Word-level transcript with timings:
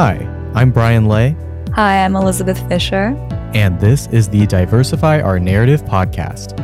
Hi, 0.00 0.14
I'm 0.54 0.70
Brian 0.70 1.06
Lay, 1.06 1.34
Hi, 1.72 2.04
I'm 2.04 2.14
Elizabeth 2.14 2.56
Fisher. 2.68 3.16
and 3.52 3.80
this 3.80 4.06
is 4.12 4.28
the 4.28 4.46
Diversify 4.46 5.20
Our 5.20 5.40
Narrative 5.40 5.82
podcast. 5.82 6.56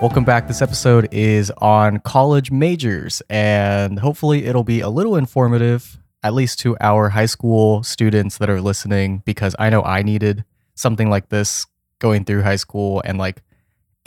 Welcome 0.00 0.22
back. 0.22 0.46
This 0.46 0.62
episode 0.62 1.08
is 1.10 1.50
on 1.58 1.98
college 1.98 2.52
majors, 2.52 3.20
and 3.28 3.98
hopefully, 3.98 4.44
it'll 4.44 4.62
be 4.62 4.78
a 4.80 4.88
little 4.88 5.16
informative, 5.16 5.98
at 6.22 6.34
least 6.34 6.60
to 6.60 6.76
our 6.80 7.08
high 7.08 7.26
school 7.26 7.82
students 7.82 8.38
that 8.38 8.48
are 8.48 8.60
listening, 8.60 9.24
because 9.26 9.56
I 9.58 9.70
know 9.70 9.82
I 9.82 10.02
needed 10.02 10.44
something 10.76 11.10
like 11.10 11.30
this 11.30 11.66
going 11.98 12.24
through 12.24 12.42
high 12.42 12.54
school. 12.54 13.02
And 13.04 13.18
like, 13.18 13.42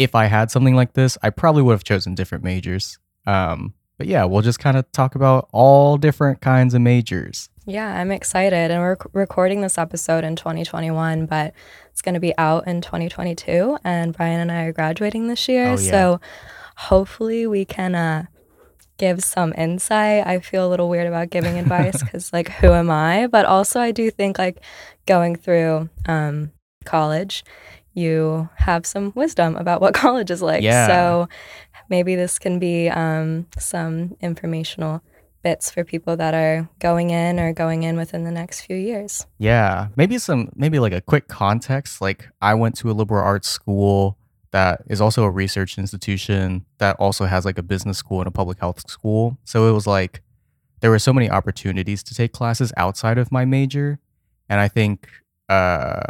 if 0.04 0.16
I 0.16 0.26
had 0.26 0.52
something 0.52 0.76
like 0.76 0.94
this, 0.94 1.18
I 1.22 1.30
probably 1.30 1.62
would 1.62 1.73
have 1.73 1.84
chosen 1.84 2.16
different 2.16 2.44
majors. 2.44 3.00
Um, 3.26 3.73
but 3.98 4.08
yeah, 4.08 4.26
we'll 4.26 4.41
just 4.41 4.60
kind 4.60 4.77
of 4.77 4.91
talk 4.91 5.16
about 5.16 5.48
all 5.52 5.98
different 5.98 6.41
kinds 6.41 6.74
of 6.74 6.82
majors. 6.82 7.50
Yeah, 7.66 8.00
I'm 8.00 8.12
excited. 8.12 8.72
And 8.72 8.82
we're 8.82 8.98
recording 9.14 9.62
this 9.62 9.77
episode 9.77 10.24
in 10.24 10.36
2021, 10.36 11.27
but 11.27 11.54
it's 11.91 12.02
going 12.02 12.16
to 12.16 12.20
be 12.20 12.36
out 12.38 12.68
in 12.68 12.82
2022. 12.82 13.77
And 13.84 14.16
Brian 14.16 14.40
and 14.40 14.52
I 14.52 14.64
are 14.64 14.74
graduating 14.74 15.27
this 15.27 15.48
year. 15.48 15.68
Oh, 15.68 15.72
yeah. 15.72 15.91
So 15.91 16.22
hopefully 16.76 17.46
we 17.46 17.63
can 17.63 17.94
uh, 17.94 18.26
give 18.98 19.24
some 19.24 19.54
insight. 19.55 20.26
I 20.26 20.40
feel 20.40 20.68
a 20.68 20.70
little 20.70 20.90
weird 20.90 21.08
about 21.08 21.30
giving 21.30 21.60
advice 21.60 22.02
because, 22.04 22.34
like, 22.34 22.49
who 22.49 22.72
am 22.72 22.90
I? 22.90 23.27
But 23.27 23.46
also, 23.46 23.80
I 23.80 23.91
do 23.91 24.10
think, 24.10 24.40
like, 24.40 24.62
going 25.05 25.36
through 25.36 25.90
um, 26.08 26.52
college, 26.86 27.44
you 27.94 28.50
have 28.55 28.86
some 28.86 29.12
wisdom 29.16 29.55
about 29.55 29.81
what 29.81 29.94
college 30.05 30.32
is 30.32 30.41
like. 30.41 30.63
Yeah. 30.63 30.88
So 30.88 31.29
maybe 31.90 32.15
this 32.15 32.40
can 32.40 32.60
be 32.60 32.90
um, 32.90 33.48
some 33.57 34.15
informational 34.21 35.02
bits 35.43 35.71
for 35.71 35.84
people 35.84 36.15
that 36.18 36.34
are 36.34 36.70
going 36.80 37.10
in 37.10 37.40
or 37.40 37.52
going 37.54 37.84
in 37.84 37.98
within 37.98 38.24
the 38.24 38.32
next 38.32 38.62
few 38.62 38.76
years. 38.76 39.26
Yeah, 39.40 39.88
maybe 39.96 40.18
some, 40.18 40.52
maybe 40.55 40.80
like 40.80 40.93
a 40.93 41.02
quick 41.02 41.27
context. 41.27 41.99
Like, 42.02 42.27
I 42.41 42.54
went 42.54 42.77
to 42.77 42.91
a 42.91 42.93
liberal 42.93 43.24
arts 43.24 43.48
school 43.48 44.18
that 44.52 44.84
is 44.87 45.02
also 45.02 45.24
a 45.24 45.30
research 45.30 45.77
institution 45.77 46.65
that 46.77 46.96
also 46.98 47.26
has 47.26 47.46
like 47.46 47.58
a 47.58 47.63
business 47.63 47.98
school 47.98 48.20
and 48.20 48.27
a 48.27 48.32
public 48.32 48.60
health 48.60 48.90
school. 48.90 49.37
So 49.43 49.68
it 49.68 49.71
was 49.71 49.87
like 49.87 50.21
there 50.82 50.91
were 50.91 50.99
so 50.99 51.13
many 51.13 51.30
opportunities 51.30 52.04
to 52.04 52.13
take 52.13 52.34
classes 52.34 52.74
outside 52.77 53.18
of 53.18 53.32
my 53.32 53.46
major, 53.46 53.99
and 54.49 54.60
I 54.60 54.68
think 54.68 55.08
uh, 55.49 56.02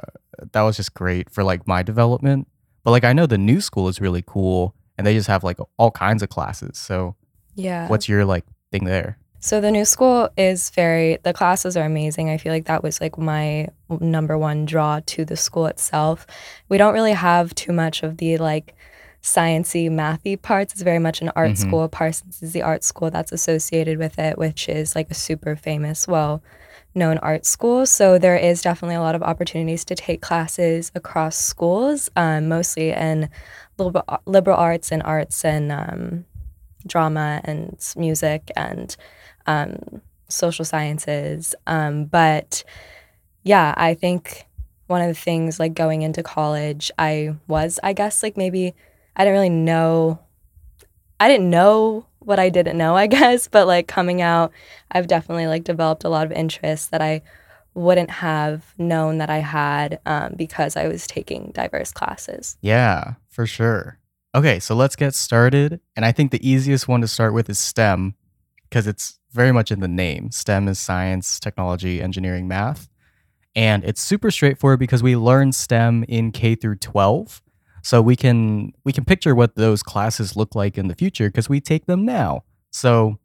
that 0.54 0.62
was 0.62 0.78
just 0.78 0.94
great 0.94 1.30
for 1.30 1.44
like 1.44 1.68
my 1.68 1.84
development. 1.84 2.48
But 2.84 2.92
like, 2.92 3.04
I 3.04 3.14
know 3.14 3.26
the 3.26 3.38
new 3.38 3.62
school 3.62 3.88
is 3.88 4.02
really 4.02 4.24
cool, 4.26 4.76
and 4.98 5.06
they 5.06 5.14
just 5.14 5.28
have 5.28 5.44
like 5.44 5.58
all 5.78 5.92
kinds 5.92 6.24
of 6.24 6.30
classes. 6.30 6.78
So, 6.78 7.16
Yeah. 7.56 7.88
what's 7.88 8.08
your 8.10 8.26
like 8.26 8.46
thing 8.72 8.86
there? 8.86 9.18
So 9.44 9.60
the 9.60 9.72
new 9.72 9.86
school 9.86 10.30
is 10.38 10.70
very 10.70 11.18
the 11.24 11.34
classes 11.34 11.76
are 11.76 11.84
amazing. 11.86 12.30
I 12.30 12.38
feel 12.38 12.54
like 12.54 12.66
that 12.66 12.84
was 12.84 13.02
like 13.02 13.18
my 13.18 13.70
number 14.00 14.38
one 14.38 14.66
draw 14.66 15.00
to 15.08 15.26
the 15.26 15.36
school 15.36 15.66
itself. 15.66 16.28
We 16.70 16.78
don't 16.78 16.94
really 16.94 17.14
have 17.14 17.56
too 17.56 17.74
much 17.74 18.04
of 18.04 18.18
the 18.18 18.38
like 18.38 18.76
sciency 19.22 19.90
mathy 19.90 20.42
parts. 20.42 20.74
It's 20.74 20.82
very 20.82 21.00
much 21.00 21.22
an 21.22 21.32
art 21.36 21.52
Mhm. 21.52 21.58
school. 21.58 21.88
Parsons 21.88 22.42
is 22.42 22.54
the 22.54 22.62
art 22.64 22.84
school 22.84 23.12
that's 23.12 23.32
associated 23.32 23.98
with 23.98 24.18
it, 24.18 24.38
which 24.38 24.68
is 24.68 24.96
like 24.96 25.12
a 25.12 25.14
super 25.16 25.56
famous, 25.56 26.08
well 26.08 26.42
known 26.94 27.18
art 27.20 27.46
school. 27.46 27.86
So 27.86 28.18
there 28.18 28.36
is 28.36 28.62
definitely 28.62 28.96
a 28.96 29.02
lot 29.02 29.16
of 29.16 29.24
opportunities 29.24 29.86
to 29.86 29.96
take 29.96 30.22
classes 30.22 30.92
across 30.96 31.38
schools, 31.38 32.10
um, 32.16 32.48
mostly 32.50 32.92
in 32.92 33.30
liberal, 33.78 34.04
liberal 34.26 34.58
arts 34.58 34.92
and 34.92 35.02
arts 35.04 35.46
and 35.46 35.72
um, 35.72 36.26
drama 36.86 37.42
and 37.46 37.78
music 37.96 38.52
and 38.58 38.96
um, 39.46 40.02
social 40.28 40.66
sciences. 40.66 41.56
Um, 41.68 42.06
but 42.06 42.64
yeah, 43.44 43.74
I 43.78 43.94
think 43.94 44.46
one 44.88 45.02
of 45.02 45.08
the 45.08 45.14
things 45.14 45.60
like 45.60 45.74
going 45.74 46.02
into 46.02 46.24
college, 46.24 46.92
I 46.98 47.36
was, 47.48 47.80
I 47.84 47.94
guess, 47.94 48.22
like 48.22 48.36
maybe 48.36 48.74
I 49.16 49.24
didn't 49.24 49.34
really 49.34 49.50
know, 49.50 50.20
I 51.20 51.28
didn't 51.28 51.50
know 51.50 52.06
what 52.20 52.40
I 52.40 52.50
didn't 52.50 52.78
know, 52.78 52.96
I 52.96 53.08
guess, 53.08 53.48
but 53.48 53.68
like 53.68 53.88
coming 53.88 54.22
out, 54.22 54.52
I've 54.92 55.08
definitely 55.08 55.48
like 55.48 55.64
developed 55.64 56.04
a 56.04 56.10
lot 56.10 56.26
of 56.26 56.32
interests 56.32 56.88
that 56.88 57.02
I 57.02 57.22
wouldn't 57.74 58.10
have 58.10 58.74
known 58.78 59.18
that 59.20 59.30
I 59.30 59.40
had 59.40 60.00
um, 60.06 60.34
because 60.36 60.76
I 60.76 60.88
was 60.88 61.08
taking 61.08 61.52
diverse 61.54 61.92
classes. 61.92 62.58
Yeah, 62.62 63.14
for 63.30 63.46
sure. 63.46 64.00
Okay, 64.34 64.60
so 64.60 64.76
let's 64.76 64.96
get 64.96 65.14
started. 65.14 65.80
And 65.96 66.06
I 66.06 66.12
think 66.12 66.32
the 66.32 66.48
easiest 66.48 66.88
one 66.88 67.02
to 67.02 67.08
start 67.08 67.34
with 67.34 67.50
is 67.50 67.60
STEM 67.60 68.16
because 68.70 68.88
it's 68.88 69.20
very 69.32 69.52
much 69.52 69.72
in 69.72 69.80
the 69.80 69.88
name. 69.88 70.32
STEM 70.32 70.68
is 70.68 70.80
science, 70.80 71.40
technology, 71.40 72.02
engineering, 72.02 72.48
math. 72.48 72.90
And 73.56 73.84
it's 73.84 74.02
super 74.02 74.32
straightforward 74.32 74.80
because 74.80 75.04
we 75.04 75.16
learn 75.16 75.52
STEM 75.52 76.06
in 76.08 76.32
K 76.32 76.56
through 76.56 76.78
12. 76.78 77.42
So 77.82 78.02
we 78.02 78.16
can 78.16 78.74
we 78.84 78.94
can 78.94 79.06
picture 79.06 79.34
what 79.36 79.56
those 79.56 79.84
classes 79.84 80.36
look 80.36 80.56
like 80.56 80.78
in 80.78 80.88
the 80.88 80.96
future 80.96 81.30
because 81.30 81.50
we 81.50 81.60
take 81.60 81.86
them 81.86 82.06
now. 82.06 82.44
So 82.72 83.20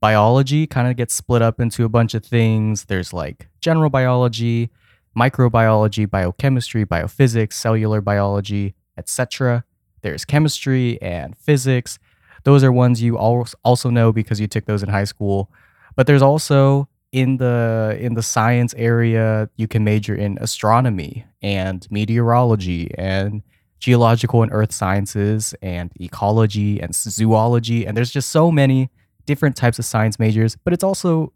biology 0.00 0.66
kind 0.66 0.88
of 0.88 0.96
gets 0.96 1.14
split 1.14 1.42
up 1.42 1.60
into 1.60 1.84
a 1.84 1.88
bunch 1.88 2.14
of 2.14 2.24
things. 2.24 2.86
There's 2.86 3.12
like 3.12 3.48
general 3.60 3.90
biology, 3.90 4.70
microbiology, 5.16 6.08
biochemistry, 6.08 6.84
biophysics, 6.86 7.52
cellular 7.52 8.00
biology, 8.00 8.74
etc. 8.96 9.64
There's 10.02 10.24
chemistry 10.24 11.00
and 11.02 11.36
physics. 11.36 11.98
Those 12.44 12.64
are 12.64 12.72
ones 12.72 13.02
you 13.02 13.18
al- 13.18 13.48
also 13.64 13.90
know 13.90 14.12
because 14.12 14.40
you 14.40 14.46
took 14.46 14.64
those 14.64 14.82
in 14.82 14.88
high 14.88 15.04
school. 15.04 15.50
But 15.94 16.06
there's 16.06 16.22
also 16.22 16.88
in 17.12 17.36
the 17.36 17.98
in 18.00 18.14
the 18.14 18.22
science 18.22 18.72
area, 18.78 19.50
you 19.56 19.68
can 19.68 19.84
major 19.84 20.14
in 20.14 20.38
astronomy 20.40 21.26
and 21.42 21.86
meteorology 21.90 22.90
and 22.96 23.42
geological 23.80 24.42
and 24.42 24.52
earth 24.52 24.72
sciences 24.72 25.54
and 25.62 25.90
ecology 26.00 26.80
and 26.80 26.94
zoology 26.94 27.86
and 27.86 27.96
there's 27.96 28.10
just 28.10 28.28
so 28.28 28.50
many 28.50 28.90
different 29.26 29.56
types 29.56 29.78
of 29.78 29.84
science 29.84 30.18
majors, 30.18 30.56
but 30.64 30.72
it's 30.72 30.84
also 30.84 31.32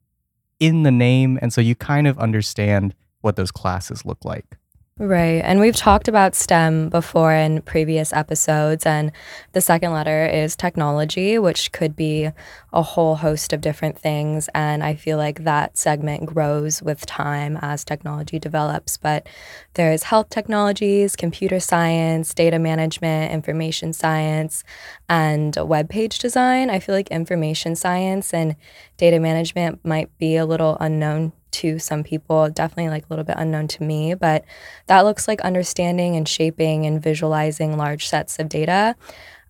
in 0.60 0.83
the 0.83 0.91
name 0.91 1.38
and 1.43 1.53
so 1.53 1.60
you 1.60 1.75
kind 1.75 2.06
of 2.06 2.19
understand 2.19 2.94
what 3.22 3.37
those 3.37 3.50
classes 3.50 4.04
look 4.04 4.25
like. 4.25 4.59
Right. 4.97 5.43
And 5.44 5.59
we've 5.59 5.75
talked 5.75 6.06
about 6.06 6.37
STEM 6.37 6.88
before 6.88 7.32
in 7.32 7.62
previous 7.62 8.12
episodes. 8.12 8.87
And 8.87 9.10
the 9.50 9.60
second 9.60 9.93
letter 9.93 10.25
is 10.25 10.55
technology, 10.55 11.37
which 11.37 11.72
could 11.72 11.97
be 11.97 12.31
a 12.72 12.82
whole 12.82 13.16
host 13.16 13.53
of 13.53 13.60
different 13.60 13.99
things. 13.99 14.49
And 14.54 14.84
I 14.84 14.94
feel 14.94 15.19
like 15.19 15.43
that 15.43 15.77
segment 15.77 16.27
grows 16.27 16.81
with 16.81 17.06
time 17.06 17.59
as 17.60 17.84
technology 17.84 18.38
develops. 18.38 18.97
But 18.97 19.28
there's 19.75 20.04
health 20.04 20.28
technologies, 20.28 21.16
computer 21.16 21.59
science, 21.59 22.33
data 22.33 22.60
management, 22.60 23.33
information 23.33 23.93
science, 23.93 24.62
and 25.09 25.56
web 25.56 25.88
page 25.88 26.21
design. 26.21 26.71
I 26.71 26.78
feel 26.78 26.94
like 26.94 27.09
information 27.09 27.75
science 27.75 28.33
and 28.33 28.54
data 28.97 29.19
management 29.19 29.84
might 29.84 30.16
be 30.19 30.37
a 30.37 30.47
little 30.47 30.77
unknown 30.78 31.33
to 31.54 31.78
some 31.78 32.04
people, 32.04 32.48
definitely 32.50 32.91
like 32.91 33.04
a 33.04 33.09
little 33.09 33.25
bit 33.25 33.37
unknown 33.38 33.69
to 33.69 33.82
me, 33.82 34.15
but 34.15 34.44
that 34.87 35.03
looks 35.03 35.26
like 35.28 35.41
understanding 35.41 36.16
and 36.16 36.28
shaping 36.28 36.87
and 36.87 37.03
visualizing 37.03 37.76
large 37.76 38.06
sets 38.06 38.38
of 38.38 38.48
data. 38.48 38.97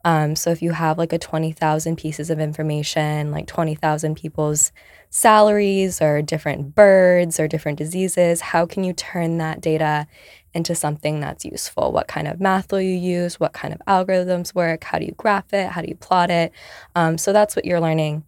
Um, 0.04 0.36
so 0.36 0.50
if 0.50 0.60
you 0.60 0.72
have 0.72 0.98
like 0.98 1.12
a 1.12 1.18
20,000 1.18 1.96
pieces 1.96 2.28
of 2.28 2.38
information, 2.38 3.30
like 3.30 3.46
20,000 3.46 4.14
people's 4.14 4.70
salaries 5.08 6.02
or 6.02 6.20
different 6.20 6.74
birds 6.74 7.40
or 7.40 7.48
different 7.48 7.78
diseases, 7.78 8.42
how 8.42 8.66
can 8.66 8.84
you 8.84 8.92
turn 8.92 9.38
that 9.38 9.62
data 9.62 10.06
into 10.52 10.74
something 10.74 11.20
that's 11.20 11.44
useful? 11.44 11.90
What 11.90 12.06
kind 12.06 12.28
of 12.28 12.38
math 12.38 12.70
will 12.70 12.82
you 12.82 12.96
use? 12.96 13.40
What 13.40 13.54
kind 13.54 13.72
of 13.72 13.80
algorithms 13.88 14.54
work? 14.54 14.84
How 14.84 14.98
do 14.98 15.06
you 15.06 15.12
graph 15.12 15.54
it? 15.54 15.70
How 15.70 15.80
do 15.80 15.88
you 15.88 15.96
plot 15.96 16.30
it? 16.30 16.52
Um, 16.94 17.16
so 17.16 17.32
that's 17.32 17.56
what 17.56 17.64
you're 17.64 17.80
learning 17.80 18.24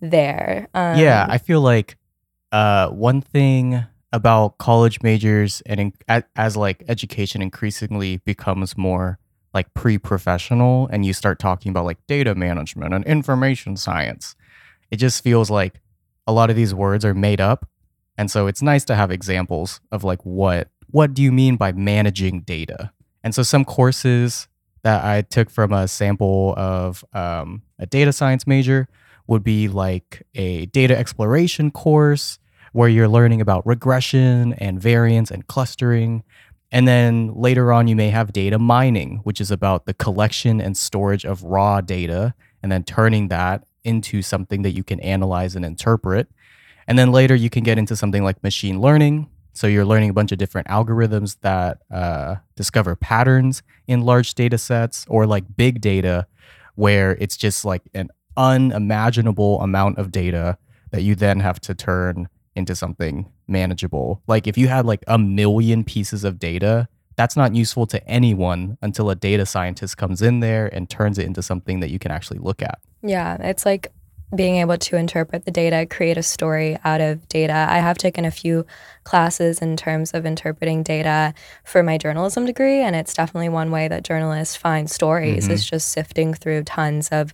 there. 0.00 0.68
Um, 0.72 0.98
yeah, 0.98 1.26
I 1.28 1.36
feel 1.38 1.60
like 1.60 1.97
uh, 2.52 2.88
one 2.88 3.20
thing 3.20 3.84
about 4.12 4.58
college 4.58 5.02
majors 5.02 5.62
and 5.66 5.80
in, 5.80 5.92
a- 6.08 6.24
as 6.36 6.56
like 6.56 6.82
education 6.88 7.42
increasingly 7.42 8.18
becomes 8.18 8.76
more 8.76 9.18
like 9.54 9.72
pre-professional 9.74 10.88
and 10.92 11.04
you 11.04 11.12
start 11.12 11.38
talking 11.38 11.70
about 11.70 11.84
like 11.84 11.98
data 12.06 12.34
management 12.34 12.94
and 12.94 13.04
information 13.04 13.76
science 13.76 14.34
it 14.90 14.96
just 14.96 15.22
feels 15.22 15.50
like 15.50 15.80
a 16.26 16.32
lot 16.32 16.50
of 16.50 16.56
these 16.56 16.74
words 16.74 17.04
are 17.04 17.14
made 17.14 17.40
up. 17.40 17.68
And 18.16 18.30
so 18.30 18.46
it's 18.46 18.62
nice 18.62 18.84
to 18.86 18.94
have 18.94 19.10
examples 19.10 19.80
of 19.92 20.04
like 20.04 20.20
what 20.22 20.68
what 20.90 21.14
do 21.14 21.22
you 21.22 21.30
mean 21.30 21.56
by 21.56 21.72
managing 21.72 22.40
data? 22.42 22.92
And 23.22 23.34
so 23.34 23.42
some 23.42 23.64
courses 23.64 24.48
that 24.84 25.04
i 25.04 25.22
took 25.22 25.50
from 25.50 25.72
a 25.72 25.88
sample 25.88 26.54
of 26.56 27.04
um, 27.12 27.62
a 27.78 27.86
data 27.86 28.12
science 28.12 28.46
major 28.46 28.88
would 29.28 29.44
be 29.44 29.68
like 29.68 30.26
a 30.34 30.66
data 30.66 30.98
exploration 30.98 31.70
course 31.70 32.38
where 32.72 32.88
you're 32.88 33.08
learning 33.08 33.40
about 33.40 33.66
regression 33.66 34.54
and 34.54 34.80
variance 34.80 35.30
and 35.30 35.46
clustering. 35.46 36.24
And 36.72 36.88
then 36.88 37.32
later 37.34 37.72
on, 37.72 37.88
you 37.88 37.96
may 37.96 38.10
have 38.10 38.32
data 38.32 38.58
mining, 38.58 39.20
which 39.24 39.40
is 39.40 39.50
about 39.50 39.86
the 39.86 39.94
collection 39.94 40.60
and 40.60 40.76
storage 40.76 41.24
of 41.24 41.44
raw 41.44 41.80
data 41.80 42.34
and 42.62 42.72
then 42.72 42.84
turning 42.84 43.28
that 43.28 43.64
into 43.84 44.20
something 44.22 44.62
that 44.62 44.72
you 44.72 44.82
can 44.82 45.00
analyze 45.00 45.54
and 45.54 45.64
interpret. 45.64 46.28
And 46.86 46.98
then 46.98 47.12
later, 47.12 47.34
you 47.34 47.50
can 47.50 47.64
get 47.64 47.78
into 47.78 47.96
something 47.96 48.24
like 48.24 48.42
machine 48.42 48.80
learning. 48.80 49.28
So 49.52 49.66
you're 49.66 49.84
learning 49.84 50.10
a 50.10 50.14
bunch 50.14 50.32
of 50.32 50.38
different 50.38 50.68
algorithms 50.68 51.36
that 51.40 51.78
uh, 51.90 52.36
discover 52.54 52.96
patterns 52.96 53.62
in 53.86 54.02
large 54.02 54.34
data 54.34 54.56
sets 54.56 55.04
or 55.08 55.26
like 55.26 55.44
big 55.56 55.80
data, 55.80 56.26
where 56.76 57.16
it's 57.20 57.36
just 57.36 57.64
like 57.64 57.82
an 57.92 58.08
unimaginable 58.38 59.60
amount 59.60 59.98
of 59.98 60.10
data 60.10 60.56
that 60.92 61.02
you 61.02 61.14
then 61.14 61.40
have 61.40 61.60
to 61.60 61.74
turn 61.74 62.28
into 62.56 62.74
something 62.74 63.30
manageable. 63.46 64.22
Like 64.26 64.46
if 64.46 64.56
you 64.56 64.68
had 64.68 64.86
like 64.86 65.04
a 65.06 65.18
million 65.18 65.84
pieces 65.84 66.24
of 66.24 66.38
data, 66.38 66.88
that's 67.16 67.36
not 67.36 67.54
useful 67.54 67.86
to 67.88 68.08
anyone 68.08 68.78
until 68.80 69.10
a 69.10 69.16
data 69.16 69.44
scientist 69.44 69.96
comes 69.96 70.22
in 70.22 70.40
there 70.40 70.72
and 70.72 70.88
turns 70.88 71.18
it 71.18 71.26
into 71.26 71.42
something 71.42 71.80
that 71.80 71.90
you 71.90 71.98
can 71.98 72.12
actually 72.12 72.38
look 72.38 72.62
at. 72.62 72.78
Yeah, 73.02 73.36
it's 73.40 73.66
like 73.66 73.92
being 74.34 74.56
able 74.56 74.76
to 74.76 74.96
interpret 74.96 75.46
the 75.46 75.50
data, 75.50 75.86
create 75.86 76.18
a 76.18 76.22
story 76.22 76.78
out 76.84 77.00
of 77.00 77.26
data. 77.28 77.66
I 77.68 77.78
have 77.78 77.96
taken 77.96 78.26
a 78.26 78.30
few 78.30 78.66
classes 79.04 79.62
in 79.62 79.74
terms 79.74 80.12
of 80.12 80.26
interpreting 80.26 80.82
data 80.82 81.32
for 81.64 81.82
my 81.82 81.96
journalism 81.96 82.44
degree, 82.44 82.82
and 82.82 82.94
it's 82.94 83.14
definitely 83.14 83.48
one 83.48 83.70
way 83.70 83.88
that 83.88 84.04
journalists 84.04 84.54
find 84.54 84.90
stories 84.90 85.44
mm-hmm. 85.44 85.54
is 85.54 85.64
just 85.64 85.88
sifting 85.90 86.34
through 86.34 86.64
tons 86.64 87.08
of 87.08 87.32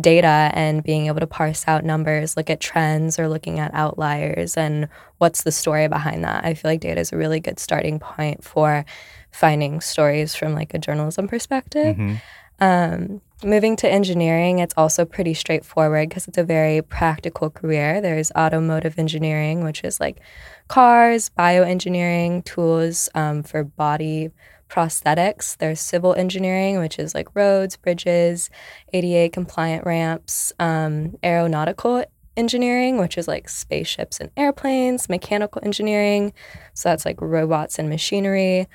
data 0.00 0.52
and 0.54 0.84
being 0.84 1.06
able 1.06 1.18
to 1.18 1.26
parse 1.26 1.64
out 1.66 1.84
numbers, 1.84 2.36
look 2.36 2.48
at 2.48 2.60
trends, 2.60 3.18
or 3.18 3.28
looking 3.28 3.58
at 3.58 3.74
outliers 3.74 4.56
and 4.56 4.88
what's 5.18 5.42
the 5.42 5.52
story 5.52 5.88
behind 5.88 6.22
that. 6.22 6.44
I 6.44 6.54
feel 6.54 6.70
like 6.70 6.80
data 6.80 7.00
is 7.00 7.12
a 7.12 7.16
really 7.16 7.40
good 7.40 7.58
starting 7.58 7.98
point 7.98 8.44
for 8.44 8.84
finding 9.32 9.80
stories 9.80 10.36
from 10.36 10.54
like 10.54 10.74
a 10.74 10.78
journalism 10.78 11.26
perspective. 11.26 11.96
Mm-hmm. 11.96 12.14
Um, 12.58 13.20
moving 13.44 13.76
to 13.76 13.90
engineering, 13.90 14.58
it's 14.58 14.74
also 14.76 15.04
pretty 15.04 15.34
straightforward 15.34 16.08
because 16.08 16.26
it's 16.26 16.38
a 16.38 16.44
very 16.44 16.82
practical 16.82 17.50
career. 17.50 18.00
There's 18.00 18.32
automotive 18.32 18.98
engineering, 18.98 19.62
which 19.62 19.84
is 19.84 20.00
like 20.00 20.20
cars, 20.68 21.30
bioengineering, 21.38 22.44
tools 22.44 23.08
um, 23.14 23.42
for 23.42 23.64
body 23.64 24.30
prosthetics. 24.68 25.56
There's 25.58 25.80
civil 25.80 26.14
engineering, 26.14 26.78
which 26.78 26.98
is 26.98 27.14
like 27.14 27.28
roads, 27.34 27.76
bridges, 27.76 28.50
ADA 28.92 29.30
compliant 29.30 29.84
ramps, 29.84 30.52
um, 30.58 31.16
aeronautical 31.22 32.04
engineering, 32.36 32.98
which 32.98 33.16
is 33.16 33.28
like 33.28 33.48
spaceships 33.48 34.20
and 34.20 34.30
airplanes, 34.36 35.08
mechanical 35.08 35.62
engineering. 35.64 36.32
So 36.74 36.88
that's 36.88 37.04
like 37.04 37.20
robots 37.20 37.78
and 37.78 37.88
machinery. 37.88 38.66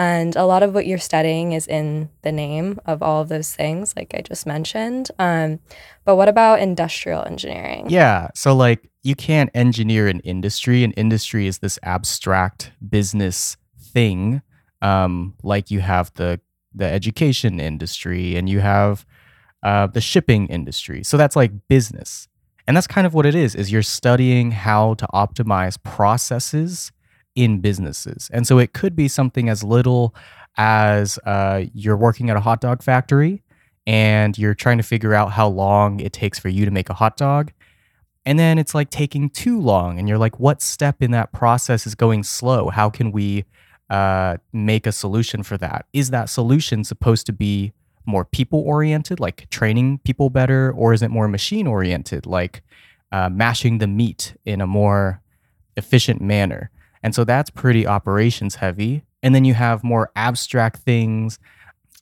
And 0.00 0.34
a 0.34 0.46
lot 0.46 0.62
of 0.62 0.72
what 0.72 0.86
you're 0.86 0.96
studying 0.96 1.52
is 1.52 1.66
in 1.66 2.08
the 2.22 2.32
name 2.32 2.80
of 2.86 3.02
all 3.02 3.20
of 3.20 3.28
those 3.28 3.54
things, 3.54 3.94
like 3.94 4.14
I 4.14 4.22
just 4.22 4.46
mentioned. 4.46 5.10
Um, 5.18 5.60
but 6.06 6.16
what 6.16 6.26
about 6.26 6.60
industrial 6.60 7.22
engineering? 7.26 7.90
Yeah. 7.90 8.28
So, 8.34 8.56
like, 8.56 8.88
you 9.02 9.14
can't 9.14 9.50
engineer 9.52 10.08
an 10.08 10.20
industry. 10.20 10.84
An 10.84 10.92
industry 10.92 11.46
is 11.46 11.58
this 11.58 11.78
abstract 11.82 12.72
business 12.88 13.58
thing. 13.78 14.40
Um, 14.80 15.34
like, 15.42 15.70
you 15.70 15.80
have 15.80 16.10
the, 16.14 16.40
the 16.74 16.86
education 16.86 17.60
industry 17.60 18.36
and 18.36 18.48
you 18.48 18.60
have 18.60 19.04
uh, 19.62 19.86
the 19.86 20.00
shipping 20.00 20.46
industry. 20.46 21.04
So, 21.04 21.18
that's 21.18 21.36
like 21.36 21.52
business. 21.68 22.26
And 22.66 22.74
that's 22.74 22.86
kind 22.86 23.06
of 23.06 23.12
what 23.12 23.26
it 23.26 23.34
is, 23.34 23.54
is 23.54 23.70
you're 23.70 23.82
studying 23.82 24.52
how 24.52 24.94
to 24.94 25.06
optimize 25.12 25.76
processes 25.82 26.90
in 27.34 27.60
businesses. 27.60 28.28
And 28.32 28.46
so 28.46 28.58
it 28.58 28.72
could 28.72 28.96
be 28.96 29.08
something 29.08 29.48
as 29.48 29.62
little 29.62 30.14
as 30.56 31.18
uh, 31.24 31.64
you're 31.74 31.96
working 31.96 32.30
at 32.30 32.36
a 32.36 32.40
hot 32.40 32.60
dog 32.60 32.82
factory 32.82 33.42
and 33.86 34.36
you're 34.36 34.54
trying 34.54 34.76
to 34.76 34.82
figure 34.82 35.14
out 35.14 35.32
how 35.32 35.48
long 35.48 36.00
it 36.00 36.12
takes 36.12 36.38
for 36.38 36.48
you 36.48 36.64
to 36.64 36.70
make 36.70 36.90
a 36.90 36.94
hot 36.94 37.16
dog. 37.16 37.52
And 38.26 38.38
then 38.38 38.58
it's 38.58 38.74
like 38.74 38.90
taking 38.90 39.30
too 39.30 39.60
long. 39.60 39.98
And 39.98 40.08
you're 40.08 40.18
like, 40.18 40.38
what 40.38 40.60
step 40.60 41.02
in 41.02 41.10
that 41.12 41.32
process 41.32 41.86
is 41.86 41.94
going 41.94 42.22
slow? 42.22 42.68
How 42.68 42.90
can 42.90 43.12
we 43.12 43.44
uh, 43.88 44.36
make 44.52 44.86
a 44.86 44.92
solution 44.92 45.42
for 45.42 45.56
that? 45.58 45.86
Is 45.92 46.10
that 46.10 46.28
solution 46.28 46.84
supposed 46.84 47.26
to 47.26 47.32
be 47.32 47.72
more 48.06 48.24
people 48.24 48.60
oriented, 48.60 49.20
like 49.20 49.48
training 49.50 49.98
people 50.04 50.30
better? 50.30 50.72
Or 50.72 50.92
is 50.92 51.02
it 51.02 51.10
more 51.10 51.28
machine 51.28 51.66
oriented, 51.66 52.26
like 52.26 52.62
uh, 53.10 53.30
mashing 53.30 53.78
the 53.78 53.86
meat 53.86 54.36
in 54.44 54.60
a 54.60 54.66
more 54.66 55.22
efficient 55.76 56.20
manner? 56.20 56.70
And 57.02 57.14
so 57.14 57.24
that's 57.24 57.50
pretty 57.50 57.86
operations 57.86 58.56
heavy. 58.56 59.04
And 59.22 59.34
then 59.34 59.44
you 59.44 59.54
have 59.54 59.84
more 59.84 60.10
abstract 60.16 60.78
things 60.78 61.38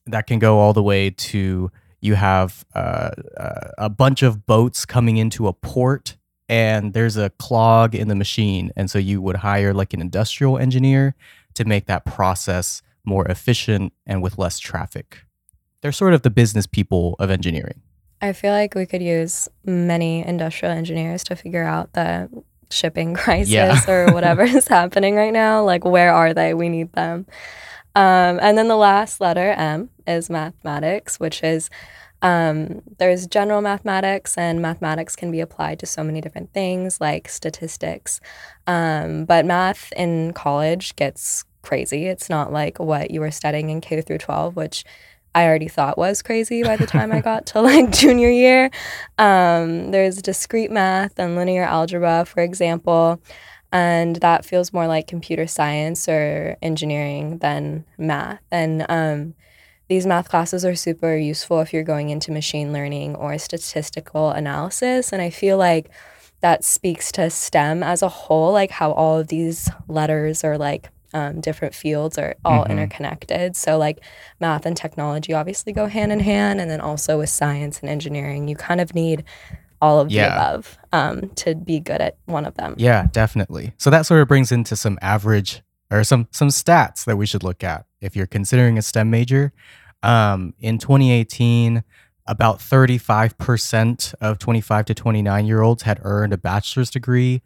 that 0.07 0.27
can 0.27 0.39
go 0.39 0.59
all 0.59 0.73
the 0.73 0.83
way 0.83 1.11
to 1.11 1.71
you 2.01 2.15
have 2.15 2.65
uh, 2.75 3.11
uh, 3.37 3.71
a 3.79 3.89
bunch 3.89 4.23
of 4.23 4.47
boats 4.47 4.87
coming 4.87 5.17
into 5.17 5.49
a 5.49 5.53
port 5.53 6.17
and 6.49 6.95
there's 6.95 7.17
a 7.17 7.31
clog 7.31 7.95
in 7.95 8.09
the 8.09 8.15
machine. 8.15 8.71
And 8.77 8.91
so 8.91 8.99
you 8.99 9.21
would 9.21 9.37
hire 9.37 9.75
like 9.75 9.93
an 9.93 10.01
industrial 10.01 10.59
engineer 10.59 11.15
to 11.55 11.65
make 11.65 11.87
that 11.87 12.05
process 12.05 12.83
more 13.05 13.27
efficient 13.27 13.93
and 14.07 14.23
with 14.23 14.39
less 14.39 14.59
traffic. 14.59 15.25
They're 15.81 15.93
sort 15.93 16.15
of 16.15 16.23
the 16.23 16.31
business 16.31 16.67
people 16.67 17.17
of 17.19 17.31
engineering. 17.31 17.83
I 18.21 18.33
feel 18.33 18.53
like 18.53 18.75
we 18.75 18.87
could 18.87 19.03
use 19.03 19.49
many 19.65 20.27
industrial 20.27 20.75
engineers 20.75 21.23
to 21.25 21.37
figure 21.37 21.63
out 21.63 21.93
the 21.93 22.29
shipping 22.71 23.15
crisis 23.25 23.51
yeah. 23.53 23.81
or 23.89 24.13
whatever 24.13 24.43
is 24.43 24.69
happening 24.79 25.15
right 25.15 25.33
now. 25.33 25.63
Like, 25.65 25.85
where 25.85 26.13
are 26.13 26.35
they? 26.35 26.55
We 26.55 26.69
need 26.69 26.93
them. 26.93 27.27
Um, 27.95 28.39
and 28.41 28.57
then 28.57 28.69
the 28.69 28.77
last 28.77 29.21
letter, 29.21 29.51
M, 29.53 29.91
is 30.07 30.31
mathematics, 30.31 31.19
which 31.19 31.43
is 31.43 31.69
um, 32.23 32.83
there's 32.99 33.27
general 33.27 33.61
mathematics, 33.61 34.37
and 34.37 34.61
mathematics 34.61 35.17
can 35.17 35.31
be 35.31 35.41
applied 35.41 35.79
to 35.81 35.87
so 35.87 36.03
many 36.03 36.21
different 36.21 36.53
things 36.53 37.01
like 37.01 37.29
statistics. 37.29 38.21
Um, 38.67 39.25
but 39.25 39.47
math 39.47 39.93
in 39.97 40.33
college 40.33 40.97
gets 40.97 41.45
crazy. 41.63 42.07
It's 42.07 42.29
not 42.31 42.53
like 42.53 42.79
what 42.79 43.11
you 43.11 43.21
were 43.21 43.31
studying 43.31 43.71
in 43.71 43.81
K 43.81 44.01
through 44.01 44.19
12, 44.19 44.57
which 44.57 44.85
I 45.35 45.45
already 45.47 45.69
thought 45.69 45.99
was 45.99 46.23
crazy 46.23 46.63
by 46.63 46.77
the 46.77 46.87
time 46.87 47.13
I 47.13 47.21
got 47.21 47.47
to 47.47 47.61
like 47.61 47.91
junior 47.93 48.31
year. 48.31 48.71
Um, 49.19 49.91
there's 49.91 50.21
discrete 50.23 50.71
math 50.71 51.19
and 51.19 51.37
linear 51.37 51.65
algebra, 51.65 52.25
for 52.25 52.43
example, 52.43 53.21
and 53.73 54.17
that 54.17 54.45
feels 54.45 54.73
more 54.73 54.87
like 54.87 55.07
computer 55.07 55.47
science 55.47 56.09
or 56.09 56.57
engineering 56.63 57.39
than 57.39 57.85
math. 57.99 58.41
And 58.51 58.87
um, 58.89 59.35
these 59.89 60.07
math 60.07 60.29
classes 60.29 60.65
are 60.65 60.75
super 60.75 61.17
useful 61.17 61.61
if 61.61 61.73
you're 61.73 61.83
going 61.83 62.11
into 62.11 62.33
machine 62.33 62.73
learning 62.73 63.15
or 63.15 63.37
statistical 63.39 64.31
analysis. 64.31 65.13
And 65.13 65.21
I 65.21 65.31
feel 65.31 65.59
like 65.59 65.91
that 66.41 66.65
speaks 66.65 67.11
to 67.13 67.31
STEM 67.31 67.83
as 67.83 68.03
a 68.03 68.09
whole, 68.09 68.53
like 68.53 68.71
how 68.71 68.93
all 68.93 69.19
of 69.19 69.29
these 69.29 69.69
letters 69.89 70.45
are 70.45 70.57
like 70.57 70.91
um, 71.15 71.41
different 71.41 71.75
fields 71.75 72.19
are 72.19 72.37
all 72.45 72.65
mm-hmm. 72.65 72.73
interconnected. 72.73 73.57
So, 73.57 73.79
like 73.79 74.01
math 74.41 74.67
and 74.67 74.77
technology 74.77 75.33
obviously 75.33 75.73
go 75.73 75.87
hand 75.87 76.13
in 76.13 76.21
hand, 76.21 76.61
and 76.61 76.71
then 76.71 76.81
also 76.81 77.19
with 77.19 77.31
science 77.31 77.81
and 77.81 77.89
engineering, 77.89 78.49
you 78.49 78.57
kind 78.57 78.81
of 78.81 78.95
need 78.95 79.25
all 79.81 80.01
of 80.01 80.11
yeah. 80.11 80.29
the 80.29 80.35
above 80.35 80.79
um, 80.93 81.29
to 81.37 81.55
be 81.55 81.81
good 81.81 82.01
at 82.01 82.17
one 82.27 82.45
of 82.45 82.55
them. 82.55 82.75
Yeah, 82.79 83.07
definitely. 83.13 83.73
So 83.79 83.91
that 83.91 84.07
sort 84.07 84.21
of 84.21 84.29
brings 84.29 84.51
into 84.53 84.77
some 84.77 84.99
average 85.01 85.63
or 85.91 86.05
some 86.05 86.29
some 86.31 86.49
stats 86.49 87.05
that 87.05 87.17
we 87.17 87.27
should 87.27 87.43
look 87.43 87.65
at 87.65 87.87
if 88.01 88.15
you're 88.15 88.27
considering 88.27 88.79
a 88.79 88.83
STEM 88.83 89.11
major. 89.11 89.53
Um, 90.03 90.55
in 90.61 90.79
2018, 90.79 91.83
about 92.27 92.59
35% 92.59 94.15
of 94.21 94.39
25 94.39 94.85
to 94.87 94.95
29 94.95 95.47
year 95.47 95.63
olds 95.63 95.83
had 95.83 95.99
earned 96.03 96.33
a 96.33 96.39
bachelor's 96.39 96.91
degree. 96.91 97.43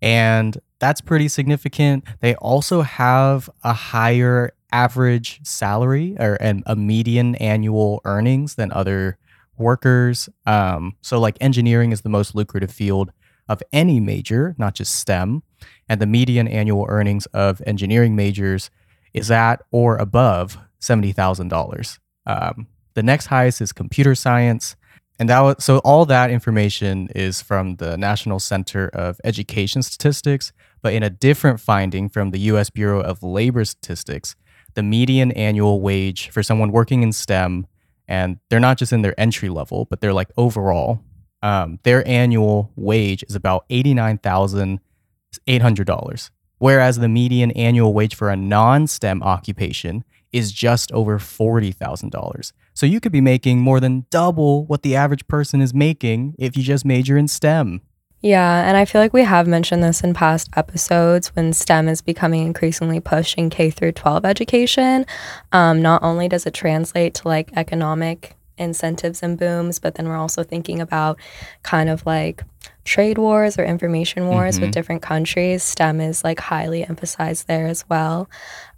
And 0.00 0.58
that's 0.82 1.00
pretty 1.00 1.28
significant. 1.28 2.02
They 2.18 2.34
also 2.34 2.82
have 2.82 3.48
a 3.62 3.72
higher 3.72 4.50
average 4.72 5.38
salary 5.44 6.16
or 6.18 6.36
and 6.40 6.64
a 6.66 6.74
median 6.74 7.36
annual 7.36 8.00
earnings 8.04 8.56
than 8.56 8.72
other 8.72 9.16
workers. 9.56 10.28
Um, 10.44 10.96
so, 11.00 11.20
like 11.20 11.36
engineering 11.40 11.92
is 11.92 12.00
the 12.00 12.08
most 12.08 12.34
lucrative 12.34 12.72
field 12.72 13.12
of 13.48 13.62
any 13.72 14.00
major, 14.00 14.56
not 14.58 14.74
just 14.74 14.96
STEM. 14.96 15.44
And 15.88 16.00
the 16.00 16.06
median 16.06 16.48
annual 16.48 16.86
earnings 16.88 17.26
of 17.26 17.62
engineering 17.64 18.16
majors 18.16 18.68
is 19.14 19.30
at 19.30 19.62
or 19.70 19.96
above 19.98 20.58
$70,000. 20.80 21.98
Um, 22.26 22.66
the 22.94 23.04
next 23.04 23.26
highest 23.26 23.60
is 23.60 23.72
computer 23.72 24.16
science. 24.16 24.74
And 25.22 25.28
that 25.28 25.40
was, 25.40 25.56
so 25.60 25.78
all 25.84 26.04
that 26.06 26.32
information 26.32 27.06
is 27.14 27.40
from 27.40 27.76
the 27.76 27.96
National 27.96 28.40
Center 28.40 28.88
of 28.88 29.20
Education 29.22 29.80
Statistics, 29.80 30.52
but 30.82 30.94
in 30.94 31.04
a 31.04 31.10
different 31.10 31.60
finding 31.60 32.08
from 32.08 32.32
the 32.32 32.40
US 32.40 32.70
Bureau 32.70 33.00
of 33.00 33.22
Labor 33.22 33.64
Statistics, 33.64 34.34
the 34.74 34.82
median 34.82 35.30
annual 35.30 35.80
wage 35.80 36.28
for 36.30 36.42
someone 36.42 36.72
working 36.72 37.04
in 37.04 37.12
STEM, 37.12 37.68
and 38.08 38.40
they're 38.50 38.58
not 38.58 38.78
just 38.78 38.92
in 38.92 39.02
their 39.02 39.14
entry 39.16 39.48
level, 39.48 39.84
but 39.84 40.00
they're 40.00 40.12
like 40.12 40.32
overall, 40.36 41.04
um, 41.40 41.78
their 41.84 42.04
annual 42.08 42.72
wage 42.74 43.22
is 43.28 43.36
about 43.36 43.64
$89,800, 43.68 46.30
whereas 46.58 46.98
the 46.98 47.08
median 47.08 47.52
annual 47.52 47.94
wage 47.94 48.16
for 48.16 48.28
a 48.28 48.34
non 48.34 48.88
STEM 48.88 49.22
occupation 49.22 50.02
is 50.32 50.52
just 50.52 50.90
over 50.92 51.18
$40,000. 51.18 52.52
So 52.74 52.86
you 52.86 53.00
could 53.00 53.12
be 53.12 53.20
making 53.20 53.60
more 53.60 53.80
than 53.80 54.06
double 54.10 54.64
what 54.66 54.82
the 54.82 54.96
average 54.96 55.26
person 55.28 55.60
is 55.60 55.74
making 55.74 56.34
if 56.38 56.56
you 56.56 56.62
just 56.62 56.84
major 56.84 57.16
in 57.16 57.28
STEM. 57.28 57.82
Yeah, 58.22 58.66
and 58.68 58.76
I 58.76 58.84
feel 58.84 59.00
like 59.00 59.12
we 59.12 59.24
have 59.24 59.48
mentioned 59.48 59.82
this 59.82 60.02
in 60.02 60.14
past 60.14 60.48
episodes 60.54 61.34
when 61.34 61.52
STEM 61.52 61.88
is 61.88 62.00
becoming 62.00 62.46
increasingly 62.46 63.00
pushed 63.00 63.36
in 63.36 63.50
K 63.50 63.68
through 63.68 63.92
12 63.92 64.24
education. 64.24 65.04
Um, 65.50 65.82
not 65.82 66.04
only 66.04 66.28
does 66.28 66.46
it 66.46 66.54
translate 66.54 67.14
to 67.14 67.28
like 67.28 67.50
economic 67.56 68.36
incentives 68.56 69.24
and 69.24 69.36
booms, 69.36 69.80
but 69.80 69.96
then 69.96 70.08
we're 70.08 70.16
also 70.16 70.44
thinking 70.44 70.80
about 70.80 71.18
kind 71.64 71.88
of 71.88 72.06
like 72.06 72.44
trade 72.84 73.18
wars 73.18 73.58
or 73.58 73.64
information 73.64 74.26
wars 74.26 74.54
mm-hmm. 74.54 74.64
with 74.64 74.74
different 74.74 75.02
countries. 75.02 75.62
STEM 75.62 76.00
is 76.00 76.24
like 76.24 76.40
highly 76.40 76.84
emphasized 76.84 77.46
there 77.46 77.66
as 77.66 77.88
well. 77.88 78.28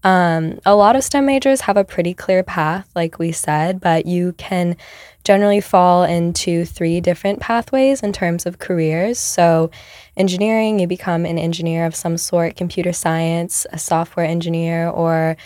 Um, 0.03 0.59
a 0.67 0.75
lot 0.75 0.97
of 0.97 1.05
STEM 1.05 1.25
majors 1.25 1.63
have 1.63 1.79
a 1.79 1.85
pretty 1.85 2.13
clear 2.13 2.43
path, 2.43 2.91
like 2.95 3.19
we 3.19 3.33
said, 3.33 3.81
but 3.81 4.05
you 4.05 4.35
can 4.35 4.77
generally 5.25 5.63
fall 5.63 6.05
into 6.05 6.67
three 6.67 7.01
different 7.01 7.41
pathways 7.41 8.03
in 8.03 8.13
terms 8.13 8.45
of 8.45 8.59
careers. 8.59 9.19
So, 9.19 9.71
engineering, 10.17 10.79
you 10.79 10.87
become 10.87 11.25
an 11.25 11.39
engineer 11.39 11.87
of 11.87 11.97
some 11.97 12.19
sort, 12.19 12.57
computer 12.57 12.93
science, 12.93 13.67
a 13.73 13.79
software 13.79 14.27
engineer, 14.27 14.89
or 14.89 15.39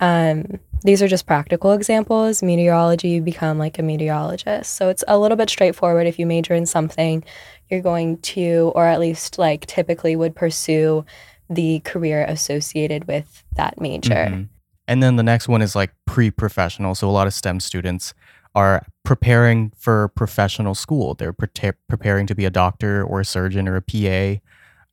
um, 0.00 0.58
these 0.82 1.02
are 1.02 1.08
just 1.08 1.26
practical 1.26 1.72
examples. 1.72 2.42
Meteorology, 2.42 3.08
you 3.08 3.20
become 3.20 3.58
like 3.58 3.78
a 3.78 3.82
meteorologist. 3.82 4.74
So 4.74 4.88
it's 4.88 5.04
a 5.08 5.18
little 5.18 5.36
bit 5.36 5.50
straightforward. 5.50 6.06
If 6.06 6.18
you 6.18 6.26
major 6.26 6.54
in 6.54 6.66
something, 6.66 7.24
you're 7.70 7.80
going 7.80 8.18
to, 8.18 8.72
or 8.74 8.86
at 8.86 9.00
least 9.00 9.38
like 9.38 9.66
typically 9.66 10.16
would 10.16 10.34
pursue 10.34 11.04
the 11.48 11.80
career 11.80 12.24
associated 12.28 13.06
with 13.06 13.44
that 13.56 13.80
major. 13.80 14.14
Mm-hmm. 14.14 14.42
And 14.88 15.02
then 15.02 15.16
the 15.16 15.22
next 15.22 15.48
one 15.48 15.62
is 15.62 15.74
like 15.74 15.92
pre 16.06 16.30
professional. 16.30 16.94
So 16.94 17.08
a 17.08 17.12
lot 17.12 17.26
of 17.26 17.34
STEM 17.34 17.60
students 17.60 18.14
are 18.54 18.86
preparing 19.04 19.72
for 19.76 20.08
professional 20.08 20.74
school. 20.74 21.14
They're 21.14 21.32
pre- 21.32 21.72
preparing 21.88 22.26
to 22.26 22.34
be 22.34 22.44
a 22.44 22.50
doctor 22.50 23.04
or 23.04 23.20
a 23.20 23.24
surgeon 23.24 23.68
or 23.68 23.76
a 23.76 23.82
PA. 23.82 24.40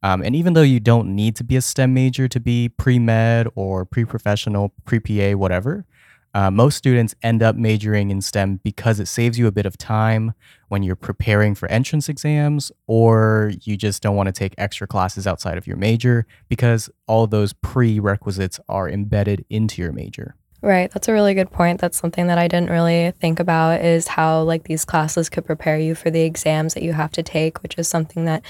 Um, 0.05 0.21
and 0.21 0.35
even 0.35 0.53
though 0.53 0.63
you 0.63 0.81
don't 0.81 1.15
need 1.15 1.35
to 1.37 1.45
be 1.45 1.55
a 1.55 1.61
STEM 1.61 1.93
major 1.93 2.27
to 2.27 2.39
be 2.39 2.69
pre 2.69 2.99
med 2.99 3.47
or 3.55 3.85
pre 3.85 4.03
professional, 4.03 4.73
pre 4.85 4.99
PA, 4.99 5.37
whatever, 5.37 5.85
uh, 6.33 6.49
most 6.49 6.77
students 6.77 7.13
end 7.21 7.43
up 7.43 7.55
majoring 7.55 8.09
in 8.09 8.21
STEM 8.21 8.59
because 8.63 8.99
it 8.99 9.07
saves 9.07 9.37
you 9.37 9.45
a 9.47 9.51
bit 9.51 9.65
of 9.65 9.77
time 9.77 10.33
when 10.69 10.81
you're 10.81 10.95
preparing 10.95 11.53
for 11.53 11.69
entrance 11.69 12.09
exams 12.09 12.71
or 12.87 13.51
you 13.61 13.77
just 13.77 14.01
don't 14.01 14.15
want 14.15 14.27
to 14.27 14.33
take 14.33 14.55
extra 14.57 14.87
classes 14.87 15.27
outside 15.27 15.57
of 15.57 15.67
your 15.67 15.77
major 15.77 16.25
because 16.49 16.89
all 17.07 17.27
those 17.27 17.53
prerequisites 17.53 18.59
are 18.67 18.89
embedded 18.89 19.45
into 19.49 19.81
your 19.81 19.91
major. 19.91 20.35
Right. 20.63 20.89
That's 20.91 21.09
a 21.09 21.13
really 21.13 21.33
good 21.33 21.51
point. 21.51 21.81
That's 21.81 21.97
something 21.97 22.27
that 22.27 22.37
I 22.37 22.47
didn't 22.47 22.69
really 22.69 23.11
think 23.19 23.41
about 23.41 23.81
is 23.81 24.07
how 24.07 24.43
like 24.43 24.63
these 24.63 24.85
classes 24.85 25.27
could 25.27 25.45
prepare 25.45 25.77
you 25.77 25.93
for 25.93 26.09
the 26.09 26.21
exams 26.21 26.73
that 26.73 26.83
you 26.83 26.93
have 26.93 27.11
to 27.11 27.21
take, 27.21 27.61
which 27.61 27.77
is 27.77 27.89
something 27.89 28.23
that 28.23 28.43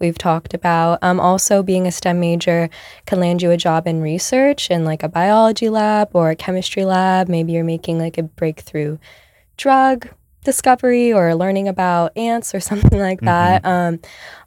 we've 0.00 0.18
talked 0.18 0.52
about. 0.52 0.98
Um, 1.00 1.20
also, 1.20 1.62
being 1.62 1.86
a 1.86 1.92
STEM 1.92 2.18
major 2.18 2.70
can 3.06 3.20
land 3.20 3.40
you 3.40 3.52
a 3.52 3.56
job 3.56 3.86
in 3.86 4.02
research 4.02 4.68
in 4.68 4.84
like 4.84 5.04
a 5.04 5.08
biology 5.08 5.68
lab 5.68 6.10
or 6.12 6.30
a 6.30 6.36
chemistry 6.36 6.84
lab. 6.84 7.28
Maybe 7.28 7.52
you're 7.52 7.62
making 7.62 8.00
like 8.00 8.18
a 8.18 8.24
breakthrough 8.24 8.98
drug 9.56 10.08
discovery 10.44 11.12
or 11.12 11.34
learning 11.34 11.68
about 11.68 12.16
ants 12.16 12.54
or 12.54 12.60
something 12.70 12.98
like 12.98 13.20
that. 13.20 13.62
Mm-hmm. 13.62 13.94
Um, 13.94 14.00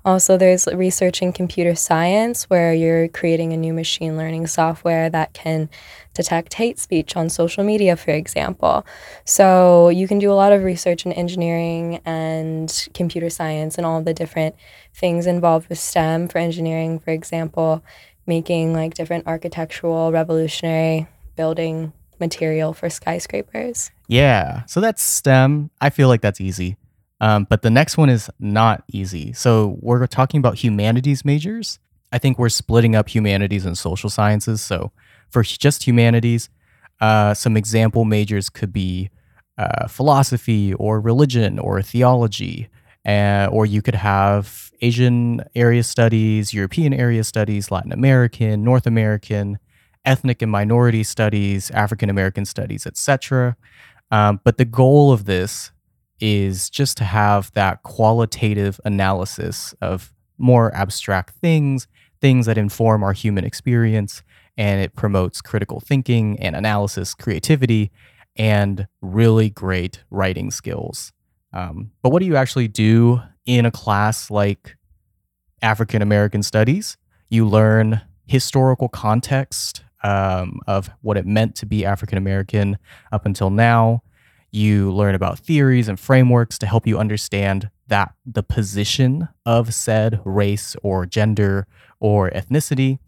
also, 0.06 0.38
there's 0.38 0.68
research 0.68 1.22
in 1.22 1.32
computer 1.32 1.76
science 1.76 2.50
where 2.50 2.74
you're 2.74 3.08
creating 3.08 3.54
a 3.54 3.58
new 3.58 3.74
machine 3.74 4.18
learning 4.18 4.48
software 4.48 5.10
that 5.10 5.34
can 5.34 5.70
detect 6.14 6.56
hate 6.56 6.78
speech 6.78 7.16
on 7.16 7.30
social 7.30 7.64
media, 7.64 7.96
for 7.96 8.12
example. 8.12 8.86
So 9.26 9.90
you 9.90 10.08
can 10.08 10.20
do 10.20 10.32
a 10.32 10.36
lot 10.36 10.52
of 10.52 10.64
research 10.64 11.06
in 11.06 11.14
engineering 11.14 12.02
and 12.06 12.88
computer 12.94 13.30
science 13.30 13.78
and 13.78 13.86
all 13.86 14.02
the 14.02 14.14
different 14.14 14.56
things 14.94 15.26
involved 15.26 15.70
with 15.70 15.80
STEM 15.80 16.28
for 16.28 16.38
engineering, 16.38 17.00
for 17.00 17.12
example, 17.12 17.84
making 18.28 18.74
like 18.74 18.94
different 18.94 19.26
architectural, 19.26 20.12
revolutionary 20.12 21.08
building 21.36 21.94
material 22.24 22.74
for 22.74 22.90
skyscrapers. 22.90 23.92
Yeah. 24.08 24.64
So 24.66 24.80
that's 24.80 25.02
STEM. 25.04 25.70
I 25.82 25.90
feel 25.90 26.08
like 26.08 26.22
that's 26.22 26.42
easy. 26.42 26.78
Um, 27.20 27.46
but 27.50 27.62
the 27.62 27.70
next 27.70 27.98
one 27.98 28.10
is 28.10 28.30
not 28.40 28.84
easy. 28.92 29.34
So 29.34 29.78
we're 29.82 30.08
talking 30.08 30.40
about 30.40 30.56
humanities 30.64 31.24
majors. 31.24 31.80
I 32.12 32.18
think 32.20 32.38
we're 32.38 32.50
splitting 32.50 32.96
up 32.96 33.10
humanities 33.10 33.66
and 33.66 33.78
social 33.78 34.10
sciences. 34.10 34.62
So 34.62 34.92
for 35.30 35.44
just 35.44 35.88
humanities, 35.88 36.50
uh, 37.02 37.34
some 37.34 37.58
example 37.58 38.06
majors 38.06 38.50
could 38.50 38.72
be 38.72 39.10
uh, 39.58 39.88
philosophy 39.88 40.74
or 40.76 41.00
religion 41.00 41.60
or 41.60 41.82
theology, 41.82 42.70
uh, 43.06 43.48
or 43.52 43.66
you 43.66 43.82
could 43.82 43.96
have 43.96 44.72
Asian 44.82 45.42
area 45.56 45.84
studies, 45.84 46.54
European 46.54 46.94
area 46.94 47.24
studies, 47.24 47.72
Latin 47.72 47.92
American, 47.92 48.64
North 48.64 48.86
American, 48.86 49.58
ethnic 50.06 50.42
and 50.42 50.52
minority 50.52 51.04
studies, 51.04 51.72
African 51.72 52.10
American 52.10 52.46
studies, 52.46 52.86
etc. 52.86 53.56
Um, 54.12 54.40
but 54.44 54.58
the 54.58 54.66
goal 54.66 55.12
of 55.12 55.26
this 55.26 55.72
is 56.20 56.70
just 56.70 56.98
to 56.98 57.04
have 57.04 57.52
that 57.54 57.84
qualitative 57.84 58.80
analysis 58.86 59.74
of 59.82 60.14
more 60.38 60.74
abstract 60.76 61.36
things, 61.36 61.88
things 62.22 62.46
that 62.46 62.58
inform 62.58 63.04
our 63.04 63.14
human 63.14 63.44
experience, 63.44 64.24
and 64.58 64.82
it 64.82 64.96
promotes 64.96 65.42
critical 65.42 65.80
thinking 65.80 66.40
and 66.40 66.56
analysis, 66.56 67.14
creativity, 67.14 67.92
and 68.36 68.88
really 69.02 69.50
great 69.50 70.04
writing 70.10 70.52
skills. 70.52 71.12
Um, 71.54 71.92
but 72.02 72.12
what 72.12 72.20
do 72.20 72.26
you 72.26 72.36
actually 72.36 72.68
do 72.68 73.22
in 73.46 73.66
a 73.66 73.72
class 73.72 74.32
like 74.32 74.76
African 75.62 76.02
American 76.02 76.44
Studies? 76.44 76.98
You 77.30 77.48
learn 77.48 78.02
historical 78.26 78.90
context 78.90 79.83
um, 80.04 80.60
of 80.68 80.90
what 81.02 81.18
it 81.18 81.26
meant 81.26 81.56
to 81.56 81.66
be 81.66 81.86
African 81.86 82.18
American 82.18 82.78
up 83.12 83.26
until 83.26 83.50
now. 83.50 84.04
You 84.52 84.92
learn 84.92 85.16
about 85.16 85.40
theories 85.40 85.88
and 85.88 86.00
frameworks 86.00 86.60
to 86.60 86.68
help 86.68 86.86
you 86.86 87.00
understand 87.00 87.70
that 87.88 88.14
the 88.26 88.44
position 88.44 89.30
of 89.46 89.74
said 89.74 90.22
race 90.24 90.76
or 90.84 91.06
gender 91.06 91.68
or 92.00 92.30
ethnicity. 92.32 93.00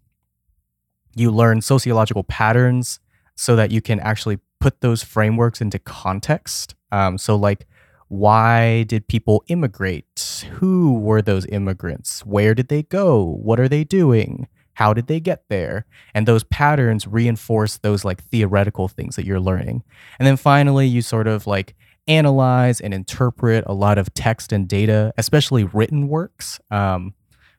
You 1.15 1.31
learn 1.31 1.61
sociological 1.61 2.23
patterns 2.23 2.99
so 3.35 3.55
that 3.55 3.71
you 3.71 3.81
can 3.81 3.99
actually 3.99 4.39
put 4.59 4.81
those 4.81 5.03
frameworks 5.03 5.61
into 5.61 5.77
context. 5.77 6.75
Um, 6.91 7.17
so, 7.17 7.35
like, 7.35 7.67
why 8.07 8.83
did 8.83 9.07
people 9.07 9.43
immigrate? 9.47 10.45
Who 10.53 10.99
were 10.99 11.21
those 11.21 11.45
immigrants? 11.47 12.25
Where 12.25 12.53
did 12.53 12.69
they 12.69 12.83
go? 12.83 13.23
What 13.23 13.59
are 13.59 13.69
they 13.69 13.83
doing? 13.83 14.47
How 14.75 14.93
did 14.93 15.07
they 15.07 15.19
get 15.19 15.43
there? 15.49 15.85
And 16.13 16.27
those 16.27 16.43
patterns 16.43 17.07
reinforce 17.07 17.77
those 17.77 18.05
like 18.05 18.23
theoretical 18.23 18.87
things 18.87 19.15
that 19.15 19.25
you're 19.25 19.39
learning. 19.39 19.83
And 20.19 20.27
then 20.27 20.37
finally, 20.37 20.87
you 20.87 21.01
sort 21.01 21.27
of 21.27 21.47
like 21.47 21.75
analyze 22.07 22.79
and 22.79 22.93
interpret 22.93 23.63
a 23.67 23.73
lot 23.73 23.97
of 23.97 24.13
text 24.13 24.51
and 24.51 24.67
data, 24.67 25.13
especially 25.17 25.63
written 25.63 26.07
works 26.07 26.59
um, 26.71 27.13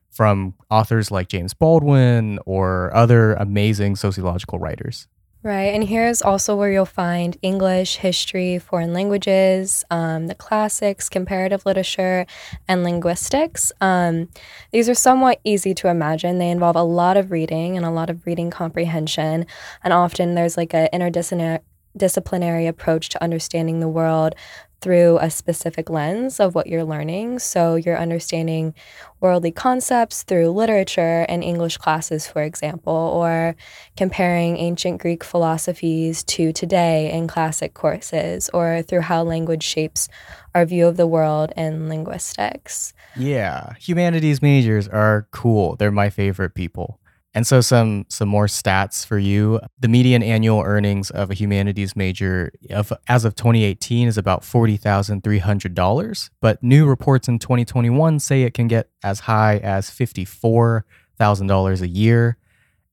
from 0.09 0.53
authors 0.69 1.11
like 1.11 1.27
James 1.27 1.53
Baldwin 1.53 2.39
or 2.45 2.95
other 2.95 3.33
amazing 3.33 3.95
sociological 3.95 4.59
writers. 4.59 5.07
Right. 5.47 5.73
And 5.73 5.85
here's 5.85 6.21
also 6.21 6.57
where 6.57 6.69
you'll 6.69 6.85
find 6.85 7.37
English, 7.41 7.95
history, 7.95 8.59
foreign 8.59 8.91
languages, 8.91 9.85
um, 9.89 10.27
the 10.27 10.35
classics, 10.35 11.07
comparative 11.07 11.65
literature, 11.65 12.25
and 12.67 12.83
linguistics. 12.83 13.71
Um, 13.79 14.27
these 14.73 14.89
are 14.89 14.93
somewhat 14.93 15.39
easy 15.45 15.73
to 15.75 15.87
imagine. 15.87 16.37
They 16.37 16.49
involve 16.49 16.75
a 16.75 16.83
lot 16.83 17.15
of 17.15 17.31
reading 17.31 17.77
and 17.77 17.85
a 17.85 17.91
lot 17.91 18.09
of 18.09 18.25
reading 18.25 18.49
comprehension. 18.49 19.45
And 19.85 19.93
often 19.93 20.35
there's 20.35 20.57
like 20.57 20.73
an 20.73 20.89
interdisciplinary 20.91 21.61
disciplinary 21.95 22.67
approach 22.67 23.09
to 23.09 23.23
understanding 23.23 23.79
the 23.79 23.87
world 23.87 24.35
through 24.81 25.17
a 25.19 25.29
specific 25.29 25.89
lens 25.89 26.39
of 26.39 26.55
what 26.55 26.67
you're 26.67 26.83
learning. 26.83 27.39
So 27.39 27.75
you're 27.75 27.97
understanding 27.97 28.73
worldly 29.19 29.51
concepts 29.51 30.23
through 30.23 30.49
literature 30.51 31.25
and 31.27 31.43
English 31.43 31.77
classes, 31.77 32.27
for 32.27 32.43
example, 32.43 32.93
or 32.93 33.55
comparing 33.95 34.57
ancient 34.57 35.01
Greek 35.01 35.23
philosophies 35.23 36.23
to 36.25 36.53
today 36.53 37.11
in 37.11 37.27
classic 37.27 37.73
courses, 37.73 38.49
or 38.53 38.81
through 38.83 39.01
how 39.01 39.23
language 39.23 39.63
shapes 39.63 40.07
our 40.53 40.65
view 40.65 40.87
of 40.87 40.97
the 40.97 41.07
world 41.07 41.51
in 41.57 41.89
linguistics. 41.89 42.93
Yeah, 43.15 43.73
humanities 43.79 44.41
majors 44.41 44.87
are 44.87 45.27
cool. 45.31 45.75
They're 45.75 45.91
my 45.91 46.09
favorite 46.09 46.53
people. 46.53 46.99
And 47.33 47.45
so 47.45 47.61
some 47.61 48.05
some 48.09 48.29
more 48.29 48.47
stats 48.47 49.05
for 49.05 49.19
you. 49.19 49.59
The 49.79 49.87
median 49.87 50.23
annual 50.23 50.61
earnings 50.61 51.11
of 51.11 51.29
a 51.29 51.33
humanities 51.33 51.95
major 51.95 52.51
of 52.71 52.91
as 53.07 53.25
of 53.25 53.35
2018 53.35 54.07
is 54.07 54.17
about 54.17 54.41
$40,300, 54.41 56.29
but 56.41 56.63
new 56.63 56.87
reports 56.87 57.27
in 57.27 57.37
2021 57.37 58.19
say 58.19 58.41
it 58.43 58.53
can 58.53 58.67
get 58.67 58.89
as 59.03 59.19
high 59.21 59.57
as 59.57 59.89
$54,000 59.89 61.81
a 61.81 61.87
year. 61.87 62.37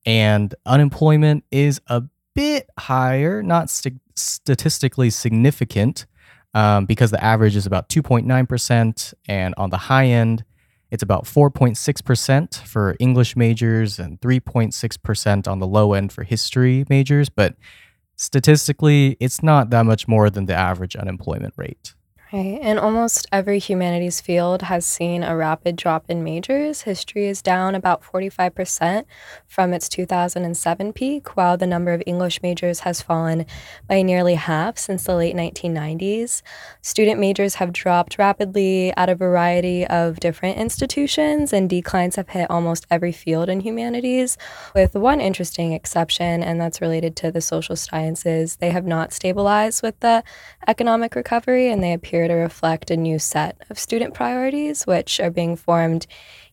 And 0.05 0.53
unemployment 0.65 1.43
is 1.49 1.81
a 1.87 2.03
bit 2.35 2.69
higher, 2.77 3.41
not 3.41 3.71
st- 3.71 3.99
statistically 4.15 5.09
significant, 5.09 6.05
um, 6.53 6.85
because 6.85 7.09
the 7.09 7.23
average 7.23 7.55
is 7.55 7.65
about 7.65 7.89
2.9%. 7.89 9.13
And 9.27 9.55
on 9.57 9.71
the 9.71 9.77
high 9.77 10.05
end, 10.05 10.43
it's 10.91 11.03
about 11.03 11.25
4.6% 11.25 12.55
for 12.63 12.95
English 12.99 13.35
majors 13.35 13.99
and 13.99 14.19
3.6% 14.21 15.47
on 15.47 15.59
the 15.59 15.67
low 15.67 15.93
end 15.93 16.11
for 16.11 16.23
history 16.23 16.85
majors. 16.89 17.29
But 17.29 17.55
statistically, 18.15 19.17
it's 19.19 19.43
not 19.43 19.69
that 19.71 19.85
much 19.85 20.07
more 20.07 20.29
than 20.29 20.45
the 20.45 20.55
average 20.55 20.95
unemployment 20.95 21.53
rate. 21.57 21.95
Right. 22.33 22.57
And 22.59 22.79
almost 22.79 23.27
every 23.31 23.59
humanities 23.59 24.19
field 24.19 24.63
has 24.63 24.83
seen 24.83 25.21
a 25.23 25.37
rapid 25.37 25.75
drop 25.75 26.05
in 26.09 26.23
majors. 26.23 26.81
History 26.81 27.27
is 27.27 27.39
down 27.39 27.75
about 27.75 28.01
45% 28.03 29.05
from 29.47 29.73
its 29.73 29.87
2007 29.87 30.91
peak, 30.93 31.37
while 31.37 31.55
the 31.55 31.67
number 31.67 31.93
of 31.93 32.01
English 32.07 32.41
majors 32.41 32.79
has 32.79 32.99
fallen 32.99 33.45
by 33.87 34.01
nearly 34.01 34.33
half 34.35 34.75
since 34.79 35.03
the 35.03 35.15
late 35.15 35.35
1990s. 35.35 36.41
Student 36.81 37.19
majors 37.19 37.55
have 37.55 37.71
dropped 37.71 38.17
rapidly 38.17 38.91
at 38.97 39.07
a 39.07 39.15
variety 39.15 39.85
of 39.85 40.19
different 40.19 40.57
institutions, 40.57 41.53
and 41.53 41.69
declines 41.69 42.15
have 42.15 42.29
hit 42.29 42.49
almost 42.49 42.87
every 42.89 43.11
field 43.11 43.49
in 43.49 43.59
humanities, 43.59 44.35
with 44.73 44.95
one 44.95 45.21
interesting 45.21 45.73
exception, 45.73 46.41
and 46.41 46.59
that's 46.59 46.81
related 46.81 47.15
to 47.17 47.31
the 47.31 47.39
social 47.39 47.75
sciences. 47.75 48.55
They 48.55 48.71
have 48.71 48.85
not 48.85 49.13
stabilized 49.13 49.83
with 49.83 49.99
the 49.99 50.23
economic 50.67 51.13
recovery, 51.15 51.69
and 51.69 51.83
they 51.83 51.93
appear 51.93 52.14
to 52.27 52.33
reflect 52.33 52.91
a 52.91 52.97
new 52.97 53.19
set 53.19 53.57
of 53.69 53.77
student 53.77 54.13
priorities, 54.13 54.85
which 54.87 55.19
are 55.19 55.31
being 55.31 55.55
formed 55.55 56.07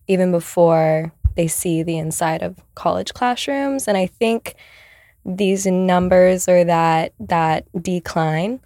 even 0.06 0.30
before 0.30 1.12
they 1.36 1.46
see 1.46 1.82
the 1.82 1.98
inside 1.98 2.42
of 2.42 2.60
college 2.74 3.14
classrooms. 3.14 3.88
And 3.88 3.96
I 3.96 4.06
think 4.06 4.54
these 5.24 5.66
numbers 5.66 6.48
or 6.48 6.64
that 6.64 7.12
that 7.20 7.64
decline 7.80 8.60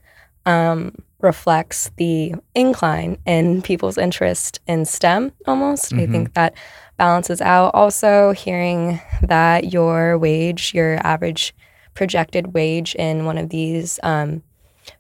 um, 0.46 0.94
reflects 1.20 1.90
the 1.96 2.34
incline 2.54 3.18
in 3.26 3.62
people's 3.62 3.98
interest 3.98 4.60
in 4.66 4.84
STEM 4.84 5.32
almost. 5.46 5.92
Mm-hmm. 5.92 6.00
I 6.00 6.06
think 6.12 6.34
that 6.34 6.54
balances 6.96 7.40
out. 7.40 7.74
Also, 7.74 8.32
hearing 8.32 9.00
that 9.22 9.72
your 9.72 10.18
wage, 10.18 10.72
your 10.74 10.98
average 11.06 11.54
projected 11.94 12.54
wage 12.54 12.94
in 12.94 13.24
one 13.24 13.38
of 13.38 13.48
these 13.48 13.98
um, 14.02 14.42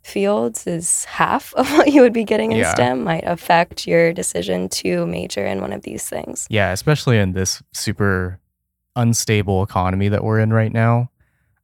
fields 0.02 0.66
is 0.66 1.04
half 1.04 1.54
of 1.54 1.70
what 1.76 1.92
you 1.92 2.02
would 2.02 2.12
be 2.12 2.24
getting 2.24 2.52
in 2.52 2.58
yeah. 2.58 2.74
STEM 2.74 3.04
might 3.04 3.24
affect 3.24 3.86
your 3.86 4.12
decision 4.12 4.68
to 4.70 5.06
major 5.06 5.44
in 5.44 5.60
one 5.60 5.72
of 5.72 5.82
these 5.82 6.08
things. 6.08 6.46
Yeah, 6.50 6.72
especially 6.72 7.18
in 7.18 7.32
this 7.32 7.62
super 7.72 8.40
unstable 8.94 9.62
economy 9.62 10.08
that 10.08 10.24
we're 10.24 10.40
in 10.40 10.52
right 10.52 10.72
now. 10.72 11.10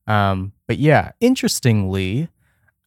Um, 0.06 0.52
but 0.66 0.78
yeah, 0.78 1.12
interestingly, 1.20 2.28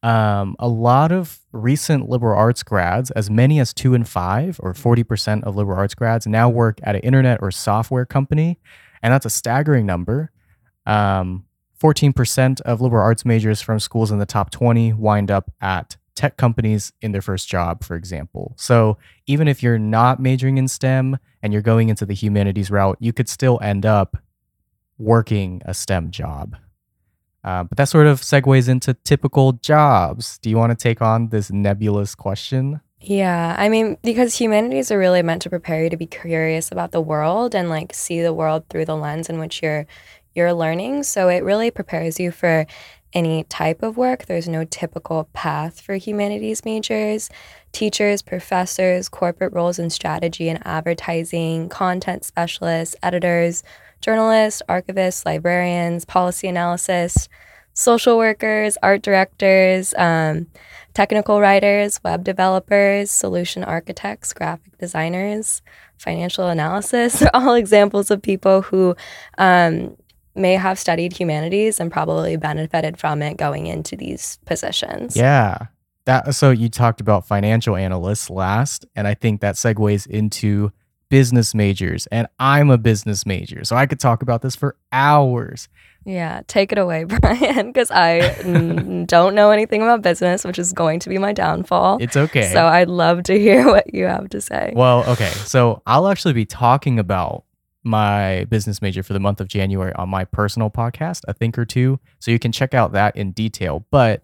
um, 0.02 0.54
a 0.58 0.68
lot 0.68 1.10
of 1.10 1.40
recent 1.52 2.08
liberal 2.08 2.38
arts 2.38 2.62
grads, 2.62 3.10
as 3.12 3.30
many 3.30 3.58
as 3.58 3.74
two 3.74 3.94
in 3.94 4.04
five 4.04 4.60
or 4.62 4.72
40% 4.72 5.42
of 5.44 5.56
liberal 5.56 5.78
arts 5.78 5.94
grads, 5.94 6.26
now 6.26 6.48
work 6.48 6.78
at 6.82 6.94
an 6.94 7.00
internet 7.00 7.40
or 7.42 7.50
software 7.50 8.06
company. 8.06 8.58
And 9.02 9.12
that's 9.12 9.26
a 9.26 9.30
staggering 9.30 9.86
number. 9.86 10.30
Um, 10.84 11.45
14% 11.80 12.60
of 12.62 12.80
liberal 12.80 13.02
arts 13.02 13.24
majors 13.24 13.60
from 13.60 13.80
schools 13.80 14.10
in 14.10 14.18
the 14.18 14.26
top 14.26 14.50
20 14.50 14.92
wind 14.94 15.30
up 15.30 15.50
at 15.60 15.96
tech 16.14 16.36
companies 16.36 16.92
in 17.02 17.12
their 17.12 17.20
first 17.20 17.48
job, 17.48 17.84
for 17.84 17.94
example. 17.94 18.54
So 18.56 18.96
even 19.26 19.48
if 19.48 19.62
you're 19.62 19.78
not 19.78 20.18
majoring 20.18 20.58
in 20.58 20.66
STEM 20.66 21.18
and 21.42 21.52
you're 21.52 21.62
going 21.62 21.88
into 21.88 22.06
the 22.06 22.14
humanities 22.14 22.70
route, 22.70 22.96
you 23.00 23.12
could 23.12 23.28
still 23.28 23.58
end 23.62 23.84
up 23.84 24.16
working 24.98 25.62
a 25.66 25.74
STEM 25.74 26.10
job. 26.10 26.56
Uh, 27.44 27.62
but 27.62 27.78
that 27.78 27.88
sort 27.88 28.06
of 28.08 28.22
segues 28.22 28.68
into 28.68 28.94
typical 29.04 29.52
jobs. 29.52 30.38
Do 30.38 30.50
you 30.50 30.56
want 30.56 30.70
to 30.70 30.82
take 30.82 31.00
on 31.00 31.28
this 31.28 31.50
nebulous 31.50 32.14
question? 32.16 32.80
Yeah, 33.00 33.54
I 33.56 33.68
mean, 33.68 33.98
because 34.02 34.36
humanities 34.36 34.90
are 34.90 34.98
really 34.98 35.22
meant 35.22 35.42
to 35.42 35.50
prepare 35.50 35.84
you 35.84 35.90
to 35.90 35.96
be 35.96 36.06
curious 36.06 36.72
about 36.72 36.90
the 36.90 37.00
world 37.00 37.54
and 37.54 37.68
like 37.68 37.94
see 37.94 38.20
the 38.20 38.32
world 38.32 38.64
through 38.68 38.86
the 38.86 38.96
lens 38.96 39.28
in 39.28 39.38
which 39.38 39.62
you're 39.62 39.86
you're 40.36 40.52
learning. 40.52 41.02
So 41.02 41.28
it 41.28 41.42
really 41.42 41.70
prepares 41.70 42.20
you 42.20 42.30
for 42.30 42.66
any 43.12 43.44
type 43.44 43.82
of 43.82 43.96
work. 43.96 44.26
There's 44.26 44.48
no 44.48 44.64
typical 44.64 45.28
path 45.32 45.80
for 45.80 45.94
humanities 45.96 46.64
majors. 46.64 47.30
Teachers, 47.72 48.22
professors, 48.22 49.08
corporate 49.08 49.52
roles 49.52 49.78
in 49.78 49.90
strategy 49.90 50.48
and 50.48 50.64
advertising, 50.66 51.68
content 51.68 52.24
specialists, 52.24 52.94
editors, 53.02 53.62
journalists, 54.00 54.62
archivists, 54.68 55.24
librarians, 55.24 56.04
policy 56.04 56.48
analysis, 56.48 57.28
social 57.72 58.16
workers, 58.16 58.76
art 58.82 59.02
directors, 59.02 59.94
um, 59.94 60.46
technical 60.94 61.40
writers, 61.40 62.00
web 62.02 62.24
developers, 62.24 63.10
solution 63.10 63.62
architects, 63.62 64.32
graphic 64.32 64.78
designers, 64.78 65.62
financial 65.98 66.48
analysis 66.48 67.22
are 67.22 67.30
all 67.34 67.54
examples 67.54 68.10
of 68.10 68.22
people 68.22 68.62
who 68.62 68.96
um, 69.38 69.96
may 70.36 70.54
have 70.54 70.78
studied 70.78 71.12
humanities 71.12 71.80
and 71.80 71.90
probably 71.90 72.36
benefited 72.36 72.98
from 72.98 73.22
it 73.22 73.36
going 73.36 73.66
into 73.66 73.96
these 73.96 74.38
positions. 74.44 75.16
Yeah. 75.16 75.66
That 76.04 76.34
so 76.34 76.50
you 76.50 76.68
talked 76.68 77.00
about 77.00 77.26
financial 77.26 77.74
analysts 77.74 78.30
last 78.30 78.86
and 78.94 79.08
I 79.08 79.14
think 79.14 79.40
that 79.40 79.56
segues 79.56 80.06
into 80.06 80.70
business 81.08 81.54
majors 81.54 82.06
and 82.08 82.28
I'm 82.38 82.70
a 82.70 82.78
business 82.78 83.26
major. 83.26 83.64
So 83.64 83.76
I 83.76 83.86
could 83.86 84.00
talk 84.00 84.22
about 84.22 84.42
this 84.42 84.54
for 84.54 84.76
hours. 84.92 85.68
Yeah, 86.04 86.42
take 86.46 86.70
it 86.70 86.78
away, 86.78 87.02
Brian, 87.20 87.66
because 87.66 87.90
I 87.90 88.18
n- 88.44 89.04
don't 89.08 89.34
know 89.34 89.50
anything 89.50 89.82
about 89.82 90.02
business, 90.02 90.44
which 90.44 90.58
is 90.58 90.72
going 90.72 91.00
to 91.00 91.08
be 91.08 91.18
my 91.18 91.32
downfall. 91.32 91.98
It's 92.00 92.16
okay. 92.16 92.52
So 92.52 92.64
I'd 92.64 92.88
love 92.88 93.24
to 93.24 93.36
hear 93.36 93.66
what 93.72 93.92
you 93.92 94.04
have 94.04 94.28
to 94.30 94.40
say. 94.40 94.72
Well, 94.76 95.04
okay. 95.10 95.30
So 95.30 95.82
I'll 95.86 96.06
actually 96.06 96.34
be 96.34 96.46
talking 96.46 97.00
about 97.00 97.44
my 97.86 98.44
business 98.50 98.82
major 98.82 99.02
for 99.02 99.12
the 99.12 99.20
month 99.20 99.40
of 99.40 99.48
January 99.48 99.92
on 99.94 100.08
my 100.08 100.24
personal 100.24 100.68
podcast, 100.68 101.22
A 101.28 101.32
Think 101.32 101.56
or 101.56 101.64
Two. 101.64 102.00
So 102.18 102.30
you 102.30 102.38
can 102.38 102.52
check 102.52 102.74
out 102.74 102.92
that 102.92 103.16
in 103.16 103.32
detail. 103.32 103.86
But 103.90 104.22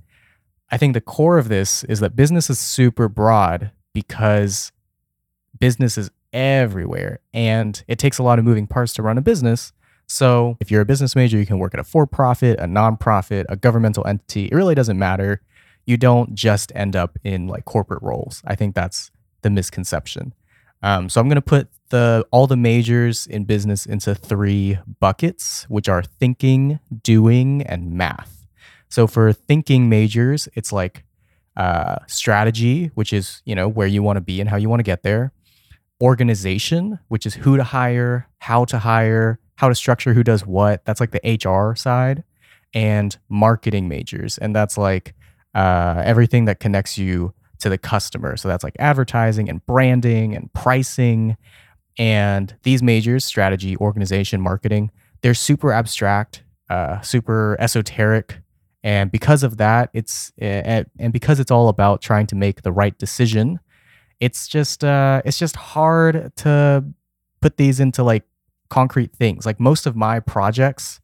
I 0.70 0.76
think 0.76 0.94
the 0.94 1.00
core 1.00 1.38
of 1.38 1.48
this 1.48 1.84
is 1.84 2.00
that 2.00 2.16
business 2.16 2.50
is 2.50 2.58
super 2.58 3.08
broad 3.08 3.70
because 3.94 4.72
business 5.58 5.96
is 5.96 6.10
everywhere 6.32 7.20
and 7.32 7.84
it 7.86 7.98
takes 7.98 8.18
a 8.18 8.22
lot 8.22 8.38
of 8.38 8.44
moving 8.44 8.66
parts 8.66 8.92
to 8.94 9.02
run 9.02 9.18
a 9.18 9.22
business. 9.22 9.72
So 10.08 10.56
if 10.60 10.70
you're 10.70 10.80
a 10.80 10.86
business 10.86 11.14
major, 11.14 11.38
you 11.38 11.46
can 11.46 11.58
work 11.58 11.74
at 11.74 11.80
a 11.80 11.84
for 11.84 12.06
profit, 12.06 12.58
a 12.58 12.64
nonprofit, 12.64 13.44
a 13.48 13.56
governmental 13.56 14.06
entity. 14.06 14.46
It 14.46 14.54
really 14.54 14.74
doesn't 14.74 14.98
matter. 14.98 15.40
You 15.86 15.96
don't 15.96 16.34
just 16.34 16.72
end 16.74 16.96
up 16.96 17.18
in 17.22 17.48
like 17.48 17.64
corporate 17.64 18.02
roles. 18.02 18.42
I 18.46 18.54
think 18.54 18.74
that's 18.74 19.10
the 19.42 19.50
misconception. 19.50 20.34
Um, 20.82 21.08
so 21.08 21.20
I'm 21.20 21.28
going 21.28 21.36
to 21.36 21.42
put 21.42 21.68
the 21.92 22.26
all 22.32 22.46
the 22.46 22.56
majors 22.56 23.26
in 23.26 23.44
business 23.44 23.86
into 23.86 24.14
three 24.14 24.78
buckets, 24.98 25.64
which 25.68 25.88
are 25.88 26.02
thinking, 26.02 26.80
doing, 27.02 27.62
and 27.62 27.92
math. 27.92 28.46
So 28.88 29.06
for 29.06 29.32
thinking 29.32 29.88
majors, 29.88 30.48
it's 30.54 30.72
like 30.72 31.04
uh, 31.56 31.96
strategy, 32.08 32.90
which 32.94 33.12
is 33.12 33.42
you 33.44 33.54
know 33.54 33.68
where 33.68 33.86
you 33.86 34.02
want 34.02 34.16
to 34.16 34.22
be 34.22 34.40
and 34.40 34.48
how 34.48 34.56
you 34.56 34.68
want 34.68 34.80
to 34.80 34.84
get 34.84 35.02
there. 35.02 35.32
Organization, 36.02 36.98
which 37.08 37.26
is 37.26 37.34
who 37.34 37.56
to 37.58 37.62
hire, 37.62 38.26
how 38.38 38.64
to 38.64 38.78
hire, 38.78 39.38
how 39.56 39.68
to 39.68 39.74
structure 39.74 40.14
who 40.14 40.24
does 40.24 40.46
what. 40.46 40.84
That's 40.86 40.98
like 40.98 41.12
the 41.12 41.38
HR 41.44 41.76
side, 41.76 42.24
and 42.72 43.16
marketing 43.28 43.86
majors, 43.86 44.38
and 44.38 44.56
that's 44.56 44.78
like 44.78 45.14
uh, 45.54 46.02
everything 46.04 46.46
that 46.46 46.58
connects 46.58 46.96
you 46.96 47.34
to 47.60 47.68
the 47.68 47.78
customer. 47.78 48.36
So 48.38 48.48
that's 48.48 48.64
like 48.64 48.76
advertising 48.78 49.50
and 49.50 49.64
branding 49.66 50.34
and 50.34 50.50
pricing. 50.54 51.36
And 51.98 52.54
these 52.62 52.82
majors, 52.82 53.24
strategy, 53.24 53.76
organization, 53.76 54.40
marketing, 54.40 54.90
they're 55.20 55.34
super 55.34 55.72
abstract, 55.72 56.42
uh, 56.70 57.00
super 57.00 57.56
esoteric. 57.60 58.40
And 58.82 59.10
because 59.10 59.42
of 59.42 59.58
that, 59.58 59.90
it's 59.92 60.32
uh, 60.40 60.84
and 60.98 61.12
because 61.12 61.38
it's 61.38 61.50
all 61.50 61.68
about 61.68 62.00
trying 62.00 62.26
to 62.28 62.34
make 62.34 62.62
the 62.62 62.72
right 62.72 62.96
decision, 62.98 63.60
it's 64.20 64.48
just 64.48 64.82
uh, 64.82 65.22
it's 65.24 65.38
just 65.38 65.56
hard 65.56 66.34
to 66.36 66.84
put 67.40 67.56
these 67.56 67.78
into 67.78 68.02
like 68.02 68.24
concrete 68.70 69.12
things. 69.12 69.44
Like 69.46 69.60
most 69.60 69.86
of 69.86 69.94
my 69.94 70.18
projects 70.18 71.00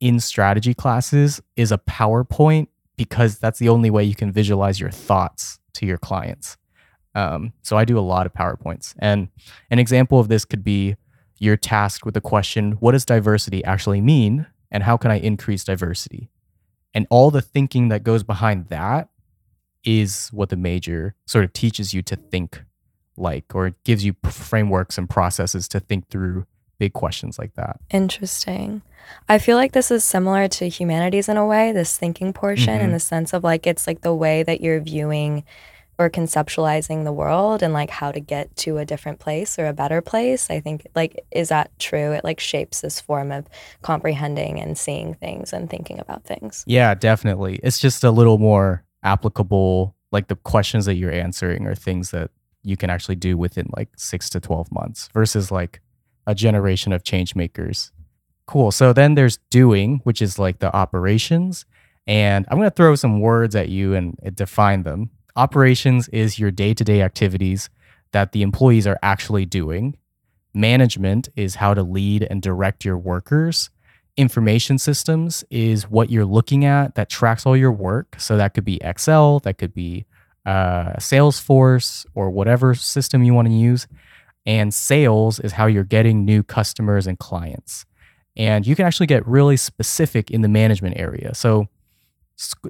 in 0.00 0.18
strategy 0.20 0.74
classes 0.74 1.42
is 1.56 1.70
a 1.70 1.78
PowerPoint 1.78 2.68
because 2.96 3.38
that's 3.38 3.58
the 3.58 3.68
only 3.68 3.90
way 3.90 4.04
you 4.04 4.14
can 4.14 4.32
visualize 4.32 4.80
your 4.80 4.90
thoughts 4.90 5.58
to 5.74 5.86
your 5.86 5.98
clients. 5.98 6.56
Um, 7.14 7.52
so 7.62 7.76
I 7.76 7.84
do 7.84 7.98
a 7.98 8.00
lot 8.00 8.26
of 8.26 8.32
PowerPoints. 8.32 8.94
And 8.98 9.28
an 9.70 9.78
example 9.78 10.18
of 10.20 10.28
this 10.28 10.44
could 10.44 10.64
be 10.64 10.96
you're 11.38 11.56
tasked 11.56 12.04
with 12.04 12.14
the 12.14 12.20
question 12.20 12.72
what 12.80 12.92
does 12.92 13.04
diversity 13.04 13.64
actually 13.64 14.00
mean? 14.00 14.46
And 14.70 14.82
how 14.82 14.96
can 14.96 15.10
I 15.10 15.18
increase 15.18 15.62
diversity? 15.64 16.30
And 16.94 17.06
all 17.10 17.30
the 17.30 17.42
thinking 17.42 17.88
that 17.88 18.02
goes 18.04 18.22
behind 18.22 18.68
that 18.68 19.08
is 19.84 20.28
what 20.32 20.48
the 20.48 20.56
major 20.56 21.14
sort 21.26 21.44
of 21.44 21.52
teaches 21.52 21.92
you 21.94 22.02
to 22.02 22.16
think 22.16 22.62
like, 23.16 23.44
or 23.54 23.68
it 23.68 23.74
gives 23.84 24.04
you 24.04 24.14
frameworks 24.24 24.98
and 24.98 25.08
processes 25.08 25.68
to 25.68 25.78
think 25.80 26.08
through 26.08 26.46
big 26.78 26.92
questions 26.92 27.38
like 27.38 27.54
that. 27.54 27.78
Interesting. 27.90 28.82
I 29.28 29.38
feel 29.38 29.56
like 29.56 29.72
this 29.72 29.90
is 29.92 30.02
similar 30.02 30.48
to 30.48 30.68
humanities 30.68 31.28
in 31.28 31.36
a 31.36 31.46
way, 31.46 31.70
this 31.70 31.96
thinking 31.96 32.32
portion, 32.32 32.80
in 32.80 32.88
Mhm. 32.90 32.92
the 32.94 33.00
sense 33.00 33.32
of 33.32 33.44
like 33.44 33.66
it's 33.66 33.86
like 33.86 34.00
the 34.00 34.14
way 34.14 34.42
that 34.42 34.60
you're 34.60 34.80
viewing 34.80 35.44
or 35.98 36.10
conceptualizing 36.10 37.04
the 37.04 37.12
world 37.12 37.62
and 37.62 37.72
like 37.72 37.90
how 37.90 38.10
to 38.10 38.20
get 38.20 38.54
to 38.56 38.78
a 38.78 38.84
different 38.84 39.20
place 39.20 39.58
or 39.58 39.66
a 39.66 39.72
better 39.72 40.00
place. 40.00 40.50
I 40.50 40.60
think 40.60 40.86
like 40.94 41.24
is 41.30 41.48
that 41.50 41.76
true? 41.78 42.12
It 42.12 42.24
like 42.24 42.40
shapes 42.40 42.80
this 42.80 43.00
form 43.00 43.30
of 43.30 43.46
comprehending 43.82 44.60
and 44.60 44.76
seeing 44.76 45.14
things 45.14 45.52
and 45.52 45.70
thinking 45.70 46.00
about 46.00 46.24
things. 46.24 46.64
Yeah, 46.66 46.94
definitely. 46.94 47.60
It's 47.62 47.78
just 47.78 48.02
a 48.02 48.10
little 48.10 48.38
more 48.38 48.84
applicable. 49.02 49.94
Like 50.10 50.28
the 50.28 50.36
questions 50.36 50.86
that 50.86 50.94
you're 50.94 51.12
answering 51.12 51.66
are 51.66 51.74
things 51.74 52.10
that 52.10 52.30
you 52.62 52.76
can 52.76 52.90
actually 52.90 53.16
do 53.16 53.36
within 53.36 53.68
like 53.76 53.90
six 53.96 54.30
to 54.30 54.40
12 54.40 54.72
months 54.72 55.08
versus 55.12 55.50
like 55.50 55.80
a 56.26 56.34
generation 56.34 56.92
of 56.92 57.04
change 57.04 57.36
makers. 57.36 57.92
Cool. 58.46 58.72
So 58.72 58.92
then 58.92 59.14
there's 59.14 59.38
doing, 59.50 60.00
which 60.04 60.22
is 60.22 60.38
like 60.38 60.58
the 60.58 60.74
operations. 60.74 61.66
And 62.06 62.46
I'm 62.48 62.58
going 62.58 62.68
to 62.68 62.74
throw 62.74 62.94
some 62.94 63.20
words 63.20 63.54
at 63.54 63.68
you 63.68 63.94
and 63.94 64.18
define 64.34 64.82
them. 64.82 65.10
Operations 65.36 66.08
is 66.08 66.38
your 66.38 66.50
day 66.50 66.74
to 66.74 66.84
day 66.84 67.02
activities 67.02 67.70
that 68.12 68.32
the 68.32 68.42
employees 68.42 68.86
are 68.86 68.98
actually 69.02 69.44
doing. 69.44 69.96
Management 70.54 71.28
is 71.34 71.56
how 71.56 71.74
to 71.74 71.82
lead 71.82 72.26
and 72.30 72.40
direct 72.40 72.84
your 72.84 72.96
workers 72.96 73.70
information 74.16 74.78
systems 74.78 75.44
is 75.50 75.90
what 75.90 76.10
you're 76.10 76.24
looking 76.24 76.64
at 76.64 76.94
that 76.94 77.08
tracks 77.08 77.46
all 77.46 77.56
your 77.56 77.72
work. 77.72 78.16
So 78.18 78.36
that 78.36 78.54
could 78.54 78.64
be 78.64 78.78
Excel, 78.82 79.40
that 79.40 79.58
could 79.58 79.74
be 79.74 80.06
uh, 80.46 80.94
Salesforce, 80.98 82.06
or 82.14 82.30
whatever 82.30 82.74
system 82.74 83.24
you 83.24 83.34
want 83.34 83.48
to 83.48 83.54
use. 83.54 83.86
And 84.46 84.72
sales 84.72 85.40
is 85.40 85.52
how 85.52 85.66
you're 85.66 85.84
getting 85.84 86.24
new 86.24 86.42
customers 86.42 87.06
and 87.06 87.18
clients. 87.18 87.86
And 88.36 88.66
you 88.66 88.76
can 88.76 88.86
actually 88.86 89.06
get 89.06 89.26
really 89.26 89.56
specific 89.56 90.30
in 90.30 90.42
the 90.42 90.48
management 90.48 90.98
area. 90.98 91.34
So 91.34 91.68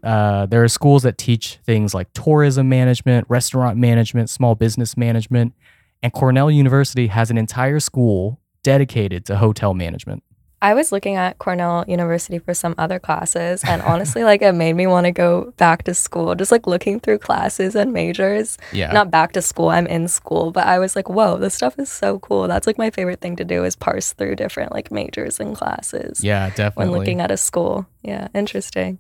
uh, 0.02 0.46
there 0.46 0.62
are 0.62 0.68
schools 0.68 1.02
that 1.04 1.18
teach 1.18 1.58
things 1.64 1.94
like 1.94 2.12
tourism 2.12 2.68
management, 2.68 3.26
restaurant 3.28 3.78
management, 3.78 4.30
small 4.30 4.54
business 4.54 4.96
management. 4.96 5.54
And 6.02 6.12
Cornell 6.12 6.50
University 6.50 7.06
has 7.06 7.30
an 7.30 7.38
entire 7.38 7.80
school 7.80 8.40
dedicated 8.62 9.24
to 9.26 9.36
hotel 9.36 9.72
management. 9.74 10.22
I 10.62 10.72
was 10.72 10.92
looking 10.92 11.16
at 11.16 11.38
Cornell 11.38 11.84
University 11.86 12.38
for 12.38 12.54
some 12.54 12.74
other 12.78 12.98
classes, 12.98 13.62
and 13.64 13.82
honestly, 13.92 14.24
like 14.24 14.40
it 14.40 14.52
made 14.52 14.72
me 14.72 14.86
want 14.86 15.04
to 15.04 15.12
go 15.12 15.52
back 15.58 15.82
to 15.84 15.92
school. 15.92 16.34
Just 16.34 16.50
like 16.50 16.66
looking 16.66 17.00
through 17.00 17.18
classes 17.18 17.74
and 17.74 17.92
majors, 17.92 18.56
Yeah. 18.72 18.90
not 18.90 19.10
back 19.10 19.32
to 19.32 19.42
school. 19.42 19.68
I'm 19.68 19.86
in 19.86 20.08
school, 20.08 20.52
but 20.52 20.66
I 20.66 20.78
was 20.78 20.96
like, 20.96 21.10
whoa, 21.10 21.36
this 21.36 21.54
stuff 21.54 21.78
is 21.78 21.90
so 21.90 22.18
cool. 22.18 22.48
That's 22.48 22.66
like 22.66 22.78
my 22.78 22.88
favorite 22.90 23.20
thing 23.20 23.36
to 23.36 23.44
do 23.44 23.62
is 23.64 23.76
parse 23.76 24.14
through 24.14 24.36
different 24.36 24.72
like 24.72 24.90
majors 24.90 25.38
and 25.38 25.54
classes 25.54 26.24
yeah, 26.24 26.48
definitely. 26.50 26.90
when 26.92 26.98
looking 26.98 27.20
at 27.20 27.30
a 27.30 27.36
school. 27.36 27.86
Yeah, 28.02 28.28
interesting. 28.34 28.98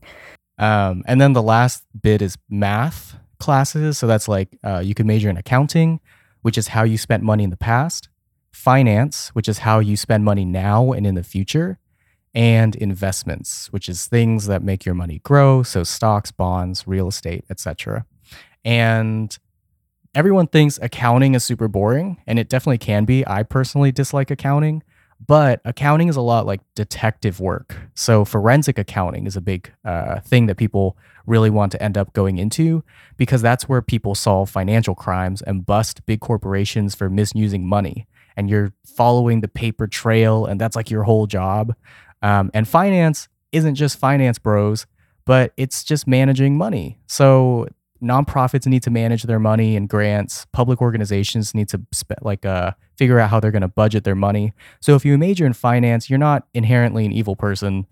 Um, 0.58 1.02
and 1.06 1.20
then 1.20 1.32
the 1.32 1.42
last 1.42 1.84
bit 2.00 2.22
is 2.22 2.36
math 2.48 3.16
classes. 3.38 3.98
So 3.98 4.06
that's 4.06 4.28
like 4.28 4.56
uh, 4.64 4.80
you 4.84 4.94
could 4.94 5.06
major 5.06 5.28
in 5.28 5.36
accounting, 5.36 6.00
which 6.42 6.56
is 6.56 6.68
how 6.68 6.84
you 6.84 6.96
spent 6.98 7.22
money 7.22 7.44
in 7.44 7.50
the 7.50 7.56
past, 7.56 8.08
finance, 8.52 9.28
which 9.30 9.48
is 9.48 9.58
how 9.58 9.80
you 9.80 9.96
spend 9.96 10.24
money 10.24 10.44
now 10.44 10.92
and 10.92 11.06
in 11.06 11.14
the 11.14 11.22
future, 11.22 11.78
and 12.34 12.74
investments, 12.76 13.72
which 13.72 13.88
is 13.88 14.06
things 14.06 14.46
that 14.46 14.62
make 14.62 14.84
your 14.84 14.94
money 14.94 15.20
grow. 15.24 15.62
So 15.62 15.84
stocks, 15.84 16.30
bonds, 16.30 16.86
real 16.86 17.08
estate, 17.08 17.44
etc. 17.50 18.06
And 18.64 19.36
everyone 20.14 20.46
thinks 20.46 20.78
accounting 20.80 21.34
is 21.34 21.44
super 21.44 21.68
boring, 21.68 22.22
and 22.26 22.38
it 22.38 22.48
definitely 22.48 22.78
can 22.78 23.04
be. 23.04 23.26
I 23.26 23.42
personally 23.42 23.92
dislike 23.92 24.30
accounting. 24.30 24.82
But 25.26 25.60
accounting 25.64 26.08
is 26.08 26.16
a 26.16 26.20
lot 26.20 26.46
like 26.46 26.60
detective 26.74 27.40
work. 27.40 27.76
So 27.94 28.24
forensic 28.24 28.78
accounting 28.78 29.26
is 29.26 29.36
a 29.36 29.40
big 29.40 29.72
uh, 29.84 30.20
thing 30.20 30.46
that 30.46 30.56
people 30.56 30.96
really 31.26 31.50
want 31.50 31.72
to 31.72 31.82
end 31.82 31.96
up 31.96 32.12
going 32.12 32.38
into 32.38 32.84
because 33.16 33.40
that's 33.40 33.68
where 33.68 33.80
people 33.80 34.14
solve 34.14 34.50
financial 34.50 34.94
crimes 34.94 35.40
and 35.42 35.64
bust 35.64 36.04
big 36.06 36.20
corporations 36.20 36.94
for 36.94 37.08
misusing 37.08 37.66
money. 37.66 38.06
And 38.36 38.50
you're 38.50 38.72
following 38.84 39.40
the 39.40 39.48
paper 39.48 39.86
trail, 39.86 40.44
and 40.44 40.60
that's 40.60 40.76
like 40.76 40.90
your 40.90 41.04
whole 41.04 41.26
job. 41.26 41.74
Um, 42.20 42.50
and 42.52 42.66
finance 42.66 43.28
isn't 43.52 43.76
just 43.76 43.98
finance 43.98 44.38
bros, 44.38 44.86
but 45.24 45.52
it's 45.56 45.84
just 45.84 46.06
managing 46.06 46.58
money. 46.58 46.98
So 47.06 47.68
nonprofits 48.04 48.66
need 48.66 48.82
to 48.84 48.90
manage 48.90 49.24
their 49.24 49.38
money 49.40 49.76
and 49.76 49.88
grants. 49.88 50.46
Public 50.52 50.80
organizations 50.80 51.54
need 51.54 51.68
to 51.68 51.80
spe- 51.92 52.22
like 52.22 52.44
uh, 52.44 52.72
figure 52.96 53.18
out 53.18 53.30
how 53.30 53.40
they're 53.40 53.50
going 53.50 53.62
to 53.62 53.68
budget 53.68 54.04
their 54.04 54.14
money. 54.14 54.52
So 54.80 54.94
if 54.94 55.04
you 55.04 55.16
major 55.18 55.46
in 55.46 55.52
finance, 55.54 56.08
you're 56.08 56.18
not 56.18 56.46
inherently 56.54 57.04
an 57.06 57.12
evil 57.12 57.34
person. 57.36 57.86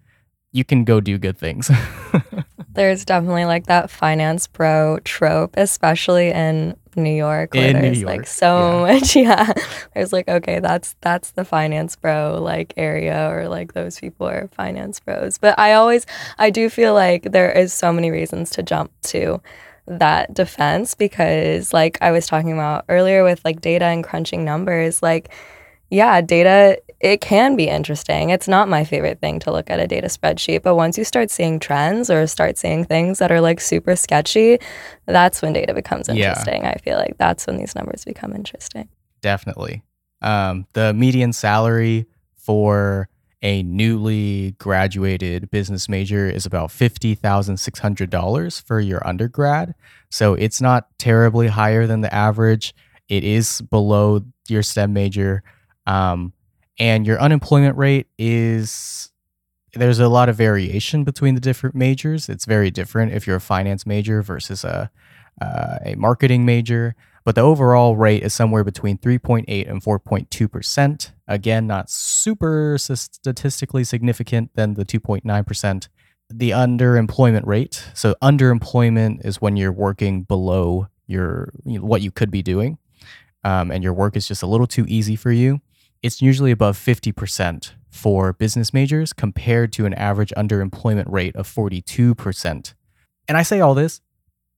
You 0.53 0.65
can 0.65 0.85
go 0.85 1.01
do 1.01 1.19
good 1.19 1.39
things. 1.39 1.71
There's 2.75 3.05
definitely 3.05 3.45
like 3.45 3.67
that 3.67 3.91
finance 3.91 4.47
bro 4.47 4.99
trope, 5.05 5.55
especially 5.57 6.31
in 6.31 6.75
New 6.97 7.15
York, 7.15 7.55
where 7.55 7.69
In 7.69 7.77
New 7.77 7.83
there's 7.83 8.01
York, 8.01 8.17
like 8.17 8.27
so 8.27 8.81
much. 8.81 9.17
Yeah, 9.23 9.53
there's 9.95 10.13
like 10.13 10.29
okay, 10.29 10.59
that's 10.59 10.97
that's 11.01 11.33
the 11.33 11.45
finance 11.45 11.97
bro 11.97 12.39
like 12.43 12.73
area, 12.77 13.29
or 13.31 13.49
like 13.49 13.75
those 13.75 14.01
people 14.01 14.27
are 14.27 14.49
finance 14.49 15.01
bros. 15.01 15.37
But 15.39 15.59
I 15.59 15.75
always, 15.75 16.07
I 16.39 16.49
do 16.51 16.71
feel 16.71 16.95
like 16.95 17.25
there 17.33 17.53
is 17.53 17.75
so 17.75 17.93
many 17.93 18.11
reasons 18.11 18.51
to 18.51 18.63
jump 18.63 18.91
to 19.05 19.41
that 19.87 20.33
defense 20.35 20.95
because, 20.95 21.73
like 21.73 21.99
I 22.01 22.11
was 22.11 22.27
talking 22.27 22.53
about 22.53 22.85
earlier 22.89 23.25
with 23.25 23.45
like 23.45 23.61
data 23.61 23.87
and 23.87 24.05
crunching 24.05 24.45
numbers, 24.45 25.03
like 25.03 25.31
yeah, 25.91 26.23
data, 26.23 26.81
it 27.01 27.21
can 27.21 27.55
be 27.55 27.69
interesting. 27.69 28.31
It's 28.31 28.49
not 28.49 28.67
my 28.67 28.83
favorite 28.83 29.21
thing 29.21 29.39
to 29.41 29.53
look 29.53 29.69
at 29.69 29.79
a 29.79 29.87
data 29.87 30.07
spreadsheet, 30.07 30.63
but 30.63 30.75
once 30.75 30.97
you 30.97 31.05
start 31.05 31.31
seeing 31.31 31.59
trends 31.59 32.09
or 32.09 32.27
start 32.27 32.57
seeing 32.57 32.83
things 32.87 33.19
that 33.19 33.31
are 33.31 33.43
like 33.43 33.61
super 33.61 33.95
sketchy, 33.95 34.59
that's 35.05 35.43
when 35.43 35.53
data 35.53 35.75
becomes 35.75 36.09
Yeah. 36.09 36.31
interesting. 36.31 36.65
I 36.65 36.77
feel 36.77 36.97
like 36.97 37.19
that's 37.19 37.47
when 37.47 37.59
these 37.59 37.75
numbers 37.75 38.07
become 38.07 38.33
interesting. 38.35 38.89
Definitely. 39.21 39.83
Um, 40.23 40.67
the 40.73 40.95
median 40.95 41.35
salary 41.35 42.07
for 42.37 43.11
a 43.43 43.63
newly 43.65 44.53
graduated 44.53 45.51
business 45.51 45.89
major 45.89 46.29
is 46.29 46.47
about 46.47 46.71
$50,600 46.71 48.63
for 48.63 48.81
your 48.81 49.07
undergrad. 49.07 49.75
So 50.11 50.35
it's 50.35 50.61
not 50.61 50.87
terribly 50.99 51.49
higher 51.49 51.87
than 51.87 52.03
the 52.03 52.15
average. 52.15 52.75
It 53.09 53.25
is 53.25 53.61
below 53.61 54.21
your 54.49 54.63
STEM 54.63 54.93
major. 54.93 55.43
Um, 55.87 56.33
and 56.79 57.07
your 57.07 57.21
unemployment 57.21 57.77
rate 57.77 58.07
is 58.17 59.11
there's 59.75 59.99
a 59.99 60.09
lot 60.09 60.29
of 60.29 60.37
variation 60.37 61.03
between 61.05 61.35
the 61.35 61.41
different 61.41 61.75
majors. 61.75 62.29
It's 62.29 62.45
very 62.45 62.71
different 62.71 63.13
if 63.13 63.27
you're 63.27 63.37
a 63.37 63.41
finance 63.41 63.87
major 63.87 64.23
versus 64.23 64.65
a 64.65 64.91
uh, 65.41 65.79
a 65.85 65.95
marketing 65.97 66.45
major, 66.45 66.95
but 67.25 67.35
the 67.35 67.41
overall 67.41 67.97
rate 67.97 68.23
is 68.23 68.33
somewhere 68.33 68.65
between 68.65 68.99
3.8 68.99 69.71
and 69.71 69.83
4.2 69.83 70.51
percent. 70.51 71.13
Again, 71.29 71.67
not 71.67 71.91
super 71.91 72.77
statistically 72.79 73.85
significant 73.85 74.51
than 74.55 74.75
the 74.75 74.85
2.9 74.85 75.47
percent. 75.47 75.89
The 76.29 76.51
underemployment 76.51 77.47
rate. 77.47 77.85
So 77.95 78.15
underemployment 78.23 79.25
is 79.25 79.41
when 79.41 79.57
you're 79.57 79.73
working 79.73 80.23
below 80.23 80.89
your 81.07 81.53
you 81.65 81.79
know, 81.79 81.85
what 81.85 82.01
you 82.01 82.11
could 82.11 82.31
be 82.31 82.43
doing, 82.43 82.79
um, 83.45 83.71
and 83.71 83.85
your 83.85 83.93
work 83.93 84.17
is 84.17 84.27
just 84.27 84.43
a 84.43 84.47
little 84.47 84.67
too 84.67 84.85
easy 84.89 85.17
for 85.17 85.31
you. 85.31 85.61
It's 86.03 86.21
usually 86.21 86.51
above 86.51 86.77
50% 86.77 87.73
for 87.91 88.33
business 88.33 88.73
majors 88.73 89.13
compared 89.13 89.73
to 89.75 89.87
an 89.87 89.95
average 89.95 90.33
underemployment 90.37 91.05
rate 91.07 91.37
of 91.37 91.47
42%. 91.47 92.75
And 93.29 93.39
I 93.39 93.43
say 93.43 93.61
all 93.61 93.75
this, 93.75 94.01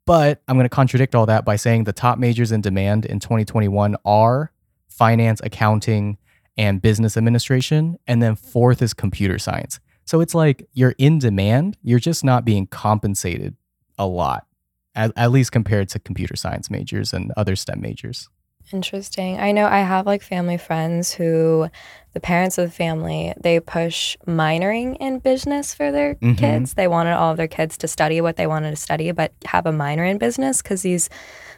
but 0.06 0.42
I'm 0.48 0.56
going 0.56 0.64
to 0.64 0.68
contradict 0.68 1.14
all 1.14 1.26
that 1.26 1.44
by 1.44 1.56
saying 1.56 1.84
the 1.84 1.92
top 1.92 2.18
majors 2.18 2.52
in 2.52 2.60
demand 2.60 3.06
in 3.06 3.20
2021 3.20 3.96
are 4.04 4.52
finance, 4.88 5.40
accounting, 5.42 6.18
and 6.56 6.80
business 6.80 7.16
administration. 7.16 7.98
And 8.06 8.22
then 8.22 8.36
fourth 8.36 8.82
is 8.82 8.94
computer 8.94 9.38
science. 9.38 9.80
So 10.04 10.20
it's 10.20 10.34
like 10.34 10.68
you're 10.72 10.94
in 10.98 11.18
demand, 11.18 11.78
you're 11.82 11.98
just 11.98 12.24
not 12.24 12.44
being 12.44 12.66
compensated 12.66 13.56
a 13.98 14.06
lot, 14.06 14.46
at, 14.94 15.12
at 15.16 15.30
least 15.30 15.52
compared 15.52 15.88
to 15.90 15.98
computer 15.98 16.36
science 16.36 16.70
majors 16.70 17.12
and 17.12 17.32
other 17.36 17.56
STEM 17.56 17.80
majors. 17.80 18.28
Interesting. 18.72 19.38
I 19.38 19.52
know 19.52 19.66
I 19.66 19.80
have 19.80 20.06
like 20.06 20.22
family 20.22 20.56
friends 20.56 21.12
who 21.12 21.68
the 22.14 22.20
parents 22.20 22.58
of 22.58 22.66
the 22.66 22.74
family, 22.74 23.34
they 23.40 23.58
push 23.60 24.16
minoring 24.26 24.96
in 25.00 25.18
business 25.18 25.74
for 25.74 25.90
their 25.90 26.14
Mhm. 26.16 26.38
kids. 26.38 26.74
They 26.74 26.86
wanted 26.88 27.12
all 27.14 27.32
of 27.32 27.36
their 27.36 27.48
kids 27.48 27.76
to 27.78 27.88
study 27.88 28.20
what 28.20 28.36
they 28.36 28.46
wanted 28.46 28.70
to 28.70 28.76
study, 28.76 29.10
but 29.12 29.32
have 29.46 29.66
a 29.66 29.72
minor 29.72 30.04
in 30.04 30.18
business 30.18 30.62
because 30.62 30.82
these 30.82 31.10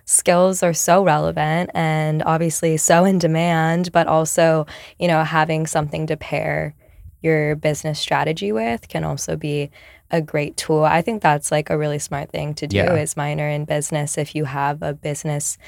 skills 0.07 0.63
are 0.63 0.73
so 0.73 1.05
relevant 1.05 1.71
and 1.75 2.23
obviously 2.25 2.77
so 2.77 3.05
in 3.05 3.19
demand, 3.19 3.93
but 3.93 4.07
also, 4.07 4.67
you 4.99 5.07
know, 5.09 5.23
having 5.25 5.67
something 5.67 6.07
to 6.07 6.17
pair 6.17 6.75
your 7.23 7.55
business 7.57 7.99
strategy 7.99 8.51
with 8.53 8.89
can 8.89 9.05
also 9.05 9.37
be 9.37 9.71
a 10.11 10.23
great 10.23 10.57
tool. 10.57 10.85
I 10.85 11.03
think 11.03 11.23
that's 11.23 11.51
like 11.51 11.69
a 11.71 11.77
really 11.79 11.99
smart 11.99 12.31
thing 12.31 12.55
to 12.55 12.67
do 12.67 12.77
Yeah. 12.79 12.95
is 12.95 13.17
minor 13.17 13.49
in 13.49 13.65
business 13.65 14.17
if 14.17 14.35
you 14.35 14.45
have 14.47 14.83
a 14.83 14.95
business 14.95 15.59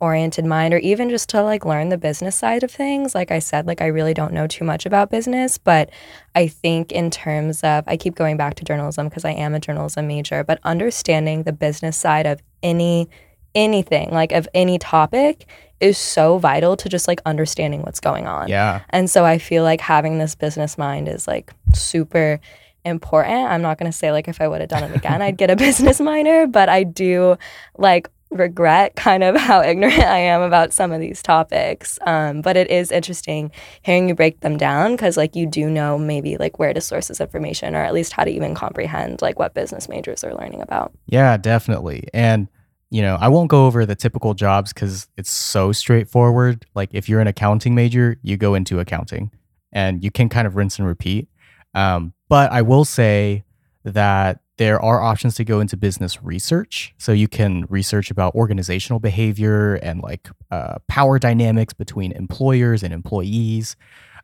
oriented 0.00 0.44
mind 0.44 0.74
or 0.74 0.78
even 0.78 1.08
just 1.08 1.28
to 1.30 1.42
like 1.42 1.64
learn 1.64 1.88
the 1.88 1.96
business 1.96 2.36
side 2.36 2.62
of 2.62 2.70
things. 2.70 3.14
Like 3.14 3.30
i 3.30 3.38
said 3.38 3.66
like 3.66 3.80
i 3.80 3.86
really 3.86 4.14
don't 4.14 4.32
know 4.32 4.46
too 4.46 4.64
much 4.64 4.84
about 4.86 5.10
business 5.10 5.58
but 5.58 5.90
i 6.34 6.46
think 6.46 6.92
in 6.92 7.10
terms 7.10 7.62
of 7.62 7.84
i 7.86 7.96
keep 7.96 8.14
going 8.14 8.36
back 8.36 8.54
to 8.56 8.64
journalism 8.64 9.08
because 9.08 9.24
i 9.24 9.30
am 9.30 9.54
a 9.54 9.60
journalism 9.60 10.06
major 10.06 10.44
but 10.44 10.58
understanding 10.64 11.44
the 11.44 11.52
business 11.52 11.96
side 11.96 12.26
of 12.26 12.42
any 12.62 13.08
anything 13.54 14.10
like 14.10 14.32
of 14.32 14.48
any 14.54 14.78
topic 14.78 15.46
is 15.80 15.96
so 15.96 16.38
vital 16.38 16.76
to 16.76 16.88
just 16.88 17.06
like 17.08 17.20
understanding 17.26 17.82
what's 17.82 18.00
going 18.00 18.26
on. 18.26 18.48
Yeah. 18.48 18.82
and 18.90 19.08
so 19.08 19.24
i 19.24 19.38
feel 19.38 19.62
like 19.62 19.80
having 19.80 20.18
this 20.18 20.34
business 20.34 20.76
mind 20.76 21.08
is 21.08 21.26
like 21.26 21.52
super 21.74 22.40
important. 22.84 23.50
I'm 23.50 23.62
not 23.62 23.78
going 23.78 23.90
to 23.90 23.96
say 23.96 24.12
like 24.12 24.28
if 24.28 24.40
i 24.40 24.46
would 24.46 24.60
have 24.60 24.70
done 24.70 24.84
it 24.84 24.94
again 24.94 25.20
i'd 25.22 25.36
get 25.36 25.50
a 25.50 25.56
business 25.66 26.00
minor 26.00 26.46
but 26.46 26.68
i 26.68 26.84
do 26.84 27.36
like 27.76 28.08
regret 28.30 28.96
kind 28.96 29.22
of 29.22 29.36
how 29.40 29.62
ignorant 29.62 30.00
I 30.00 30.18
am 30.18 30.42
about 30.42 30.72
some 30.72 30.92
of 30.92 31.00
these 31.00 31.22
topics. 31.22 31.98
Um, 32.06 32.42
but 32.42 32.56
it 32.56 32.70
is 32.70 32.90
interesting 32.90 33.50
hearing 33.82 34.08
you 34.08 34.14
break 34.14 34.40
them 34.40 34.56
down 34.56 34.92
because 34.92 35.16
like 35.16 35.36
you 35.36 35.46
do 35.46 35.70
know 35.70 35.98
maybe 35.98 36.36
like 36.36 36.58
where 36.58 36.74
to 36.74 36.80
source 36.80 37.08
this 37.08 37.20
information 37.20 37.74
or 37.74 37.82
at 37.82 37.94
least 37.94 38.12
how 38.12 38.24
to 38.24 38.30
even 38.30 38.54
comprehend 38.54 39.22
like 39.22 39.38
what 39.38 39.54
business 39.54 39.88
majors 39.88 40.24
are 40.24 40.34
learning 40.34 40.62
about. 40.62 40.92
Yeah, 41.06 41.36
definitely. 41.36 42.08
And 42.12 42.48
you 42.90 43.02
know, 43.02 43.16
I 43.20 43.28
won't 43.28 43.50
go 43.50 43.66
over 43.66 43.84
the 43.84 43.96
typical 43.96 44.34
jobs 44.34 44.72
because 44.72 45.08
it's 45.16 45.30
so 45.30 45.72
straightforward. 45.72 46.66
Like 46.74 46.90
if 46.92 47.08
you're 47.08 47.20
an 47.20 47.26
accounting 47.26 47.74
major, 47.74 48.16
you 48.22 48.36
go 48.36 48.54
into 48.54 48.78
accounting, 48.78 49.32
and 49.72 50.04
you 50.04 50.10
can 50.10 50.28
kind 50.28 50.46
of 50.46 50.54
rinse 50.56 50.78
and 50.78 50.86
repeat. 50.86 51.28
Um, 51.74 52.14
but 52.28 52.52
I 52.52 52.62
will 52.62 52.84
say 52.84 53.44
that 53.84 54.40
there 54.58 54.80
are 54.80 55.02
options 55.02 55.34
to 55.36 55.44
go 55.44 55.60
into 55.60 55.76
business 55.76 56.22
research. 56.22 56.94
So 56.98 57.12
you 57.12 57.28
can 57.28 57.66
research 57.68 58.10
about 58.10 58.34
organizational 58.34 59.00
behavior 59.00 59.74
and 59.76 60.00
like 60.02 60.28
uh, 60.50 60.76
power 60.88 61.18
dynamics 61.18 61.74
between 61.74 62.12
employers 62.12 62.82
and 62.82 62.94
employees. 62.94 63.76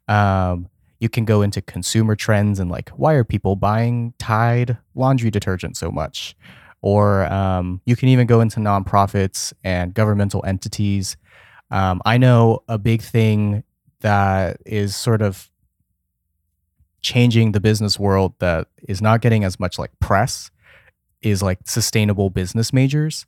Um, 0.08 0.68
you 1.00 1.08
can 1.08 1.24
go 1.24 1.42
into 1.42 1.60
consumer 1.60 2.16
trends 2.16 2.60
and 2.60 2.70
like 2.70 2.88
why 2.90 3.14
are 3.14 3.24
people 3.24 3.56
buying 3.56 4.14
Tide 4.18 4.78
laundry 4.94 5.30
detergent 5.30 5.76
so 5.76 5.90
much? 5.90 6.36
Or 6.80 7.26
um, 7.26 7.80
you 7.84 7.94
can 7.94 8.08
even 8.08 8.26
go 8.26 8.40
into 8.40 8.58
nonprofits 8.58 9.52
and 9.62 9.92
governmental 9.94 10.44
entities. 10.46 11.16
Um, 11.70 12.00
I 12.04 12.18
know 12.18 12.60
a 12.68 12.78
big 12.78 13.02
thing 13.02 13.64
that 14.00 14.58
is 14.66 14.96
sort 14.96 15.22
of 15.22 15.51
changing 17.02 17.52
the 17.52 17.60
business 17.60 17.98
world 17.98 18.34
that 18.38 18.68
is 18.88 19.02
not 19.02 19.20
getting 19.20 19.44
as 19.44 19.58
much 19.60 19.78
like 19.78 19.90
press 20.00 20.50
is 21.20 21.42
like 21.42 21.58
sustainable 21.64 22.30
business 22.30 22.72
majors. 22.72 23.26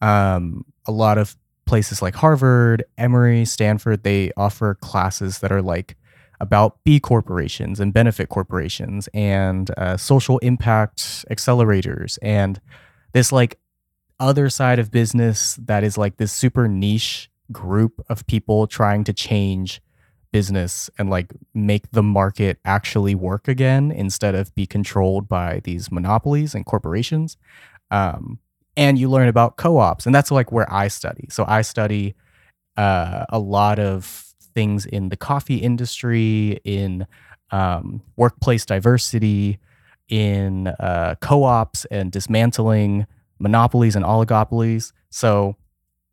Um, 0.00 0.64
a 0.86 0.92
lot 0.92 1.18
of 1.18 1.36
places 1.66 2.02
like 2.02 2.14
Harvard, 2.14 2.84
Emory, 2.98 3.44
Stanford, 3.44 4.02
they 4.02 4.30
offer 4.36 4.74
classes 4.74 5.38
that 5.38 5.50
are 5.50 5.62
like 5.62 5.96
about 6.40 6.82
B 6.84 7.00
corporations 7.00 7.80
and 7.80 7.92
benefit 7.92 8.28
corporations 8.28 9.08
and 9.14 9.70
uh, 9.78 9.96
social 9.96 10.38
impact 10.38 11.24
accelerators 11.30 12.18
and 12.20 12.60
this 13.12 13.32
like 13.32 13.58
other 14.20 14.50
side 14.50 14.78
of 14.78 14.90
business 14.90 15.58
that 15.62 15.84
is 15.84 15.96
like 15.96 16.16
this 16.16 16.32
super 16.32 16.68
niche 16.68 17.30
group 17.52 18.04
of 18.08 18.26
people 18.26 18.66
trying 18.66 19.04
to 19.04 19.12
change 19.12 19.80
business 20.34 20.90
and 20.98 21.10
like 21.10 21.32
make 21.54 21.88
the 21.92 22.02
market 22.02 22.58
actually 22.64 23.14
work 23.14 23.46
again 23.46 23.92
instead 23.92 24.34
of 24.34 24.52
be 24.56 24.66
controlled 24.66 25.28
by 25.28 25.60
these 25.62 25.92
monopolies 25.92 26.56
and 26.56 26.66
corporations. 26.66 27.36
Um, 27.92 28.40
and 28.76 28.98
you 28.98 29.08
learn 29.08 29.28
about 29.28 29.56
co-ops, 29.56 30.06
and 30.06 30.12
that's 30.12 30.32
like 30.32 30.50
where 30.50 30.66
I 30.74 30.88
study. 30.88 31.28
So 31.30 31.44
I 31.46 31.62
study 31.62 32.16
uh, 32.76 33.26
a 33.28 33.38
lot 33.38 33.78
of 33.78 34.34
things 34.56 34.86
in 34.86 35.08
the 35.08 35.16
coffee 35.16 35.58
industry, 35.58 36.58
in 36.64 37.06
um, 37.52 38.02
workplace 38.16 38.66
diversity, 38.66 39.60
in 40.08 40.66
uh, 40.66 41.14
co-ops 41.20 41.84
and 41.92 42.10
dismantling 42.10 43.06
monopolies 43.38 43.94
and 43.94 44.04
oligopolies. 44.04 44.92
So 45.10 45.54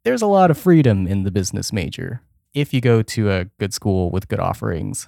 there's 0.04 0.22
a 0.22 0.28
lot 0.28 0.52
of 0.52 0.60
freedom 0.60 1.08
in 1.08 1.24
the 1.24 1.32
business 1.32 1.74
major 1.74 2.22
if 2.54 2.74
you 2.74 2.82
go 2.82 3.02
to 3.02 3.32
a 3.32 3.46
good 3.60 3.74
school 3.74 4.10
with 4.12 4.28
good 4.28 4.40
offerings 4.40 5.08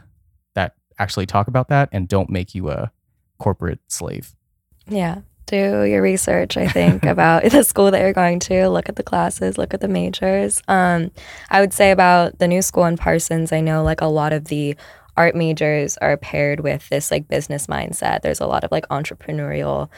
that 0.56 0.76
actually 1.00 1.26
talk 1.26 1.48
about 1.48 1.68
that 1.70 1.90
and 1.92 2.08
don't 2.08 2.30
make 2.30 2.56
you 2.56 2.70
a 2.70 2.92
corporate 3.38 3.80
slave. 3.88 4.36
Yeah. 4.88 5.22
Do 5.46 5.84
your 5.84 6.02
research, 6.02 6.56
I 6.56 6.68
think, 6.68 7.04
about 7.04 7.44
the 7.44 7.64
school 7.64 7.92
that 7.92 8.00
you're 8.00 8.14
going 8.14 8.40
to. 8.42 8.70
Look 8.70 8.88
at 8.88 8.96
the 8.96 9.04
classes, 9.04 9.58
look 9.58 9.74
at 9.74 9.82
the 9.82 9.88
majors. 9.88 10.62
Um, 10.68 11.12
I 11.50 11.60
would 11.60 11.74
say 11.74 11.92
about 11.92 12.40
the 12.40 12.48
new 12.48 12.62
school 12.62 12.86
in 12.86 12.98
Parsons, 12.98 13.52
I 13.52 13.60
know 13.60 13.84
like 13.84 14.02
a 14.02 14.08
lot 14.08 14.32
of 14.32 14.46
the 14.46 14.76
art 15.16 15.36
majors 15.36 15.98
are 15.98 16.18
paired 16.18 16.62
with 16.62 16.88
this 16.90 17.12
like 17.12 17.28
business 17.28 17.68
mindset. 17.68 18.22
There's 18.22 18.40
a 18.40 18.48
lot 18.48 18.64
of 18.64 18.72
like 18.72 18.88
entrepreneurial 18.90 19.90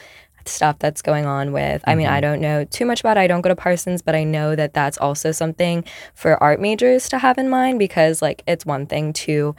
stuff 0.48 0.78
that's 0.78 1.02
going 1.02 1.26
on 1.26 1.52
with. 1.52 1.82
I 1.86 1.94
mean, 1.94 2.06
I 2.06 2.20
don't 2.20 2.40
know 2.40 2.64
too 2.64 2.86
much 2.86 3.00
about 3.00 3.16
it. 3.16 3.20
I 3.20 3.26
don't 3.26 3.40
go 3.40 3.48
to 3.48 3.56
Parsons, 3.56 4.02
but 4.02 4.14
I 4.14 4.24
know 4.24 4.56
that 4.56 4.74
that's 4.74 4.98
also 4.98 5.32
something 5.32 5.84
for 6.14 6.42
art 6.42 6.60
majors 6.60 7.08
to 7.10 7.18
have 7.18 7.38
in 7.38 7.48
mind 7.48 7.78
because 7.78 8.22
like 8.22 8.42
it's 8.46 8.66
one 8.66 8.86
thing 8.86 9.12
to 9.14 9.54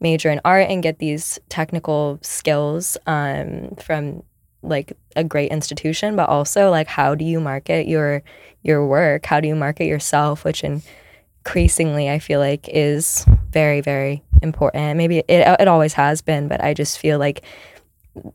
major 0.00 0.30
in 0.30 0.40
art 0.44 0.68
and 0.68 0.82
get 0.82 0.98
these 0.98 1.38
technical 1.48 2.18
skills 2.22 2.96
um, 3.06 3.74
from 3.80 4.22
like 4.62 4.96
a 5.16 5.24
great 5.24 5.50
institution, 5.50 6.16
but 6.16 6.28
also 6.28 6.70
like 6.70 6.86
how 6.86 7.14
do 7.14 7.24
you 7.24 7.40
market 7.40 7.86
your 7.86 8.22
your 8.62 8.86
work? 8.86 9.26
How 9.26 9.40
do 9.40 9.48
you 9.48 9.56
market 9.56 9.86
yourself? 9.86 10.44
Which 10.44 10.64
increasingly 10.64 12.08
I 12.08 12.18
feel 12.18 12.40
like 12.40 12.68
is 12.68 13.26
very 13.50 13.80
very 13.80 14.22
important. 14.42 14.96
Maybe 14.96 15.18
it 15.18 15.26
it 15.28 15.68
always 15.68 15.94
has 15.94 16.22
been, 16.22 16.48
but 16.48 16.62
I 16.62 16.74
just 16.74 16.98
feel 16.98 17.18
like 17.18 17.42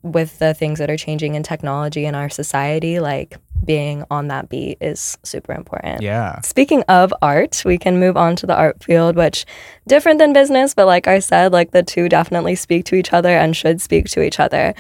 with 0.02 0.40
the 0.40 0.54
things 0.54 0.80
that 0.80 0.90
are 0.90 0.98
changing 0.98 1.36
in 1.36 1.44
technology 1.44 2.06
in 2.06 2.16
our 2.16 2.30
society, 2.30 3.00
like 3.00 3.38
being 3.64 4.04
on 4.10 4.28
that 4.28 4.50
beat 4.50 4.78
is 4.82 5.18
super 5.24 5.54
important. 5.54 6.02
Yeah. 6.02 6.40
Speaking 6.42 6.84
of 6.84 7.14
art, 7.22 7.62
we 7.66 7.78
can 7.78 8.00
move 8.00 8.18
on 8.18 8.36
to 8.38 8.48
the 8.48 8.56
art 8.56 8.84
field, 8.84 9.16
which 9.16 9.46
different 9.88 10.20
than 10.20 10.34
business, 10.34 10.74
but 10.74 10.88
like 10.88 11.08
I 11.08 11.20
said, 11.20 11.52
like 11.52 11.72
the 11.72 11.84
two 11.84 12.10
definitely 12.10 12.56
speak 12.56 12.86
to 12.86 12.96
each 12.96 13.14
other 13.14 13.30
and 13.30 13.56
should 13.56 13.82
speak 13.82 14.10
to 14.10 14.22
each 14.22 14.40
other. 14.40 14.74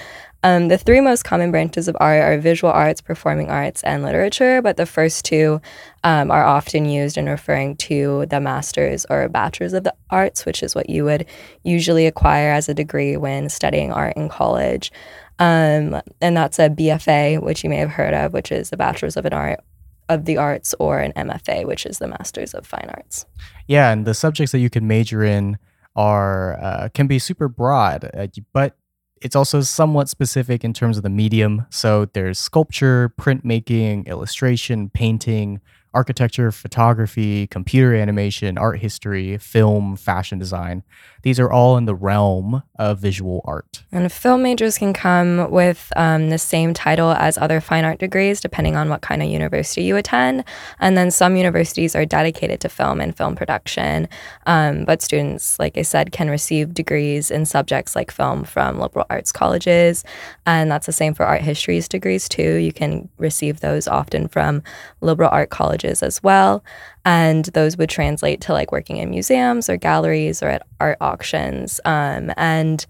Um, 0.47 0.69
the 0.69 0.77
three 0.77 1.01
most 1.01 1.23
common 1.23 1.51
branches 1.51 1.89
of 1.89 1.97
art 1.99 2.21
are 2.21 2.37
visual 2.37 2.71
arts, 2.71 3.01
performing 3.01 3.49
arts, 3.49 3.83
and 3.83 4.01
literature, 4.01 4.61
but 4.61 4.77
the 4.77 4.85
first 4.85 5.25
two 5.25 5.59
um, 6.05 6.31
are 6.31 6.45
often 6.45 6.85
used 6.85 7.17
in 7.17 7.25
referring 7.25 7.75
to 7.75 8.25
the 8.27 8.39
master's 8.39 9.05
or 9.09 9.27
bachelor's 9.27 9.73
of 9.73 9.83
the 9.83 9.93
arts, 10.09 10.45
which 10.45 10.63
is 10.63 10.73
what 10.73 10.89
you 10.89 11.03
would 11.03 11.25
usually 11.63 12.05
acquire 12.05 12.49
as 12.51 12.69
a 12.69 12.73
degree 12.73 13.17
when 13.17 13.49
studying 13.49 13.91
art 13.91 14.15
in 14.15 14.29
college. 14.29 14.89
Um, 15.37 16.01
and 16.21 16.37
that's 16.37 16.59
a 16.59 16.69
BFA, 16.69 17.41
which 17.41 17.65
you 17.65 17.69
may 17.69 17.77
have 17.77 17.91
heard 17.91 18.13
of, 18.13 18.31
which 18.31 18.49
is 18.49 18.71
a 18.71 18.77
bachelor's 18.77 19.17
of 19.17 19.25
an 19.25 19.33
art 19.33 19.59
of 20.07 20.23
the 20.23 20.37
arts, 20.37 20.73
or 20.79 20.99
an 20.99 21.11
MFA, 21.17 21.65
which 21.65 21.85
is 21.85 21.97
the 21.97 22.07
master's 22.07 22.53
of 22.53 22.65
fine 22.65 22.89
arts. 22.95 23.25
Yeah, 23.67 23.91
and 23.91 24.05
the 24.05 24.13
subjects 24.13 24.53
that 24.53 24.59
you 24.59 24.69
can 24.69 24.87
major 24.87 25.25
in 25.25 25.57
are 25.97 26.57
uh, 26.61 26.87
can 26.93 27.05
be 27.07 27.19
super 27.19 27.49
broad, 27.49 28.09
uh, 28.13 28.27
but 28.53 28.77
it's 29.21 29.35
also 29.35 29.61
somewhat 29.61 30.09
specific 30.09 30.63
in 30.63 30.73
terms 30.73 30.97
of 30.97 31.03
the 31.03 31.09
medium. 31.09 31.65
So 31.69 32.05
there's 32.05 32.39
sculpture, 32.39 33.13
printmaking, 33.19 34.05
illustration, 34.07 34.89
painting, 34.89 35.61
architecture, 35.93 36.51
photography, 36.51 37.47
computer 37.47 37.95
animation, 37.95 38.57
art 38.57 38.79
history, 38.79 39.37
film, 39.37 39.95
fashion 39.95 40.37
design. 40.37 40.83
These 41.27 41.41
are 41.41 41.51
all 41.51 41.75
in 41.75 41.83
the 41.83 41.93
realm 41.93 42.63
of 42.79 42.99
visual 42.99 43.41
art. 43.43 43.83
And 43.91 44.09
film 44.09 44.43
majors 44.43 44.77
can 44.77 44.93
come 44.93 45.51
with 45.51 45.91
um, 45.97 46.29
the 46.29 46.37
same 46.37 46.73
title 46.73 47.11
as 47.11 47.37
other 47.37 47.59
fine 47.59 47.83
art 47.83 47.99
degrees, 47.99 48.39
depending 48.39 48.77
on 48.77 48.87
what 48.87 49.01
kind 49.01 49.21
of 49.21 49.27
university 49.27 49.83
you 49.83 49.97
attend. 49.97 50.45
And 50.79 50.95
then 50.95 51.11
some 51.11 51.35
universities 51.35 51.97
are 51.97 52.05
dedicated 52.05 52.61
to 52.61 52.69
film 52.69 53.01
and 53.01 53.13
film 53.13 53.35
production. 53.35 54.07
Um, 54.45 54.85
but 54.85 55.01
students, 55.01 55.59
like 55.59 55.77
I 55.77 55.81
said, 55.81 56.13
can 56.13 56.29
receive 56.29 56.73
degrees 56.73 57.29
in 57.29 57.45
subjects 57.45 57.93
like 57.93 58.09
film 58.09 58.45
from 58.45 58.79
liberal 58.79 59.05
arts 59.09 59.33
colleges. 59.33 60.05
And 60.45 60.71
that's 60.71 60.85
the 60.85 60.93
same 60.93 61.13
for 61.13 61.25
art 61.25 61.41
histories 61.41 61.89
degrees, 61.89 62.29
too. 62.29 62.55
You 62.55 62.71
can 62.71 63.09
receive 63.17 63.59
those 63.59 63.85
often 63.85 64.29
from 64.29 64.63
liberal 65.01 65.29
art 65.29 65.49
colleges 65.49 66.01
as 66.01 66.23
well. 66.23 66.63
And 67.07 67.45
those 67.45 67.77
would 67.77 67.89
translate 67.89 68.41
to 68.41 68.51
like 68.51 68.73
working 68.73 68.97
in 68.97 69.09
museums 69.09 69.69
or 69.69 69.77
galleries 69.77 70.43
or 70.43 70.49
at 70.49 70.67
art 70.81 70.97
auctions. 70.99 71.79
Um, 71.85 72.33
and 72.35 72.85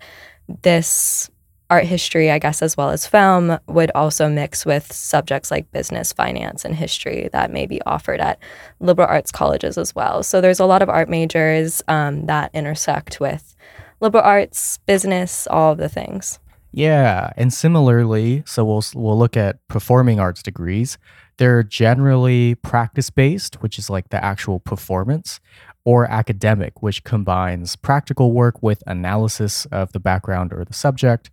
this 0.64 1.30
art 1.70 1.84
history, 1.84 2.32
I 2.32 2.40
guess, 2.40 2.64
as 2.64 2.76
well 2.76 2.90
as 2.90 3.06
film, 3.06 3.60
would 3.68 3.92
also 3.94 4.28
mix 4.28 4.66
with 4.66 4.92
subjects 4.92 5.52
like 5.52 5.72
business, 5.72 6.14
finance, 6.14 6.66
and 6.66 6.74
history 6.74 7.30
that 7.32 7.52
may 7.52 7.68
be 7.68 7.80
offered 7.84 8.20
at 8.20 8.40
liberal 8.80 9.08
arts 9.08 9.32
colleges 9.32 9.78
as 9.78 9.94
well. 9.94 10.24
So 10.24 10.42
there's 10.42 10.60
a 10.60 10.66
lot 10.66 10.82
of 10.82 10.90
art 10.90 11.10
majors 11.10 11.84
um, 11.88 12.26
that 12.26 12.50
intersect 12.56 13.20
with 13.20 13.56
liberal 14.00 14.24
arts, 14.24 14.80
business, 14.88 15.46
all 15.46 15.74
of 15.74 15.78
the 15.78 15.90
things. 15.90 16.40
Yeah, 16.72 17.34
and 17.38 17.54
similarly, 17.54 18.42
so 18.48 18.66
we'll 18.66 18.84
we'll 18.96 19.18
look 19.18 19.38
at 19.38 19.66
performing 19.68 20.20
arts 20.20 20.42
degrees. 20.42 20.98
They're 21.38 21.64
generally 21.64 22.56
practice-based, 22.56 23.62
which 23.62 23.78
is 23.78 23.90
like 23.90 24.10
the 24.10 24.24
actual 24.24 24.60
performance, 24.60 25.40
or 25.86 26.06
academic, 26.12 26.82
which 26.82 27.04
combines 27.04 27.76
practical 27.76 28.34
work 28.34 28.62
with 28.62 28.84
analysis 28.88 29.66
of 29.68 29.94
the 29.94 30.00
background 30.00 30.52
or 30.52 30.66
the 30.66 30.74
subject. 30.74 31.32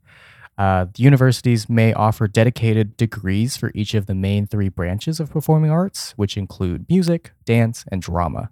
Uh, 0.56 0.86
the 0.94 1.02
universities 1.02 1.68
may 1.68 1.92
offer 1.92 2.28
dedicated 2.28 2.96
degrees 2.96 3.56
for 3.56 3.72
each 3.74 3.94
of 3.94 4.06
the 4.06 4.14
main 4.14 4.46
three 4.46 4.68
branches 4.68 5.18
of 5.18 5.30
performing 5.30 5.70
arts, 5.70 6.12
which 6.16 6.36
include 6.36 6.86
music, 6.88 7.32
dance, 7.44 7.84
and 7.90 8.00
drama. 8.00 8.50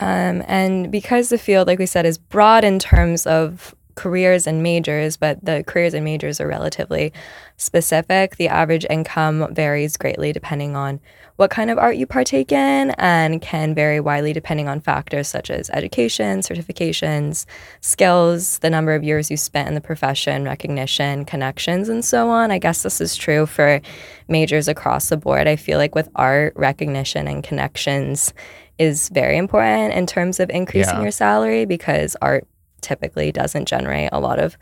Um, 0.00 0.42
and 0.48 0.90
because 0.90 1.28
the 1.28 1.38
field, 1.38 1.68
like 1.68 1.78
we 1.78 1.86
said, 1.86 2.04
is 2.04 2.18
broad 2.18 2.64
in 2.64 2.80
terms 2.80 3.26
of 3.26 3.74
careers 3.94 4.46
and 4.46 4.62
majors, 4.62 5.16
but 5.16 5.44
the 5.44 5.64
careers 5.66 5.94
and 5.94 6.04
majors 6.04 6.40
are 6.40 6.46
relatively 6.48 7.12
specific. 7.56 8.36
The 8.36 8.48
average 8.48 8.84
income 8.90 9.54
varies 9.54 9.96
greatly 9.96 10.32
depending 10.32 10.76
on 10.76 11.00
what 11.36 11.50
kind 11.50 11.68
of 11.70 11.78
art 11.78 11.96
you 11.96 12.06
partake 12.06 12.52
in 12.52 12.90
and 12.92 13.42
can 13.42 13.74
vary 13.74 13.98
widely 13.98 14.32
depending 14.32 14.68
on 14.68 14.80
factors 14.80 15.26
such 15.26 15.50
as 15.50 15.68
education, 15.70 16.40
certifications, 16.40 17.44
skills, 17.80 18.58
the 18.60 18.70
number 18.70 18.94
of 18.94 19.02
years 19.02 19.30
you 19.30 19.36
spent 19.36 19.66
in 19.68 19.74
the 19.74 19.80
profession, 19.80 20.44
recognition, 20.44 21.24
connections, 21.24 21.88
and 21.88 22.04
so 22.04 22.28
on. 22.28 22.50
I 22.52 22.58
guess 22.58 22.82
this 22.84 23.00
is 23.00 23.16
true 23.16 23.46
for 23.46 23.80
majors 24.28 24.68
across 24.68 25.08
the 25.08 25.16
board. 25.16 25.48
I 25.48 25.56
feel 25.56 25.78
like 25.78 25.94
with 25.94 26.08
art, 26.14 26.52
recognition, 26.56 27.26
and 27.26 27.42
connections 27.42 28.32
is 28.78 29.08
very 29.08 29.36
important 29.36 29.94
in 29.94 30.06
terms 30.06 30.38
of 30.40 30.50
increasing 30.50 30.96
Yeah. 30.96 31.02
your 31.02 31.10
salary 31.12 31.64
because 31.64 32.16
art 32.22 32.46
typically 32.84 33.32
doesn't 33.32 33.66
generate 33.66 34.10
a 34.12 34.20
lot 34.20 34.38
of 34.38 34.56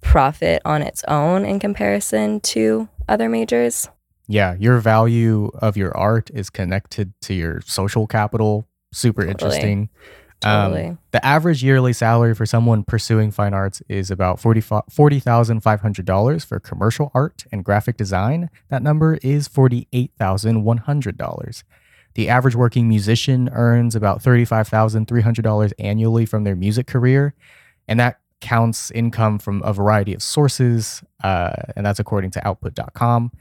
profit 0.00 0.60
on 0.64 0.82
its 0.82 1.04
own 1.06 1.44
in 1.44 1.60
comparison 1.60 2.40
to 2.40 2.88
other 3.08 3.28
majors. 3.28 3.88
Yeah, 4.26 4.56
your 4.58 4.78
value 4.78 5.50
of 5.54 5.76
your 5.76 5.96
art 5.96 6.30
is 6.32 6.50
connected 6.50 7.12
to 7.22 7.34
your 7.34 7.60
social 7.62 8.06
capital. 8.06 8.68
Super 8.92 9.22
Totally. 9.26 9.30
interesting. 9.32 9.88
Um, 10.42 10.72
Totally. 10.72 10.96
the 11.10 11.26
average 11.26 11.62
yearly 11.62 11.92
salary 11.92 12.34
for 12.34 12.46
someone 12.46 12.82
pursuing 12.82 13.30
fine 13.30 13.52
arts 13.52 13.82
is 13.88 14.10
about 14.10 14.40
$40 14.40 14.82
$40,500 14.90 16.46
for 16.46 16.58
commercial 16.58 17.10
art 17.14 17.44
and 17.52 17.62
graphic 17.62 17.98
design. 17.98 18.48
That 18.68 18.82
number 18.82 19.18
is 19.22 19.48
$48,100. 19.48 21.62
The 22.14 22.28
average 22.28 22.56
working 22.56 22.88
musician 22.88 23.48
earns 23.52 23.94
about 23.94 24.22
$35,300 24.22 25.72
annually 25.78 26.26
from 26.26 26.44
their 26.44 26.56
music 26.56 26.86
career, 26.86 27.34
and 27.88 27.98
that 28.00 28.20
counts 28.40 28.90
income 28.92 29.38
from 29.38 29.62
a 29.62 29.72
variety 29.72 30.12
of 30.14 30.22
sources, 30.22 31.02
uh, 31.22 31.52
and 31.76 31.86
that's 31.86 31.98
according 31.98 32.30
to 32.32 32.46
Output.com. 32.46 33.32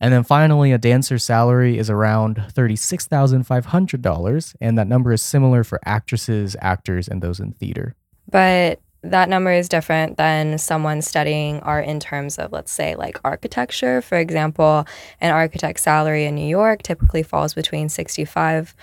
And 0.00 0.12
then 0.12 0.24
finally, 0.24 0.72
a 0.72 0.78
dancer's 0.78 1.24
salary 1.24 1.78
is 1.78 1.88
around 1.88 2.36
$36,500, 2.36 4.54
and 4.60 4.76
that 4.76 4.86
number 4.86 5.12
is 5.12 5.22
similar 5.22 5.64
for 5.64 5.80
actresses, 5.84 6.56
actors, 6.60 7.08
and 7.08 7.22
those 7.22 7.40
in 7.40 7.52
theater. 7.52 7.94
But 8.30 8.82
that 9.10 9.28
number 9.28 9.52
is 9.52 9.68
different 9.68 10.16
than 10.16 10.58
someone 10.58 11.02
studying 11.02 11.60
art 11.60 11.86
in 11.86 12.00
terms 12.00 12.38
of, 12.38 12.52
let's 12.52 12.72
say, 12.72 12.94
like 12.94 13.18
architecture. 13.24 14.00
For 14.02 14.18
example, 14.18 14.86
an 15.20 15.30
architect's 15.30 15.82
salary 15.82 16.24
in 16.24 16.34
New 16.34 16.48
York 16.48 16.82
typically 16.82 17.22
falls 17.22 17.54
between 17.54 17.88
sixty-five 17.88 18.74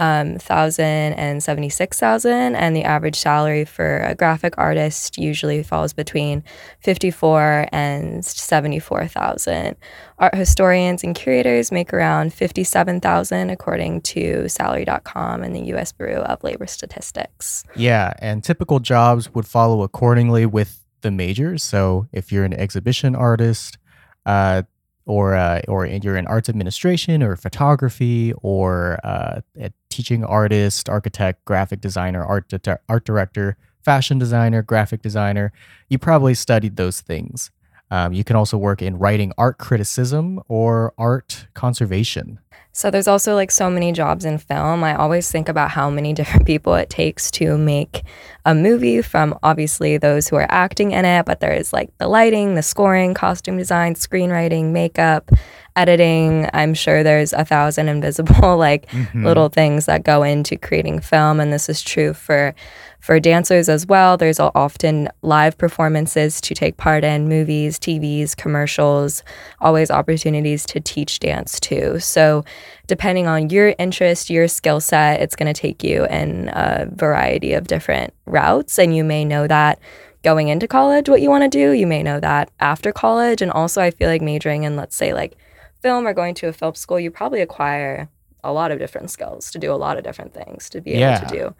um, 0.00 0.38
thousand 0.38 1.12
and 1.14 1.42
seventy-six 1.42 2.00
thousand, 2.00 2.56
and 2.56 2.74
the 2.74 2.82
average 2.82 3.16
salary 3.16 3.64
for 3.64 3.98
a 3.98 4.14
graphic 4.14 4.54
artist 4.56 5.18
usually 5.18 5.62
falls 5.62 5.92
between 5.92 6.42
fifty-four 6.80 7.68
and 7.70 8.24
seventy-four 8.24 9.06
thousand. 9.06 9.76
Art 10.18 10.34
historians 10.34 11.04
and 11.04 11.14
curators 11.14 11.70
make 11.70 11.92
around 11.92 12.32
fifty-seven 12.32 13.00
thousand, 13.00 13.50
according 13.50 14.00
to 14.02 14.48
Salary.com 14.48 15.42
and 15.42 15.54
the 15.54 15.66
U.S. 15.66 15.92
Bureau 15.92 16.22
of 16.22 16.42
Labor 16.42 16.66
Statistics. 16.66 17.64
Yeah, 17.76 18.14
and 18.18 18.42
typical 18.42 18.80
jobs 18.80 19.32
would 19.34 19.46
follow 19.46 19.82
accordingly 19.82 20.46
with 20.46 20.84
the 21.02 21.10
majors. 21.10 21.62
So 21.62 22.08
if 22.12 22.32
you're 22.32 22.44
an 22.44 22.54
exhibition 22.54 23.14
artist, 23.14 23.78
uh, 24.26 24.62
or 25.10 25.34
uh, 25.34 25.60
or 25.66 25.86
you're 25.86 26.16
in 26.16 26.26
arts 26.28 26.48
administration 26.48 27.22
or 27.22 27.34
photography 27.34 28.32
or 28.42 28.98
uh, 29.02 29.40
a 29.58 29.72
teaching 29.88 30.24
artist, 30.24 30.88
architect, 30.88 31.44
graphic 31.44 31.80
designer, 31.80 32.24
art 32.24 32.48
di- 32.48 32.76
art 32.88 33.04
director, 33.04 33.56
fashion 33.84 34.18
designer, 34.18 34.62
graphic 34.62 35.02
designer, 35.02 35.52
you 35.88 35.98
probably 35.98 36.34
studied 36.34 36.76
those 36.76 37.00
things. 37.00 37.50
Um, 37.90 38.12
you 38.12 38.22
can 38.24 38.36
also 38.36 38.56
work 38.56 38.82
in 38.82 38.98
writing 38.98 39.32
art 39.36 39.58
criticism 39.58 40.40
or 40.48 40.94
art 40.98 41.46
conservation. 41.54 42.38
So 42.72 42.88
there's 42.88 43.08
also 43.08 43.34
like 43.34 43.50
so 43.50 43.68
many 43.68 43.90
jobs 43.90 44.24
in 44.24 44.38
film. 44.38 44.84
I 44.84 44.94
always 44.94 45.28
think 45.30 45.48
about 45.48 45.70
how 45.72 45.90
many 45.90 46.12
different 46.20 46.46
people 46.46 46.74
it 46.76 46.88
takes 46.88 47.28
to 47.32 47.58
make 47.58 48.02
a 48.44 48.54
movie 48.54 49.02
from 49.02 49.36
obviously 49.42 49.96
those 49.98 50.28
who 50.28 50.36
are 50.36 50.46
acting 50.48 50.92
in 50.92 51.04
it, 51.04 51.26
but 51.26 51.40
there's 51.40 51.72
like 51.72 51.90
the 51.98 52.06
lighting, 52.06 52.54
the 52.54 52.62
scoring, 52.62 53.12
costume 53.12 53.58
design, 53.58 53.94
screenwriting, 53.94 54.70
makeup, 54.70 55.32
editing. 55.74 56.48
I'm 56.52 56.74
sure 56.74 57.02
there's 57.02 57.32
a 57.32 57.44
thousand 57.44 57.88
invisible 57.94 58.56
like 58.56 58.86
Mhm. 58.90 59.24
little 59.24 59.48
things 59.48 59.86
that 59.86 60.04
go 60.04 60.22
into 60.22 60.56
creating 60.56 61.00
film 61.00 61.40
and 61.40 61.52
this 61.52 61.68
is 61.68 61.82
true 61.82 62.12
for 62.14 62.54
for 63.00 63.18
dancers 63.18 63.68
as 63.68 63.86
well. 63.86 64.16
There's 64.16 64.38
often 64.38 65.08
live 65.22 65.56
performances 65.58 66.40
to 66.42 66.54
take 66.54 66.76
part 66.76 67.02
in 67.02 67.28
movies 67.28 67.78
tvs 67.78 68.36
commercials 68.36 69.22
always 69.60 69.90
opportunities 69.90 70.64
to 70.66 70.80
teach 70.80 71.18
dance 71.18 71.58
too. 71.58 71.98
So 71.98 72.44
depending 72.86 73.26
on 73.26 73.50
your 73.50 73.74
interest 73.78 74.30
your 74.30 74.48
skill 74.48 74.80
set 74.80 75.20
it's 75.20 75.36
going 75.36 75.52
to 75.52 75.58
take 75.58 75.82
you 75.82 76.06
in 76.06 76.48
a 76.52 76.86
variety 76.92 77.54
of 77.54 77.66
different 77.66 78.12
routes. 78.26 78.78
And 78.78 78.94
you 78.94 79.02
may 79.02 79.24
know 79.24 79.46
that 79.46 79.78
going 80.22 80.48
into 80.48 80.68
college 80.68 81.08
what 81.08 81.22
you 81.22 81.30
want 81.30 81.44
to 81.44 81.48
do. 81.48 81.72
You 81.72 81.86
may 81.86 82.02
know 82.02 82.20
that 82.20 82.50
after 82.60 82.92
college. 82.92 83.42
And 83.42 83.50
also 83.50 83.80
i 83.80 83.90
feel 83.90 84.08
like 84.08 84.22
majoring 84.22 84.64
in 84.64 84.76
let's 84.76 84.96
say 84.96 85.14
like 85.14 85.36
film 85.80 86.06
or 86.06 86.12
going 86.12 86.34
to 86.34 86.48
a 86.48 86.52
film 86.52 86.74
school 86.74 87.00
you 87.00 87.10
probably 87.10 87.40
acquire 87.40 88.08
a 88.44 88.52
lot 88.52 88.70
of 88.70 88.78
different 88.78 89.10
skills 89.10 89.50
to 89.50 89.58
do 89.58 89.72
a 89.72 89.76
lot 89.76 89.96
of 89.96 90.04
different 90.04 90.34
things 90.34 90.68
to 90.70 90.80
be 90.80 90.92
able 90.92 91.26
to 91.26 91.34
do 91.34 91.54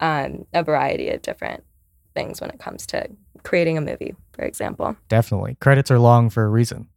um, 0.00 0.46
a 0.52 0.62
variety 0.62 1.08
of 1.10 1.22
different 1.22 1.64
things 2.14 2.40
when 2.40 2.50
it 2.50 2.58
comes 2.58 2.86
to 2.86 3.08
creating 3.44 3.78
a 3.78 3.80
movie 3.80 4.14
for 4.32 4.44
example 4.44 4.96
Definitely. 5.08 5.56
Credits 5.60 5.90
are 5.90 5.98
long 5.98 6.30
for 6.30 6.44
a 6.44 6.48
reason. 6.48 6.88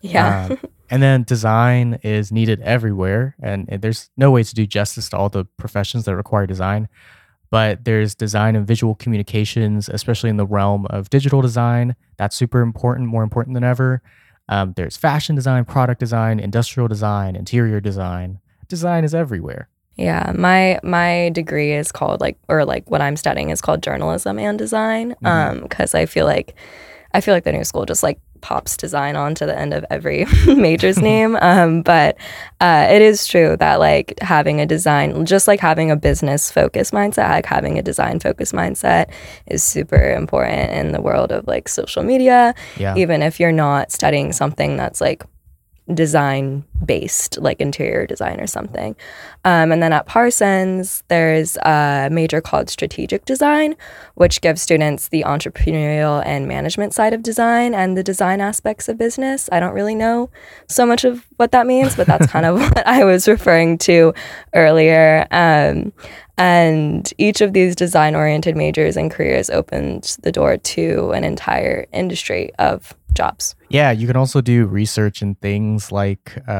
yeah 0.00 0.48
Um, 0.50 0.58
and 0.90 1.02
then 1.02 1.22
design 1.24 1.98
is 2.02 2.30
needed 2.30 2.60
everywhere, 2.60 3.34
and, 3.42 3.66
and 3.68 3.82
there's 3.82 4.10
no 4.16 4.30
way 4.30 4.42
to 4.42 4.54
do 4.54 4.66
justice 4.66 5.08
to 5.10 5.16
all 5.16 5.28
the 5.28 5.44
professions 5.56 6.04
that 6.04 6.14
require 6.16 6.46
design. 6.46 6.88
But 7.50 7.84
there's 7.84 8.14
design 8.14 8.56
and 8.56 8.66
visual 8.66 8.94
communications, 8.94 9.88
especially 9.88 10.30
in 10.30 10.36
the 10.36 10.46
realm 10.46 10.86
of 10.86 11.08
digital 11.10 11.40
design. 11.40 11.94
That's 12.16 12.36
super 12.36 12.60
important, 12.60 13.08
more 13.08 13.22
important 13.22 13.54
than 13.54 13.64
ever. 13.64 14.02
Um, 14.48 14.74
there's 14.76 14.96
fashion 14.96 15.34
design, 15.36 15.64
product 15.64 16.00
design, 16.00 16.40
industrial 16.40 16.88
design, 16.88 17.36
interior 17.36 17.80
design. 17.80 18.40
Design 18.68 19.04
is 19.04 19.14
everywhere. 19.14 19.68
Yeah, 19.96 20.32
my 20.34 20.80
my 20.82 21.30
degree 21.32 21.72
is 21.72 21.92
called 21.92 22.20
like 22.20 22.36
or 22.48 22.64
like 22.64 22.90
what 22.90 23.00
I'm 23.00 23.16
studying 23.16 23.50
is 23.50 23.60
called 23.60 23.82
journalism 23.82 24.38
and 24.38 24.58
design. 24.58 25.14
Mhm. 25.22 25.28
Um, 25.28 25.60
because 25.62 25.94
I 25.94 26.06
feel 26.06 26.26
like 26.26 26.54
I 27.12 27.20
feel 27.20 27.32
like 27.34 27.44
the 27.44 27.52
new 27.52 27.64
school 27.64 27.84
just 27.86 28.02
like 28.02 28.18
pops 28.40 28.76
design 28.76 29.16
onto 29.16 29.46
the 29.46 29.58
end 29.58 29.72
of 29.72 29.86
every 29.90 30.26
major's 30.46 30.98
name. 31.10 31.36
Um, 31.40 31.80
but 31.80 32.16
uh, 32.60 32.88
it 32.90 33.00
is 33.00 33.26
true 33.26 33.56
that 33.56 33.78
like 33.80 34.18
having 34.20 34.60
a 34.60 34.66
design, 34.66 35.24
just 35.24 35.48
like 35.48 35.60
having 35.60 35.90
a 35.90 35.96
business 35.96 36.50
focused 36.50 36.92
mindset, 36.92 37.30
like 37.30 37.46
having 37.46 37.78
a 37.78 37.82
design 37.82 38.20
focused 38.20 38.52
mindset 38.52 39.10
is 39.46 39.62
super 39.62 40.12
important 40.12 40.72
in 40.72 40.92
the 40.92 41.00
world 41.00 41.32
of 41.32 41.46
like 41.46 41.68
social 41.68 42.02
media. 42.02 42.54
Yeah. 42.76 42.96
Even 42.96 43.22
if 43.22 43.38
you're 43.40 43.52
not 43.52 43.92
studying 43.92 44.32
something 44.32 44.76
that's 44.76 45.00
like 45.00 45.24
design 45.94 46.64
based, 46.84 47.38
like 47.38 47.60
interior 47.60 48.06
design 48.06 48.40
or 48.40 48.46
something. 48.46 48.96
Um, 49.44 49.72
and 49.72 49.82
then 49.82 49.92
at 49.92 50.06
Parsons, 50.06 51.02
there's 51.08 51.56
a 51.58 52.08
major 52.10 52.40
called 52.40 52.68
strategic 52.68 53.24
design, 53.24 53.76
which 54.14 54.40
gives 54.40 54.62
students 54.62 55.08
the 55.08 55.22
entrepreneurial 55.26 56.22
and 56.24 56.48
management 56.48 56.94
side 56.94 57.12
of 57.12 57.22
design 57.22 57.74
and 57.74 57.96
the 57.96 58.02
design 58.02 58.40
aspects 58.40 58.88
of 58.88 58.98
business. 58.98 59.48
I 59.52 59.60
don't 59.60 59.74
really 59.74 59.94
know 59.94 60.30
so 60.68 60.84
much 60.86 61.04
of 61.04 61.26
what 61.36 61.52
that 61.52 61.66
means, 61.66 61.96
but 61.96 62.06
that's 62.06 62.26
kind 62.26 62.46
of 62.46 62.58
what 62.60 62.86
I 62.86 63.04
was 63.04 63.28
referring 63.28 63.78
to 63.78 64.14
earlier. 64.54 65.26
Um, 65.30 65.92
and 66.36 67.12
each 67.18 67.40
of 67.40 67.52
these 67.52 67.76
design 67.76 68.14
oriented 68.14 68.56
majors 68.56 68.96
and 68.96 69.10
careers 69.10 69.50
opened 69.50 70.16
the 70.22 70.32
door 70.32 70.56
to 70.56 71.12
an 71.12 71.22
entire 71.22 71.86
industry 71.92 72.50
of 72.58 72.94
jobs. 73.14 73.54
Yeah, 73.68 73.92
you 73.92 74.06
can 74.06 74.16
also 74.16 74.40
do 74.40 74.66
research 74.66 75.22
in 75.22 75.36
things 75.36 75.92
like 75.92 76.36
uh, 76.48 76.50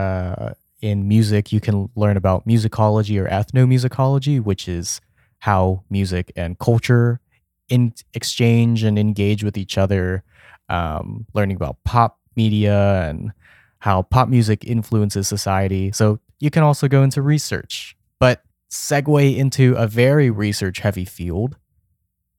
in 0.81 1.09
music, 1.09 1.53
you 1.53 1.61
can 1.61 1.89
learn 1.95 2.17
about 2.17 2.47
musicology 2.47 3.19
or 3.21 3.29
ethnomusicology, 3.29 4.43
which 4.43 4.69
is 4.69 5.01
how 5.39 5.85
music 5.91 6.33
and 6.37 6.59
culture 6.59 7.21
in 7.69 7.93
exchange 8.13 8.83
and 8.83 8.99
engage 8.99 9.43
with 9.45 9.57
each 9.57 9.79
other. 9.79 10.23
um, 10.69 11.27
learning 11.35 11.57
about 11.57 11.83
pop 11.85 12.19
media 12.37 13.09
and 13.09 13.33
how 13.79 14.03
pop 14.03 14.29
music 14.29 14.65
influences 14.65 15.29
society. 15.29 15.93
So 15.93 16.21
you 16.41 16.51
can 16.51 16.63
also 16.63 16.89
go 16.89 17.03
into 17.03 17.23
research. 17.23 17.97
But 18.19 18.43
segue 18.71 19.37
into 19.37 19.75
a 19.75 19.87
very 19.87 20.31
research 20.31 20.81
heavy 20.81 21.05
field 21.05 21.57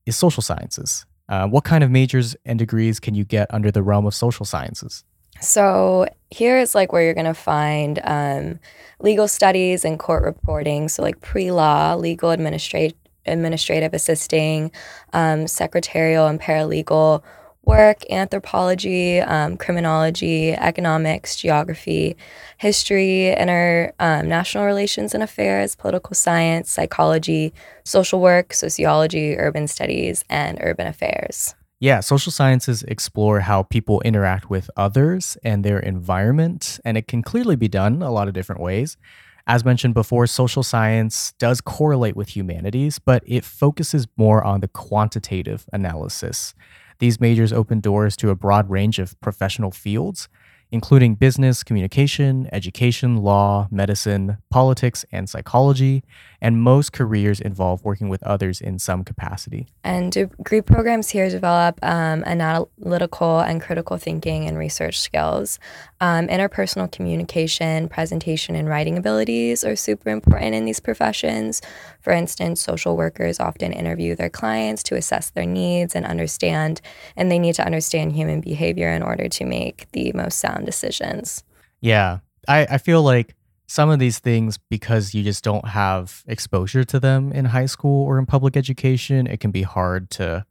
is 0.05 0.16
social 0.16 0.41
sciences. 0.41 1.05
Uh, 1.30 1.47
what 1.47 1.63
kind 1.63 1.84
of 1.84 1.89
majors 1.89 2.36
and 2.45 2.59
degrees 2.59 2.99
can 2.99 3.16
you 3.16 3.26
get 3.26 3.51
under 3.53 3.72
the 3.72 3.82
realm 3.82 4.05
of 4.05 4.13
social 4.13 4.45
sciences? 4.45 5.03
So 5.41 6.07
here 6.31 6.57
is 6.57 6.75
like 6.75 6.91
where 6.91 7.03
you're 7.03 7.13
going 7.13 7.25
to 7.25 7.33
find 7.33 7.99
um, 8.03 8.59
legal 8.99 9.27
studies 9.27 9.86
and 9.86 9.99
court 9.99 10.23
reporting. 10.23 10.88
So 10.88 11.01
like 11.01 11.21
pre-law, 11.21 11.95
legal 11.95 12.31
administrative 12.31 12.97
administrative 13.27 13.93
assisting, 13.93 14.71
um, 15.13 15.47
secretarial 15.47 16.27
and 16.27 16.39
paralegal 16.39 17.23
work, 17.65 18.03
anthropology, 18.11 19.19
um, 19.19 19.57
criminology, 19.57 20.51
economics, 20.53 21.36
geography, 21.36 22.15
history, 22.57 23.29
international 23.29 24.63
um, 24.63 24.67
relations 24.67 25.13
and 25.15 25.23
affairs, 25.23 25.75
political 25.75 26.13
science, 26.13 26.69
psychology, 26.71 27.53
social 27.83 28.21
work, 28.21 28.53
sociology, 28.53 29.36
urban 29.38 29.67
studies, 29.67 30.23
and 30.29 30.59
urban 30.61 30.86
affairs. 30.86 31.55
Yeah, 31.80 31.99
social 31.99 32.32
sciences 32.32 32.84
explore 32.84 33.41
how 33.41 33.63
people 33.63 34.01
interact 34.01 34.49
with 34.49 34.69
others 34.78 35.38
and 35.43 35.63
their 35.63 35.80
environment, 35.80 36.80
and 36.86 36.97
it 36.97 37.07
can 37.07 37.21
clearly 37.21 37.57
be 37.57 37.67
done 37.67 38.01
a 38.01 38.11
lot 38.11 38.28
of 38.28 38.34
different 38.34 38.61
ways. 38.61 38.97
As 39.45 39.65
mentioned 39.65 39.93
before, 39.93 40.26
social 40.26 40.63
science 40.63 41.34
does 41.38 41.61
correlate 41.61 42.15
with 42.15 42.36
humanities, 42.36 42.97
but 42.97 43.23
it 43.28 43.43
focuses 43.43 44.07
more 44.17 44.43
on 44.43 44.61
the 44.61 44.67
quantitative 44.69 45.65
analysis. 45.73 46.55
These 46.99 47.19
majors 47.19 47.51
open 47.51 47.82
doors 47.82 48.15
to 48.17 48.30
a 48.30 48.36
broad 48.36 48.69
range 48.69 48.97
of 48.97 49.19
professional 49.19 49.69
fields, 49.69 50.30
including 50.72 51.16
business, 51.16 51.63
communication, 51.63 52.49
education, 52.51 53.18
law, 53.18 53.68
medicine, 53.72 54.38
politics, 54.49 55.05
and 55.11 55.30
psychology. 55.30 56.03
And 56.41 56.61
most 56.61 56.93
careers 56.93 57.39
involve 57.39 57.84
working 57.84 58.09
with 58.09 58.22
others 58.24 58.61
in 58.61 58.78
some 58.78 59.03
capacity. 59.03 59.68
And 59.84 60.11
degree 60.11 60.61
programs 60.61 61.09
here 61.09 61.30
develop 61.30 61.80
um, 61.84 62.24
analytical 62.26 63.39
and 63.39 63.61
critical 63.61 63.97
thinking 63.97 64.47
and 64.47 64.57
research 64.57 64.99
skills. 64.99 65.59
Um, 66.01 66.28
interpersonal 66.28 66.91
communication, 66.91 67.88
presentation, 67.88 68.55
and 68.55 68.68
writing 68.68 68.97
abilities 68.97 69.63
are 69.63 69.76
super 69.76 70.09
important 70.09 70.53
in 70.55 70.66
these 70.66 70.80
professions. 70.80 71.61
For 72.05 72.13
instance, 72.13 72.61
social 72.61 72.95
workers 72.95 73.39
often 73.39 73.73
interview 73.73 74.15
their 74.15 74.29
clients 74.29 74.83
to 74.83 74.95
assess 74.95 75.31
their 75.31 75.47
needs 75.47 75.95
and 75.95 76.05
understand, 76.05 76.79
and 77.15 77.31
they 77.31 77.39
need 77.39 77.55
to 77.55 77.65
understand 77.65 78.13
human 78.13 78.41
behavior 78.41 78.91
in 78.91 79.01
order 79.01 79.27
to 79.27 79.43
make 79.43 79.87
the 79.91 80.11
most 80.13 80.37
sound 80.37 80.67
decisions. 80.67 81.43
Yeah. 81.81 82.19
I, 82.47 82.67
I 82.69 82.77
feel 82.77 83.01
like 83.01 83.33
some 83.65 83.89
of 83.89 83.97
these 83.97 84.19
things, 84.19 84.59
because 84.69 85.15
you 85.15 85.23
just 85.23 85.43
don't 85.43 85.69
have 85.69 86.23
exposure 86.27 86.83
to 86.83 86.99
them 86.99 87.31
in 87.31 87.45
high 87.45 87.65
school 87.65 88.05
or 88.05 88.19
in 88.19 88.27
public 88.27 88.55
education, 88.55 89.25
it 89.25 89.39
can 89.39 89.49
be 89.49 89.63
hard 89.63 90.11
to 90.11 90.45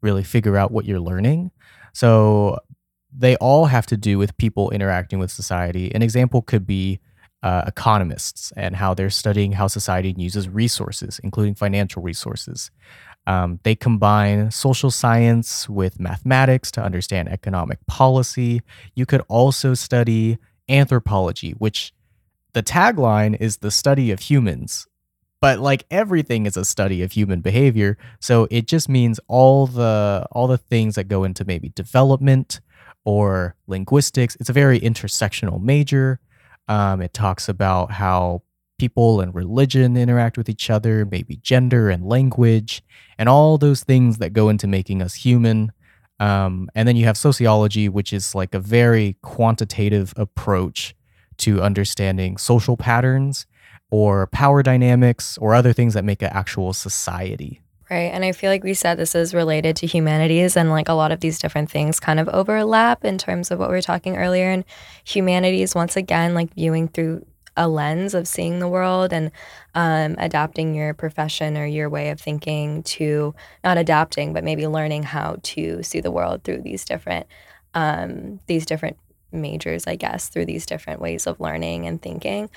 really 0.00 0.22
figure 0.22 0.56
out 0.56 0.70
what 0.70 0.86
you're 0.86 1.00
learning. 1.00 1.50
So 1.92 2.60
they 3.14 3.36
all 3.36 3.66
have 3.66 3.84
to 3.88 3.98
do 3.98 4.16
with 4.16 4.34
people 4.38 4.70
interacting 4.70 5.18
with 5.18 5.30
society. 5.30 5.94
An 5.94 6.00
example 6.00 6.40
could 6.40 6.66
be 6.66 6.98
uh, 7.44 7.62
economists 7.66 8.52
and 8.56 8.74
how 8.74 8.94
they're 8.94 9.10
studying 9.10 9.52
how 9.52 9.66
society 9.66 10.14
uses 10.16 10.48
resources, 10.48 11.20
including 11.22 11.54
financial 11.54 12.02
resources. 12.02 12.70
Um, 13.26 13.60
they 13.64 13.74
combine 13.74 14.50
social 14.50 14.90
science 14.90 15.68
with 15.68 16.00
mathematics 16.00 16.70
to 16.72 16.82
understand 16.82 17.28
economic 17.28 17.86
policy. 17.86 18.62
You 18.94 19.04
could 19.04 19.20
also 19.28 19.74
study 19.74 20.38
anthropology, 20.70 21.50
which 21.52 21.92
the 22.54 22.62
tagline 22.62 23.38
is 23.38 23.58
the 23.58 23.70
study 23.70 24.10
of 24.10 24.20
humans. 24.20 24.86
But 25.42 25.58
like 25.58 25.84
everything 25.90 26.46
is 26.46 26.56
a 26.56 26.64
study 26.64 27.02
of 27.02 27.12
human 27.12 27.42
behavior, 27.42 27.98
so 28.20 28.48
it 28.50 28.66
just 28.66 28.88
means 28.88 29.20
all 29.28 29.66
the 29.66 30.26
all 30.32 30.46
the 30.46 30.56
things 30.56 30.94
that 30.94 31.08
go 31.08 31.24
into 31.24 31.44
maybe 31.44 31.68
development 31.68 32.62
or 33.04 33.54
linguistics. 33.66 34.34
It's 34.40 34.48
a 34.48 34.54
very 34.54 34.80
intersectional 34.80 35.60
major. 35.62 36.20
Um, 36.68 37.00
it 37.02 37.12
talks 37.12 37.48
about 37.48 37.92
how 37.92 38.42
people 38.78 39.20
and 39.20 39.34
religion 39.34 39.96
interact 39.96 40.36
with 40.36 40.48
each 40.48 40.70
other, 40.70 41.04
maybe 41.04 41.36
gender 41.36 41.90
and 41.90 42.04
language, 42.06 42.82
and 43.18 43.28
all 43.28 43.58
those 43.58 43.84
things 43.84 44.18
that 44.18 44.32
go 44.32 44.48
into 44.48 44.66
making 44.66 45.00
us 45.02 45.14
human. 45.14 45.72
Um, 46.20 46.68
and 46.74 46.86
then 46.88 46.96
you 46.96 47.04
have 47.04 47.16
sociology, 47.16 47.88
which 47.88 48.12
is 48.12 48.34
like 48.34 48.54
a 48.54 48.58
very 48.58 49.16
quantitative 49.22 50.12
approach 50.16 50.94
to 51.38 51.60
understanding 51.60 52.36
social 52.36 52.76
patterns 52.76 53.46
or 53.90 54.26
power 54.28 54.62
dynamics 54.62 55.38
or 55.38 55.54
other 55.54 55.72
things 55.72 55.94
that 55.94 56.04
make 56.04 56.22
an 56.22 56.30
actual 56.32 56.72
society. 56.72 57.60
Right. 57.94 58.10
And 58.12 58.24
I 58.24 58.32
feel 58.32 58.50
like 58.50 58.64
we 58.64 58.74
said 58.74 58.96
this 58.96 59.14
is 59.14 59.34
related 59.34 59.76
to 59.76 59.86
humanities, 59.86 60.56
and 60.56 60.68
like 60.68 60.88
a 60.88 60.94
lot 60.94 61.12
of 61.12 61.20
these 61.20 61.38
different 61.38 61.70
things 61.70 62.00
kind 62.00 62.18
of 62.18 62.28
overlap 62.28 63.04
in 63.04 63.18
terms 63.18 63.52
of 63.52 63.60
what 63.60 63.68
we 63.68 63.76
were 63.76 63.82
talking 63.82 64.16
earlier. 64.16 64.50
And 64.50 64.64
humanities, 65.04 65.76
once 65.76 65.96
again, 65.96 66.34
like 66.34 66.52
viewing 66.54 66.88
through 66.88 67.24
a 67.56 67.68
lens 67.68 68.14
of 68.14 68.26
seeing 68.26 68.58
the 68.58 68.66
world 68.66 69.12
and 69.12 69.30
um, 69.76 70.16
adapting 70.18 70.74
your 70.74 70.92
profession 70.92 71.56
or 71.56 71.66
your 71.66 71.88
way 71.88 72.10
of 72.10 72.20
thinking 72.20 72.82
to 72.82 73.32
not 73.62 73.78
adapting, 73.78 74.32
but 74.32 74.42
maybe 74.42 74.66
learning 74.66 75.04
how 75.04 75.36
to 75.44 75.80
see 75.84 76.00
the 76.00 76.10
world 76.10 76.42
through 76.42 76.62
these 76.62 76.84
different 76.84 77.28
um, 77.74 78.40
these 78.48 78.66
different 78.66 78.96
majors, 79.30 79.86
I 79.86 79.94
guess, 79.94 80.28
through 80.30 80.46
these 80.46 80.66
different 80.66 81.00
ways 81.00 81.28
of 81.28 81.38
learning 81.38 81.86
and 81.86 82.02
thinking. 82.02 82.50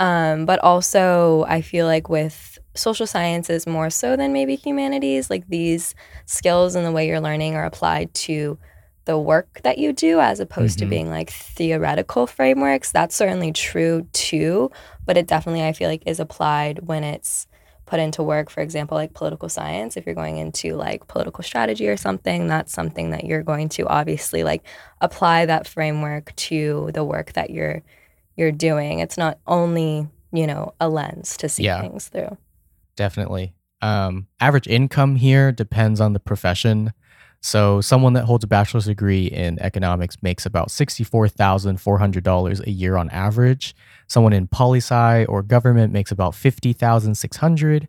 Um, 0.00 0.44
but 0.44 0.58
also, 0.58 1.46
I 1.48 1.62
feel 1.62 1.86
like 1.86 2.10
with 2.10 2.58
social 2.74 3.06
sciences 3.06 3.66
more 3.66 3.90
so 3.90 4.16
than 4.16 4.32
maybe 4.32 4.56
humanities, 4.56 5.30
like 5.30 5.46
these 5.48 5.94
skills 6.26 6.74
and 6.74 6.86
the 6.86 6.92
way 6.92 7.06
you're 7.06 7.20
learning 7.20 7.54
are 7.54 7.64
applied 7.64 8.12
to 8.14 8.58
the 9.04 9.18
work 9.18 9.60
that 9.64 9.78
you 9.78 9.92
do 9.92 10.20
as 10.20 10.40
opposed 10.40 10.78
mm-hmm. 10.78 10.86
to 10.86 10.90
being 10.90 11.10
like 11.10 11.30
theoretical 11.30 12.26
frameworks. 12.26 12.92
That's 12.92 13.16
certainly 13.16 13.52
true 13.52 14.06
too, 14.12 14.70
but 15.04 15.16
it 15.16 15.26
definitely 15.26 15.64
I 15.64 15.72
feel 15.72 15.88
like 15.88 16.04
is 16.06 16.20
applied 16.20 16.86
when 16.86 17.04
it's 17.04 17.46
put 17.92 18.00
into 18.00 18.22
work, 18.22 18.48
for 18.48 18.60
example, 18.60 18.96
like 18.96 19.12
political 19.12 19.48
science, 19.48 19.96
if 19.96 20.06
you're 20.06 20.14
going 20.14 20.38
into 20.38 20.76
like 20.76 21.06
political 21.08 21.44
strategy 21.44 21.88
or 21.88 21.96
something, 21.96 22.46
that's 22.46 22.72
something 22.72 23.10
that 23.10 23.24
you're 23.24 23.42
going 23.42 23.68
to 23.68 23.86
obviously 23.86 24.44
like 24.44 24.64
apply 25.00 25.44
that 25.46 25.66
framework 25.66 26.34
to 26.36 26.90
the 26.94 27.04
work 27.04 27.32
that 27.34 27.50
you're 27.50 27.82
you're 28.36 28.52
doing. 28.52 29.00
It's 29.00 29.18
not 29.18 29.38
only, 29.46 30.08
you 30.32 30.46
know, 30.46 30.72
a 30.80 30.88
lens 30.88 31.36
to 31.38 31.48
see 31.48 31.64
yeah, 31.64 31.82
things 31.82 32.08
through. 32.08 32.38
Definitely. 32.96 33.54
Um, 33.80 34.28
average 34.40 34.68
income 34.68 35.16
here 35.16 35.50
depends 35.52 36.00
on 36.00 36.12
the 36.12 36.20
profession. 36.20 36.92
So, 37.44 37.80
someone 37.80 38.12
that 38.12 38.26
holds 38.26 38.44
a 38.44 38.46
bachelor's 38.46 38.84
degree 38.84 39.26
in 39.26 39.58
economics 39.60 40.22
makes 40.22 40.46
about 40.46 40.68
$64,400 40.68 42.66
a 42.66 42.70
year 42.70 42.96
on 42.96 43.10
average. 43.10 43.74
Someone 44.06 44.32
in 44.32 44.46
poli 44.46 44.78
sci 44.78 45.24
or 45.24 45.42
government 45.42 45.92
makes 45.92 46.12
about 46.12 46.36
50600 46.36 47.88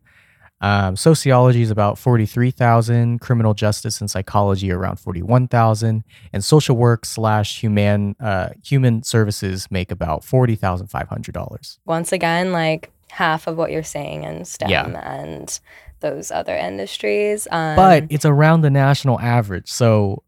um, 0.63 0.95
Sociology 0.95 1.61
is 1.61 1.71
about 1.71 1.99
43,000, 1.99 3.19
criminal 3.19 3.53
justice 3.53 3.99
and 3.99 4.09
psychology 4.09 4.71
around 4.71 4.97
41,000, 4.97 6.05
and 6.31 6.43
social 6.43 6.77
work 6.77 7.03
slash 7.03 7.59
human 7.59 8.15
uh, 8.21 8.49
human 8.63 9.03
services 9.03 9.67
make 9.69 9.91
about 9.91 10.21
$40,500. 10.21 11.79
Once 11.85 12.13
again, 12.13 12.53
like 12.53 12.92
half 13.13 13.45
of 13.45 13.57
what 13.57 13.71
you're 13.71 13.83
saying 13.83 14.23
in 14.23 14.43
STEM 14.43 14.69
yeah. 14.69 15.13
and 15.13 15.59
those 15.99 16.31
other 16.31 16.55
industries. 16.55 17.47
Um, 17.51 17.75
but 17.75 18.05
it's 18.09 18.25
around 18.25 18.61
the 18.61 18.71
national 18.71 19.19
average. 19.19 19.69
So 19.71 20.23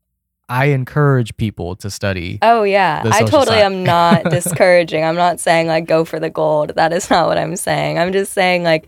I 0.48 0.66
encourage 0.66 1.36
people 1.38 1.76
to 1.78 1.90
study. 1.90 2.38
Oh 2.42 2.64
yeah, 2.64 3.02
I 3.06 3.24
totally 3.24 3.58
am 3.58 3.84
not 3.84 4.26
discouraging. 4.26 5.04
I'm 5.04 5.16
not 5.16 5.40
saying 5.40 5.68
like 5.68 5.88
go 5.88 6.06
for 6.06 6.20
the 6.20 6.30
gold. 6.30 6.74
That 6.76 6.94
is 6.94 7.10
not 7.10 7.28
what 7.28 7.38
I'm 7.38 7.56
saying. 7.56 7.98
I'm 7.98 8.12
just 8.12 8.32
saying 8.34 8.64
like 8.64 8.88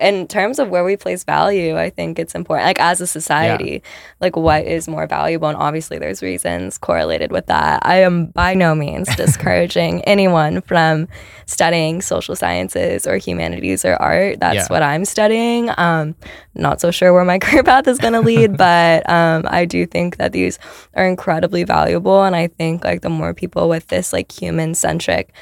in 0.00 0.26
terms 0.26 0.58
of 0.58 0.70
where 0.70 0.82
we 0.82 0.96
place 0.96 1.24
value, 1.24 1.78
I 1.78 1.90
think 1.90 2.18
it's 2.18 2.34
important. 2.34 2.66
Like 2.66 2.80
as 2.80 3.00
a 3.00 3.06
society, 3.06 3.82
yeah. 3.84 3.90
like 4.20 4.36
what 4.36 4.64
is 4.64 4.88
more 4.88 5.06
valuable, 5.06 5.48
and 5.48 5.56
obviously 5.56 5.98
there's 5.98 6.22
reasons 6.22 6.78
correlated 6.78 7.30
with 7.30 7.46
that. 7.46 7.80
I 7.84 7.96
am 7.96 8.26
by 8.26 8.54
no 8.54 8.74
means 8.74 9.14
discouraging 9.16 10.02
anyone 10.02 10.62
from 10.62 11.08
studying 11.46 12.00
social 12.00 12.34
sciences 12.34 13.06
or 13.06 13.18
humanities 13.18 13.84
or 13.84 13.94
art. 13.96 14.40
That's 14.40 14.56
yeah. 14.56 14.66
what 14.68 14.82
I'm 14.82 15.04
studying. 15.04 15.70
Um, 15.76 16.14
not 16.54 16.80
so 16.80 16.90
sure 16.90 17.12
where 17.12 17.24
my 17.24 17.38
career 17.40 17.62
path 17.62 17.86
is 17.86 17.98
going 17.98 18.14
to 18.14 18.20
lead, 18.20 18.56
but 18.56 19.08
um, 19.08 19.44
I 19.46 19.64
do 19.64 19.86
think 19.86 20.16
that 20.16 20.32
these 20.32 20.58
are 20.96 21.06
incredibly 21.06 21.64
valuable. 21.64 22.24
And 22.24 22.36
I 22.36 22.48
think 22.48 22.84
like 22.84 23.02
the 23.02 23.10
more 23.10 23.34
people 23.34 23.68
with 23.68 23.88
this 23.88 24.12
like 24.12 24.30
human 24.32 24.74
centric 24.74 25.32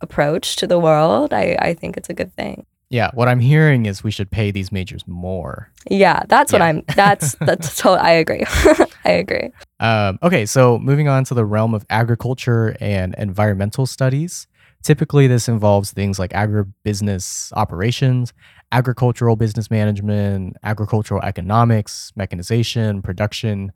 approach 0.00 0.56
to 0.56 0.66
the 0.66 0.78
world, 0.78 1.32
I, 1.32 1.56
I 1.60 1.74
think 1.74 1.96
it's 1.96 2.08
a 2.08 2.14
good 2.14 2.34
thing. 2.34 2.66
Yeah, 2.92 3.10
what 3.14 3.26
I'm 3.26 3.40
hearing 3.40 3.86
is 3.86 4.04
we 4.04 4.10
should 4.10 4.30
pay 4.30 4.50
these 4.50 4.70
majors 4.70 5.02
more. 5.06 5.70
Yeah, 5.90 6.24
that's 6.28 6.52
what 6.52 6.60
I'm. 6.60 6.82
That's 6.94 7.34
that's. 7.40 7.76
To, 7.78 7.92
I 7.92 8.10
agree. 8.10 8.44
I 9.06 9.12
agree. 9.12 9.50
Um, 9.80 10.18
okay, 10.22 10.44
so 10.44 10.78
moving 10.78 11.08
on 11.08 11.24
to 11.24 11.34
the 11.34 11.46
realm 11.46 11.72
of 11.72 11.86
agriculture 11.88 12.76
and 12.80 13.14
environmental 13.16 13.86
studies. 13.86 14.46
Typically, 14.82 15.26
this 15.26 15.48
involves 15.48 15.92
things 15.92 16.18
like 16.18 16.32
agribusiness 16.32 17.50
operations, 17.54 18.34
agricultural 18.72 19.36
business 19.36 19.70
management, 19.70 20.56
agricultural 20.62 21.22
economics, 21.22 22.12
mechanization, 22.14 23.00
production, 23.00 23.72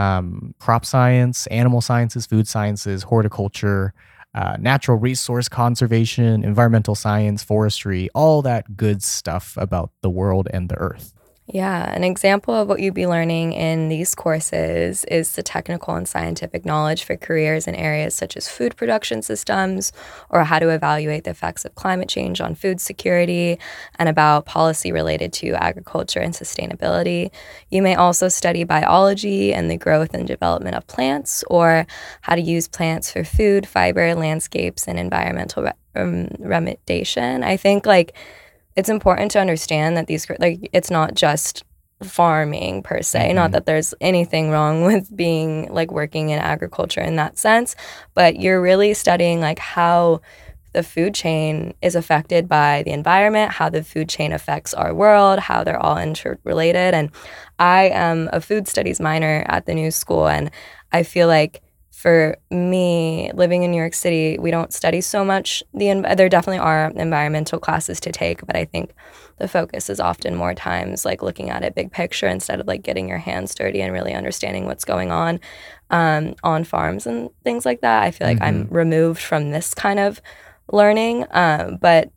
um, 0.00 0.54
crop 0.58 0.84
science, 0.86 1.46
animal 1.48 1.82
sciences, 1.82 2.24
food 2.24 2.48
sciences, 2.48 3.02
horticulture, 3.02 3.92
uh, 4.34 4.56
natural 4.58 4.96
resource 4.96 5.48
conservation, 5.48 6.42
environmental 6.42 6.94
science, 6.94 7.42
forestry, 7.42 8.08
all 8.14 8.40
that 8.42 8.76
good 8.76 9.02
stuff 9.02 9.56
about 9.58 9.90
the 10.00 10.08
world 10.10 10.48
and 10.52 10.68
the 10.70 10.76
earth. 10.76 11.12
Yeah, 11.52 11.92
an 11.92 12.04
example 12.04 12.54
of 12.54 12.68
what 12.68 12.78
you'd 12.78 12.94
be 12.94 13.08
learning 13.08 13.54
in 13.54 13.88
these 13.88 14.14
courses 14.14 15.04
is 15.06 15.32
the 15.32 15.42
technical 15.42 15.96
and 15.96 16.06
scientific 16.06 16.64
knowledge 16.64 17.02
for 17.02 17.16
careers 17.16 17.66
in 17.66 17.74
areas 17.74 18.14
such 18.14 18.36
as 18.36 18.48
food 18.48 18.76
production 18.76 19.20
systems 19.20 19.92
or 20.28 20.44
how 20.44 20.60
to 20.60 20.68
evaluate 20.68 21.24
the 21.24 21.30
effects 21.30 21.64
of 21.64 21.74
climate 21.74 22.08
change 22.08 22.40
on 22.40 22.54
food 22.54 22.80
security 22.80 23.58
and 23.98 24.08
about 24.08 24.46
policy 24.46 24.92
related 24.92 25.32
to 25.32 25.50
agriculture 25.54 26.20
and 26.20 26.34
sustainability. 26.34 27.32
You 27.68 27.82
may 27.82 27.96
also 27.96 28.28
study 28.28 28.62
biology 28.62 29.52
and 29.52 29.68
the 29.68 29.76
growth 29.76 30.14
and 30.14 30.28
development 30.28 30.76
of 30.76 30.86
plants 30.86 31.42
or 31.48 31.84
how 32.20 32.36
to 32.36 32.40
use 32.40 32.68
plants 32.68 33.10
for 33.10 33.24
food, 33.24 33.66
fiber, 33.66 34.14
landscapes, 34.14 34.86
and 34.86 35.00
environmental 35.00 35.64
re- 35.64 35.72
um, 35.96 36.28
remediation. 36.38 37.42
I 37.42 37.56
think 37.56 37.86
like 37.86 38.14
it's 38.76 38.88
important 38.88 39.30
to 39.32 39.40
understand 39.40 39.96
that 39.96 40.06
these 40.06 40.28
like 40.38 40.68
it's 40.72 40.90
not 40.90 41.14
just 41.14 41.64
farming 42.02 42.82
per 42.82 43.02
se 43.02 43.32
not 43.34 43.50
Mhm. 43.50 43.52
that 43.52 43.66
there's 43.66 43.92
anything 44.00 44.50
wrong 44.50 44.84
with 44.90 45.14
being 45.14 45.68
like 45.72 45.90
working 45.92 46.30
in 46.30 46.38
agriculture 46.38 47.00
in 47.02 47.16
that 47.16 47.38
sense 47.38 47.76
but 48.14 48.40
you're 48.40 48.60
really 48.62 48.94
studying 48.94 49.40
like 49.40 49.58
how 49.58 50.20
the 50.72 50.82
food 50.84 51.14
chain 51.14 51.74
is 51.82 51.96
affected 51.96 52.48
by 52.48 52.82
the 52.84 52.92
environment 52.92 53.52
how 53.52 53.68
the 53.68 53.82
food 53.82 54.08
chain 54.08 54.32
affects 54.32 54.72
our 54.72 54.94
world 54.94 55.40
how 55.40 55.62
they're 55.64 55.82
all 55.84 55.98
interrelated 55.98 56.94
and 56.94 57.10
i 57.58 57.82
am 57.92 58.30
a 58.32 58.40
food 58.40 58.66
studies 58.68 59.00
minor 59.00 59.44
at 59.48 59.66
the 59.66 59.74
new 59.74 59.90
school 59.90 60.26
and 60.28 60.50
i 60.92 61.02
feel 61.02 61.26
like 61.28 61.60
for 62.00 62.38
me 62.50 63.30
living 63.34 63.62
in 63.62 63.70
new 63.70 63.76
york 63.76 63.92
city 63.92 64.38
we 64.38 64.50
don't 64.50 64.72
study 64.72 65.02
so 65.02 65.22
much. 65.22 65.62
The 65.74 66.00
there 66.16 66.30
definitely 66.30 66.58
are 66.58 66.90
environmental 66.96 67.58
classes 67.58 68.00
to 68.00 68.10
take 68.10 68.46
but 68.46 68.56
i 68.56 68.64
think 68.64 68.94
the 69.36 69.46
focus 69.46 69.90
is 69.90 70.00
often 70.00 70.34
more 70.34 70.54
times 70.54 71.04
like 71.04 71.22
looking 71.22 71.50
at 71.50 71.62
it 71.62 71.74
big 71.74 71.92
picture 71.92 72.26
instead 72.26 72.58
of 72.58 72.66
like 72.66 72.82
getting 72.82 73.06
your 73.06 73.18
hands 73.18 73.54
dirty 73.54 73.82
and 73.82 73.92
really 73.92 74.14
understanding 74.14 74.64
what's 74.64 74.84
going 74.84 75.10
on 75.10 75.40
um, 75.90 76.34
on 76.42 76.64
farms 76.64 77.06
and 77.06 77.30
things 77.42 77.66
like 77.66 77.82
that. 77.82 78.02
I 78.04 78.12
feel 78.12 78.26
like 78.26 78.40
i'm 78.40 78.66
removed 78.70 79.20
from 79.20 79.50
this 79.50 79.74
kind 79.74 80.00
of 80.00 80.22
learning 80.72 81.26
um, 81.32 81.76
but 81.82 82.10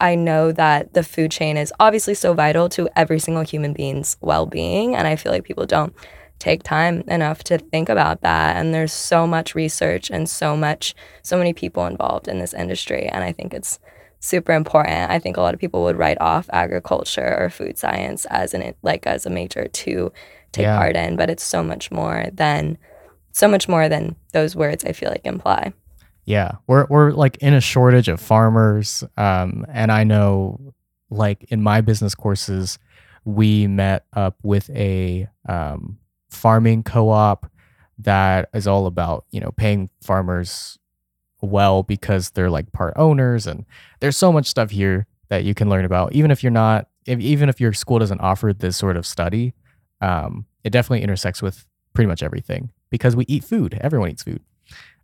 i 0.00 0.16
know 0.16 0.50
that 0.50 0.92
the 0.94 1.04
food 1.04 1.30
chain 1.30 1.56
is 1.56 1.72
obviously 1.78 2.14
so 2.14 2.34
vital 2.34 2.68
to 2.70 2.88
every 2.96 3.20
single 3.20 3.44
human 3.44 3.74
being's 3.74 4.16
well-being 4.20 4.96
and 4.96 5.06
i 5.06 5.14
feel 5.14 5.30
like 5.30 5.44
people 5.44 5.66
don't 5.66 5.94
take 6.40 6.64
time 6.64 7.04
enough 7.06 7.44
to 7.44 7.58
think 7.58 7.88
about 7.88 8.22
that. 8.22 8.56
And 8.56 8.74
there's 8.74 8.92
so 8.92 9.26
much 9.26 9.54
research 9.54 10.10
and 10.10 10.28
so 10.28 10.56
much 10.56 10.94
so 11.22 11.36
many 11.38 11.52
people 11.52 11.86
involved 11.86 12.26
in 12.26 12.40
this 12.40 12.52
industry. 12.54 13.06
And 13.06 13.22
i 13.22 13.30
think 13.32 13.54
it's 13.54 13.78
super 14.22 14.52
important. 14.52 15.10
I 15.10 15.18
think 15.18 15.36
a 15.38 15.40
lot 15.40 15.54
of 15.54 15.60
people 15.60 15.82
would 15.84 15.96
write 15.96 16.20
off 16.20 16.50
agriculture 16.52 17.36
or 17.38 17.48
food 17.48 17.78
science 17.78 18.26
as 18.26 18.52
an 18.52 18.74
like 18.82 19.06
as 19.06 19.24
a 19.24 19.30
major 19.30 19.68
to 19.68 20.12
take 20.52 20.64
Yeah. 20.64 20.76
part 20.76 20.96
in 20.96 21.14
but 21.16 21.30
it's 21.30 21.44
so 21.44 21.62
much 21.62 21.90
more 21.92 22.26
than 22.32 22.76
so 23.32 23.46
much 23.46 23.68
more 23.68 23.88
than 23.88 24.16
those 24.32 24.56
words 24.56 24.84
i 24.84 24.92
feel 24.92 25.08
like 25.10 25.24
imply. 25.24 25.72
Yeah, 26.26 26.52
we're 26.66 26.86
we're 26.90 27.12
like 27.12 27.36
in 27.38 27.54
a 27.54 27.60
shortage 27.60 28.08
of 28.08 28.20
farmers, 28.20 29.02
um, 29.16 29.64
and 29.72 29.90
I 29.90 30.04
know, 30.04 30.60
like 31.08 31.44
in 31.48 31.60
my 31.62 31.80
business 31.80 32.14
courses, 32.14 32.78
we 33.24 33.66
met 33.66 34.04
up 34.12 34.36
with 34.42 34.68
a 34.70 35.26
um, 35.48 35.98
farming 36.30 36.82
co-op 36.82 37.50
that 37.98 38.48
is 38.54 38.66
all 38.66 38.86
about 38.86 39.26
you 39.30 39.40
know 39.40 39.52
paying 39.52 39.90
farmers 40.02 40.78
well 41.42 41.82
because 41.82 42.30
they're 42.30 42.50
like 42.50 42.72
part 42.72 42.94
owners, 42.96 43.46
and 43.46 43.64
there's 44.00 44.16
so 44.16 44.32
much 44.32 44.46
stuff 44.46 44.70
here 44.70 45.06
that 45.28 45.44
you 45.44 45.54
can 45.54 45.68
learn 45.68 45.84
about, 45.84 46.12
even 46.12 46.30
if 46.30 46.42
you're 46.42 46.50
not, 46.50 46.88
if, 47.06 47.18
even 47.20 47.48
if 47.48 47.60
your 47.60 47.72
school 47.72 47.98
doesn't 47.98 48.20
offer 48.20 48.52
this 48.52 48.76
sort 48.76 48.96
of 48.96 49.06
study, 49.06 49.54
um, 50.00 50.44
it 50.64 50.70
definitely 50.70 51.02
intersects 51.02 51.40
with 51.40 51.66
pretty 51.94 52.08
much 52.08 52.22
everything 52.22 52.70
because 52.90 53.16
we 53.16 53.24
eat 53.28 53.44
food. 53.44 53.78
Everyone 53.80 54.10
eats 54.10 54.22
food. 54.22 54.42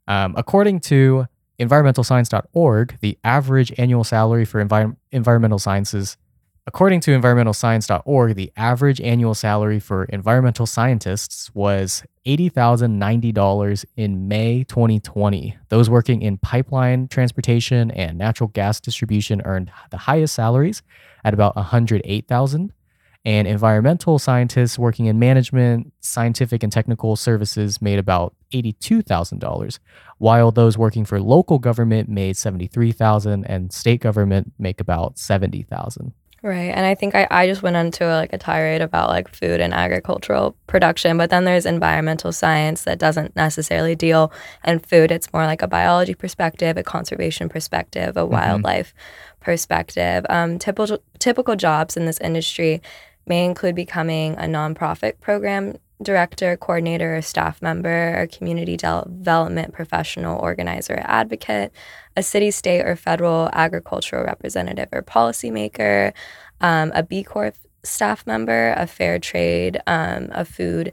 Um, 0.08 0.34
according 0.36 0.80
to 0.80 1.26
environmentalscience.org, 1.58 2.98
the 3.00 3.18
average 3.24 3.72
annual 3.78 4.04
salary 4.04 4.44
for 4.44 4.64
envi- 4.64 4.96
environmental 5.12 5.58
sciences, 5.58 6.16
according 6.66 7.00
to 7.00 7.18
environmentalscience.org, 7.18 8.34
the 8.34 8.52
average 8.56 9.00
annual 9.00 9.34
salary 9.34 9.78
for 9.78 10.04
environmental 10.04 10.66
scientists 10.66 11.54
was 11.54 12.02
$80,090 12.26 13.84
in 13.96 14.28
May 14.28 14.64
2020. 14.64 15.56
Those 15.68 15.88
working 15.88 16.22
in 16.22 16.38
pipeline 16.38 17.08
transportation 17.08 17.90
and 17.92 18.18
natural 18.18 18.48
gas 18.48 18.80
distribution 18.80 19.42
earned 19.44 19.70
the 19.90 19.98
highest 19.98 20.34
salaries 20.34 20.82
at 21.24 21.34
about 21.34 21.54
108,000 21.56 22.72
and 23.24 23.48
environmental 23.48 24.20
scientists 24.20 24.78
working 24.78 25.06
in 25.06 25.18
management, 25.18 25.92
scientific 26.00 26.62
and 26.62 26.72
technical 26.72 27.16
services 27.16 27.82
made 27.82 27.98
about 27.98 28.34
$82,000, 28.52 29.78
while 30.18 30.52
those 30.52 30.78
working 30.78 31.04
for 31.04 31.20
local 31.20 31.58
government 31.58 32.08
made 32.08 32.36
73,000 32.36 33.44
and 33.44 33.72
state 33.72 34.00
government 34.00 34.52
make 34.58 34.80
about 34.80 35.18
70,000. 35.18 36.12
Right. 36.46 36.70
And 36.72 36.86
I 36.86 36.94
think 36.94 37.16
I, 37.16 37.26
I 37.28 37.48
just 37.48 37.64
went 37.64 37.74
into 37.74 38.06
like 38.06 38.32
a 38.32 38.38
tirade 38.38 38.80
about 38.80 39.08
like 39.08 39.28
food 39.34 39.60
and 39.60 39.74
agricultural 39.74 40.54
production, 40.68 41.18
but 41.18 41.28
then 41.28 41.42
there's 41.42 41.66
environmental 41.66 42.30
science 42.30 42.82
that 42.82 43.00
doesn't 43.00 43.34
necessarily 43.34 43.96
deal 43.96 44.30
in 44.64 44.78
food. 44.78 45.10
It's 45.10 45.32
more 45.32 45.44
like 45.44 45.60
a 45.60 45.66
biology 45.66 46.14
perspective, 46.14 46.76
a 46.76 46.84
conservation 46.84 47.48
perspective, 47.48 48.16
a 48.16 48.24
wildlife 48.24 48.94
perspective. 49.40 50.24
Um, 50.28 50.60
typical 50.60 50.98
typical 51.18 51.56
jobs 51.56 51.96
in 51.96 52.06
this 52.06 52.20
industry 52.20 52.80
may 53.26 53.44
include 53.44 53.74
becoming 53.74 54.34
a 54.34 54.42
nonprofit 54.42 55.18
program 55.18 55.76
director, 56.02 56.56
coordinator, 56.56 57.16
or 57.16 57.22
staff 57.22 57.62
member, 57.62 58.14
a 58.14 58.26
community 58.26 58.76
development 58.76 59.72
professional, 59.72 60.38
organizer, 60.38 61.02
advocate, 61.04 61.72
a 62.16 62.22
city, 62.22 62.50
state, 62.50 62.84
or 62.84 62.96
federal 62.96 63.48
agricultural 63.52 64.24
representative 64.24 64.88
or 64.92 65.02
policymaker, 65.02 66.12
um, 66.60 66.92
a 66.94 67.02
B 67.02 67.22
Corp 67.22 67.54
staff 67.82 68.26
member, 68.26 68.74
a 68.76 68.86
fair 68.86 69.18
trade, 69.18 69.80
um, 69.86 70.28
a 70.32 70.44
food 70.44 70.92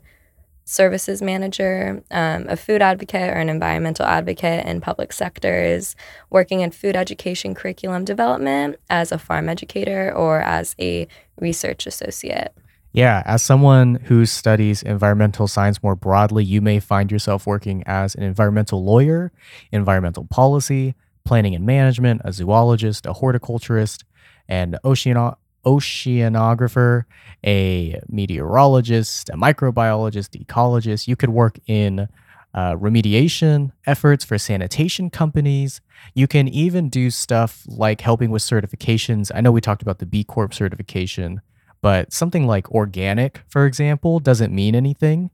services 0.65 1.21
manager, 1.21 2.01
um, 2.11 2.45
a 2.47 2.55
food 2.55 2.81
advocate 2.81 3.29
or 3.29 3.39
an 3.39 3.49
environmental 3.49 4.05
advocate 4.05 4.65
in 4.65 4.79
public 4.79 5.11
sectors, 5.11 5.95
working 6.29 6.61
in 6.61 6.71
food 6.71 6.95
education 6.95 7.53
curriculum 7.53 8.05
development 8.05 8.77
as 8.89 9.11
a 9.11 9.17
farm 9.17 9.49
educator 9.49 10.13
or 10.15 10.41
as 10.41 10.75
a 10.79 11.07
research 11.39 11.85
associate. 11.85 12.55
Yeah, 12.93 13.23
as 13.25 13.41
someone 13.41 13.95
who 14.05 14.23
studies 14.27 14.83
environmental 14.83 15.47
science 15.47 15.81
more 15.81 15.95
broadly, 15.95 16.45
you 16.45 16.61
may 16.61 16.79
find 16.79 17.11
yourself 17.11 17.47
working 17.47 17.83
as 17.87 18.13
an 18.13 18.21
environmental 18.21 18.83
lawyer, 18.83 19.31
environmental 19.71 20.25
policy, 20.25 20.93
planning 21.25 21.55
and 21.55 21.65
management, 21.65 22.21
a 22.23 22.31
zoologist, 22.31 23.07
a 23.07 23.13
horticulturist, 23.13 24.03
an 24.47 24.77
oceano- 24.85 25.37
oceanographer, 25.65 27.05
a 27.43 27.99
meteorologist, 28.09 29.29
a 29.29 29.37
microbiologist, 29.37 30.39
ecologist. 30.45 31.07
You 31.07 31.15
could 31.15 31.31
work 31.31 31.57
in 31.65 32.07
uh, 32.53 32.73
remediation 32.75 33.71
efforts 33.87 34.23
for 34.23 34.37
sanitation 34.37 35.09
companies. 35.09 35.81
You 36.13 36.27
can 36.27 36.47
even 36.47 36.89
do 36.89 37.09
stuff 37.09 37.63
like 37.67 38.01
helping 38.01 38.29
with 38.29 38.43
certifications. 38.43 39.31
I 39.33 39.41
know 39.41 39.51
we 39.51 39.61
talked 39.61 39.81
about 39.81 39.97
the 39.97 40.05
B 40.05 40.23
Corp 40.23 40.53
certification, 40.53 41.41
but 41.83 42.13
something 42.13 42.47
like 42.47 42.71
organic, 42.71 43.41
for 43.49 43.65
example, 43.65 44.21
doesn't 44.21 44.55
mean 44.55 44.73
anything. 44.73 45.29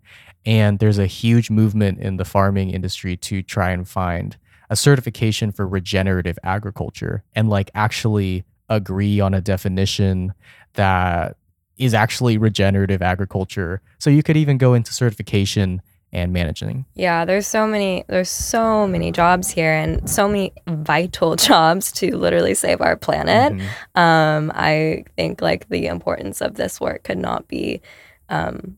And 0.47 0.79
there's 0.79 0.97
a 0.97 1.05
huge 1.05 1.51
movement 1.51 1.99
in 1.99 2.17
the 2.17 2.25
farming 2.25 2.71
industry 2.71 3.15
to 3.17 3.43
try 3.43 3.69
and 3.69 3.87
find 3.87 4.35
a 4.67 4.75
certification 4.75 5.51
for 5.51 5.67
regenerative 5.67 6.39
agriculture 6.43 7.23
and 7.35 7.49
like 7.49 7.69
actually 7.75 8.45
agree 8.67 9.19
on 9.19 9.35
a 9.35 9.41
definition 9.41 10.33
that 10.73 11.37
is 11.77 11.93
actually 11.93 12.35
regenerative 12.39 13.03
agriculture. 13.03 13.81
So 13.99 14.09
you 14.09 14.23
could 14.23 14.35
even 14.35 14.57
go 14.57 14.73
into 14.73 14.91
certification 14.91 15.83
and 16.11 16.33
managing. 16.33 16.85
Yeah, 16.95 17.25
there's 17.25 17.47
so 17.47 17.67
many 17.67 18.03
there's 18.07 18.29
so 18.29 18.87
many 18.87 19.11
jobs 19.11 19.49
here 19.49 19.73
and 19.73 20.09
so 20.09 20.27
many 20.27 20.53
vital 20.67 21.35
jobs 21.49 21.91
to 21.93 22.15
literally 22.17 22.53
save 22.53 22.81
our 22.81 22.95
planet. 22.95 23.53
Mhm. 23.53 23.99
Um, 23.99 24.51
I 24.55 25.05
think 25.15 25.41
like 25.41 25.69
the 25.69 25.87
importance 25.87 26.41
of 26.41 26.55
this 26.55 26.81
work 26.81 27.03
could 27.03 27.19
not 27.19 27.47
be 27.47 27.81
um, 28.29 28.77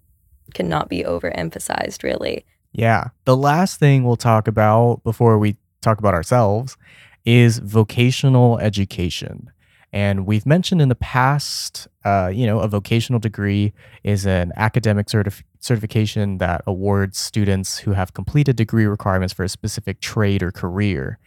could 0.53 0.65
not 0.65 0.89
be 0.89 1.03
overemphasized 1.03 2.03
really. 2.03 2.45
Yeah. 2.73 3.09
The 3.25 3.37
last 3.37 3.79
thing 3.79 4.03
we'll 4.03 4.15
talk 4.15 4.47
about 4.47 5.01
before 5.03 5.37
we 5.37 5.57
talk 5.81 5.99
about 5.99 6.13
ourselves 6.13 6.77
is 7.25 7.59
vocational 7.59 8.57
education. 8.59 9.51
And 9.93 10.25
we've 10.25 10.45
mentioned 10.45 10.81
in 10.81 10.87
the 10.87 10.95
past, 10.95 11.87
uh, 12.05 12.31
you 12.33 12.45
know, 12.45 12.59
a 12.59 12.67
vocational 12.69 13.19
degree 13.19 13.73
is 14.03 14.25
an 14.25 14.53
academic 14.55 15.07
certif- 15.07 15.43
certification 15.61 16.39
that 16.39 16.61
awards 16.67 17.17
students 17.17 17.79
who 17.79 17.93
have 17.93 18.13
completed 18.13 18.55
degree 18.55 18.85
requirements 18.85 19.33
for 19.33 19.43
a 19.43 19.49
specific 19.49 20.01
trade 20.01 20.43
or 20.43 20.51
career. 20.51 21.17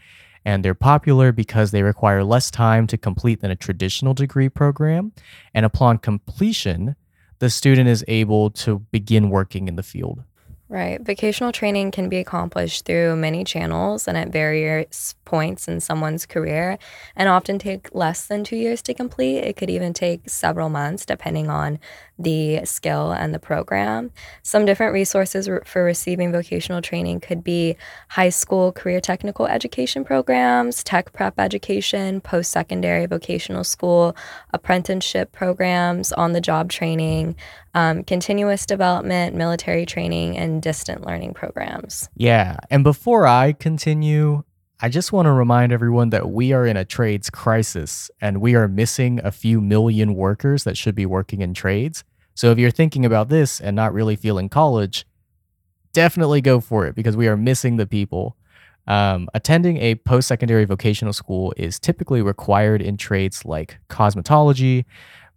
And 0.45 0.62
they're 0.62 0.74
popular 0.74 1.32
because 1.32 1.70
they 1.70 1.82
require 1.82 2.22
less 2.22 2.51
time 2.51 2.87
to 2.89 2.99
complete 2.99 3.41
than 3.41 3.51
a 3.51 3.57
traditional 3.57 4.12
degree 4.12 4.51
program. 4.51 5.12
And 5.55 5.64
upon 5.64 5.99
completion, 5.99 6.97
the 7.39 7.49
student 7.49 7.89
is 7.89 8.05
able 8.09 8.51
to 8.51 8.80
begin 8.91 9.30
working 9.30 9.68
in 9.68 9.76
the 9.76 9.82
field. 9.82 10.22
Right. 10.74 11.01
Vocational 11.01 11.53
training 11.53 11.91
can 11.91 12.09
be 12.09 12.16
accomplished 12.16 12.87
through 12.87 13.16
many 13.16 13.45
channels 13.45 14.09
and 14.09 14.16
at 14.16 14.30
various 14.30 15.14
points 15.24 15.68
in 15.68 15.78
someone's 15.78 16.24
career 16.24 16.78
and 17.14 17.28
often 17.28 17.59
take 17.59 17.95
less 17.95 18.26
than 18.26 18.45
two 18.45 18.57
years 18.57 18.80
to 18.82 18.95
complete. 18.95 19.39
It 19.39 19.57
could 19.57 19.68
even 19.68 19.93
take 19.93 20.28
several 20.28 20.70
months 20.70 21.05
depending 21.05 21.49
on 21.49 21.78
the 22.19 22.61
skill 22.65 23.12
and 23.12 23.35
the 23.35 23.39
program. 23.39 24.11
Some 24.43 24.65
different 24.65 24.93
resources 24.93 25.49
re- 25.49 25.61
for 25.65 25.83
receiving 25.83 26.31
vocational 26.31 26.81
training 26.81 27.21
could 27.21 27.43
be 27.43 27.77
high 28.09 28.29
school 28.29 28.73
career 28.73 29.01
technical 29.01 29.47
education 29.47 30.05
programs, 30.05 30.85
tech 30.85 31.12
prep 31.12 31.39
education, 31.39 32.21
post 32.21 32.53
secondary 32.53 33.07
vocational 33.07 33.65
school, 33.65 34.17
apprenticeship 34.53 35.33
programs, 35.33 36.12
on 36.12 36.33
the 36.33 36.41
job 36.41 36.71
training, 36.71 37.35
um, 37.75 38.05
continuous 38.05 38.67
development, 38.67 39.35
military 39.35 39.85
training, 39.85 40.37
and 40.37 40.62
distant 40.62 41.05
learning 41.05 41.35
programs. 41.35 42.09
Yeah. 42.17 42.59
And 42.71 42.85
before 42.85 43.27
I 43.27 43.53
continue, 43.53 44.45
I 44.81 44.89
just 44.89 45.12
want 45.12 45.27
to 45.27 45.33
remind 45.33 45.72
everyone 45.72 46.11
that 46.11 46.31
we 46.31 46.53
are 46.53 46.66
in 46.66 46.77
a 46.77 46.85
trades 46.85 47.31
crisis 47.31 48.11
and 48.20 48.41
we 48.41 48.57
are 48.57 48.66
missing 48.66 49.20
a 49.22 49.31
few 49.31 49.61
million 49.61 50.14
workers 50.14 50.64
that 50.64 50.77
should 50.77 50.97
be 50.97 51.07
working 51.07 51.43
in 51.43 51.55
trades. 51.55 52.03
So 52.35 52.51
if 52.51 52.59
you're 52.59 52.72
thinking 52.72 53.05
about 53.05 53.29
this 53.29 53.61
and 53.61 53.77
not 53.77 53.93
really 53.93 54.16
feeling 54.16 54.49
college, 54.49 55.07
definitely 55.93 56.41
go 56.41 56.61
for 56.61 56.87
it 56.87 56.97
because 56.97 57.16
we 57.16 57.29
are 57.29 57.37
missing 57.37 57.77
the 57.77 57.87
people. 57.87 58.37
Um, 58.89 59.29
attending 59.33 59.79
a 59.79 59.95
post 59.95 60.27
secondary 60.27 60.64
vocational 60.64 61.12
school 61.12 61.55
is 61.57 61.79
typically 61.79 62.20
required 62.20 62.83
in 62.83 62.97
trades 62.97 63.45
like 63.45 63.79
cosmetology, 63.89 64.85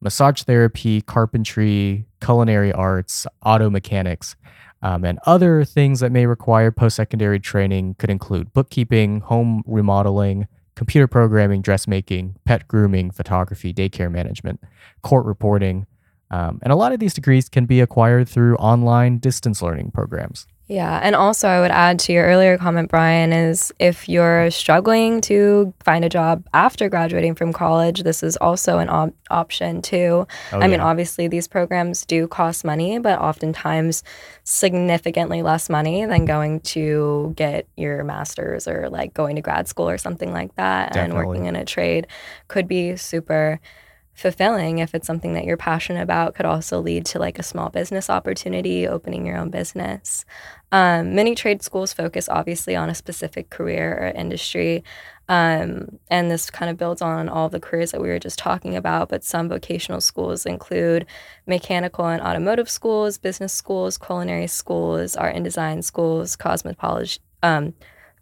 massage 0.02 0.42
therapy, 0.44 1.02
carpentry, 1.02 2.08
culinary 2.22 2.74
arts, 2.74 3.28
auto 3.46 3.70
mechanics. 3.70 4.36
Um, 4.82 5.04
and 5.04 5.20
other 5.26 5.64
things 5.66 6.00
that 6.02 6.12
may 6.12 6.26
require 6.26 6.72
post 6.72 6.96
secondary 6.96 7.40
training 7.40 7.96
could 7.98 8.10
include 8.10 8.54
bookkeeping, 8.54 9.22
home 9.22 9.64
remodeling, 9.66 10.48
computer 10.76 11.08
programming, 11.08 11.62
dressmaking, 11.62 12.36
pet 12.46 12.68
grooming, 12.68 13.12
photography, 13.12 13.74
daycare 13.74 14.12
management, 14.12 14.62
court 15.02 15.26
reporting. 15.26 15.88
Um, 16.30 16.60
and 16.62 16.72
a 16.72 16.76
lot 16.76 16.92
of 16.92 17.00
these 17.00 17.14
degrees 17.14 17.50
can 17.50 17.66
be 17.66 17.82
acquired 17.82 18.30
through 18.30 18.56
online 18.58 19.18
distance 19.18 19.62
learning 19.62 19.92
programs. 19.92 20.46
Yeah, 20.70 21.00
and 21.02 21.16
also 21.16 21.48
I 21.48 21.62
would 21.62 21.72
add 21.72 21.98
to 22.00 22.14
your 22.14 22.26
earlier 22.26 22.58
comment, 22.58 22.90
Brian, 22.90 23.32
is 23.32 23.72
if 23.80 24.10
you're 24.10 24.52
struggling 24.52 25.22
to 25.22 25.74
find 25.82 26.04
a 26.04 26.10
job 26.10 26.44
after 26.54 26.90
graduating 26.90 27.36
from 27.36 27.54
college, 27.54 28.04
this 28.04 28.22
is 28.22 28.36
also 28.38 28.78
an 28.78 28.90
op- 28.90 29.14
option 29.30 29.82
too. 29.82 30.28
Oh, 30.52 30.60
I 30.60 30.68
mean, 30.68 30.82
obviously, 30.82 31.30
these 31.30 31.48
programs 31.48 32.06
do 32.06 32.28
cost 32.28 32.66
money, 32.66 33.00
but 33.00 33.18
oftentimes 33.20 34.04
significantly 34.44 35.42
less 35.42 35.70
money 35.70 36.06
than 36.06 36.26
going 36.26 36.60
to 36.62 37.34
get 37.38 37.66
your 37.78 38.04
master's 38.04 38.68
or 38.68 38.90
like 38.90 39.14
going 39.14 39.38
to 39.38 39.42
grad 39.42 39.70
school 39.70 39.88
or 39.88 39.98
something 39.98 40.34
like 40.34 40.54
that. 40.56 40.92
Definitely. 40.92 41.20
And 41.20 41.28
working 41.28 41.46
in 41.46 41.56
a 41.56 41.64
trade 41.64 42.08
could 42.50 42.68
be 42.68 42.98
super 42.98 43.62
fulfilling 44.18 44.80
if 44.80 44.96
it's 44.96 45.06
something 45.06 45.34
that 45.34 45.46
you're 45.46 45.56
passionate 45.56 46.02
about 46.02 46.34
could 46.34 46.46
also 46.48 46.82
lead 46.82 47.06
to 47.06 47.20
like 47.20 47.38
a 47.38 47.44
small 47.44 47.70
business 47.70 48.10
opportunity 48.10 48.88
opening 48.88 49.28
your 49.28 49.38
own 49.38 49.52
business 49.52 50.26
um, 50.72 51.16
many 51.16 51.36
trade 51.36 51.62
schools 51.62 51.94
focus 51.94 52.28
obviously 52.30 52.76
on 52.76 52.90
a 52.90 52.96
specific 52.96 53.50
career 53.50 53.98
or 54.00 54.08
industry 54.08 54.84
um, 55.30 56.00
and 56.10 56.32
this 56.32 56.50
kind 56.50 56.72
of 56.72 56.78
builds 56.78 57.02
on 57.02 57.28
all 57.28 57.50
the 57.50 57.60
careers 57.60 57.92
that 57.92 58.02
we 58.02 58.08
were 58.08 58.20
just 58.20 58.40
talking 58.40 58.76
about 58.76 59.10
but 59.10 59.24
some 59.24 59.50
vocational 59.50 60.02
schools 60.02 60.46
include 60.46 61.06
mechanical 61.46 62.06
and 62.06 62.22
automotive 62.22 62.70
schools 62.70 63.18
business 63.18 63.54
schools 63.54 63.98
culinary 63.98 64.48
schools 64.48 65.16
art 65.16 65.36
and 65.36 65.44
design 65.44 65.82
schools 65.82 66.36
cosmetology 66.36 67.20
um, 67.44 67.74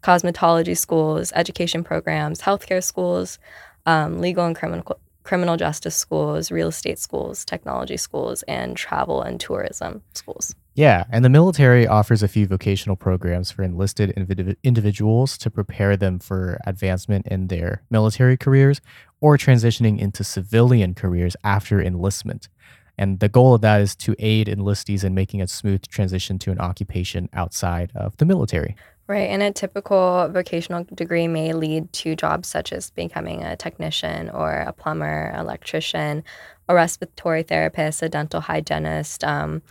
cosmetology 0.03 0.77
schools 0.77 1.31
education 1.35 1.83
programs 1.83 2.41
healthcare 2.41 2.83
schools 2.83 3.39
um, 3.85 4.19
legal 4.19 4.45
and 4.45 4.55
criminal 4.55 4.99
criminal 5.25 5.57
justice 5.57 5.95
schools, 5.95 6.51
real 6.51 6.69
estate 6.69 6.99
schools, 6.99 7.43
technology 7.43 7.97
schools, 7.97 8.43
and 8.43 8.77
travel 8.77 9.21
and 9.21 9.39
tourism 9.39 10.01
schools. 10.13 10.55
Yeah, 10.75 11.05
and 11.09 11.23
the 11.23 11.29
military 11.29 11.87
offers 11.87 12.21
a 12.21 12.27
few 12.27 12.47
vocational 12.47 12.97
programs 12.97 13.49
for 13.49 13.63
enlisted 13.63 14.13
individ- 14.17 14.57
individuals 14.61 15.37
to 15.37 15.49
prepare 15.49 15.95
them 15.95 16.19
for 16.19 16.59
advancement 16.67 17.27
in 17.27 17.47
their 17.47 17.83
military 17.89 18.35
careers 18.35 18.81
or 19.21 19.37
transitioning 19.37 19.97
into 19.99 20.25
civilian 20.25 20.93
careers 20.93 21.37
after 21.45 21.81
enlistment. 21.81 22.49
And 22.97 23.21
the 23.21 23.29
goal 23.29 23.53
of 23.53 23.61
that 23.61 23.79
is 23.79 23.95
to 23.97 24.15
aid 24.19 24.47
enlistees 24.47 25.05
in 25.05 25.13
making 25.13 25.41
a 25.41 25.47
smooth 25.47 25.87
transition 25.87 26.37
to 26.39 26.51
an 26.51 26.59
occupation 26.59 27.29
outside 27.31 27.93
of 27.95 28.17
the 28.17 28.25
military. 28.25 28.75
Right, 29.07 29.29
and 29.29 29.43
a 29.43 29.53
typical 29.53 30.27
vocational 30.29 30.83
degree 30.95 31.27
may 31.27 31.53
lead 31.53 31.93
to 31.93 32.15
jobs 32.15 32.49
such 32.49 32.73
as 32.73 32.89
becoming 32.89 33.43
a 33.43 33.55
technician 33.55 34.29
or 34.29 34.51
a 34.51 34.73
plumber, 34.73 35.33
electrician, 35.37 36.23
a 36.67 36.75
respiratory 36.75 37.43
therapist, 37.43 38.01
a 38.01 38.09
dental 38.09 38.41
hygienist, 38.41 39.23
um, 39.23 39.61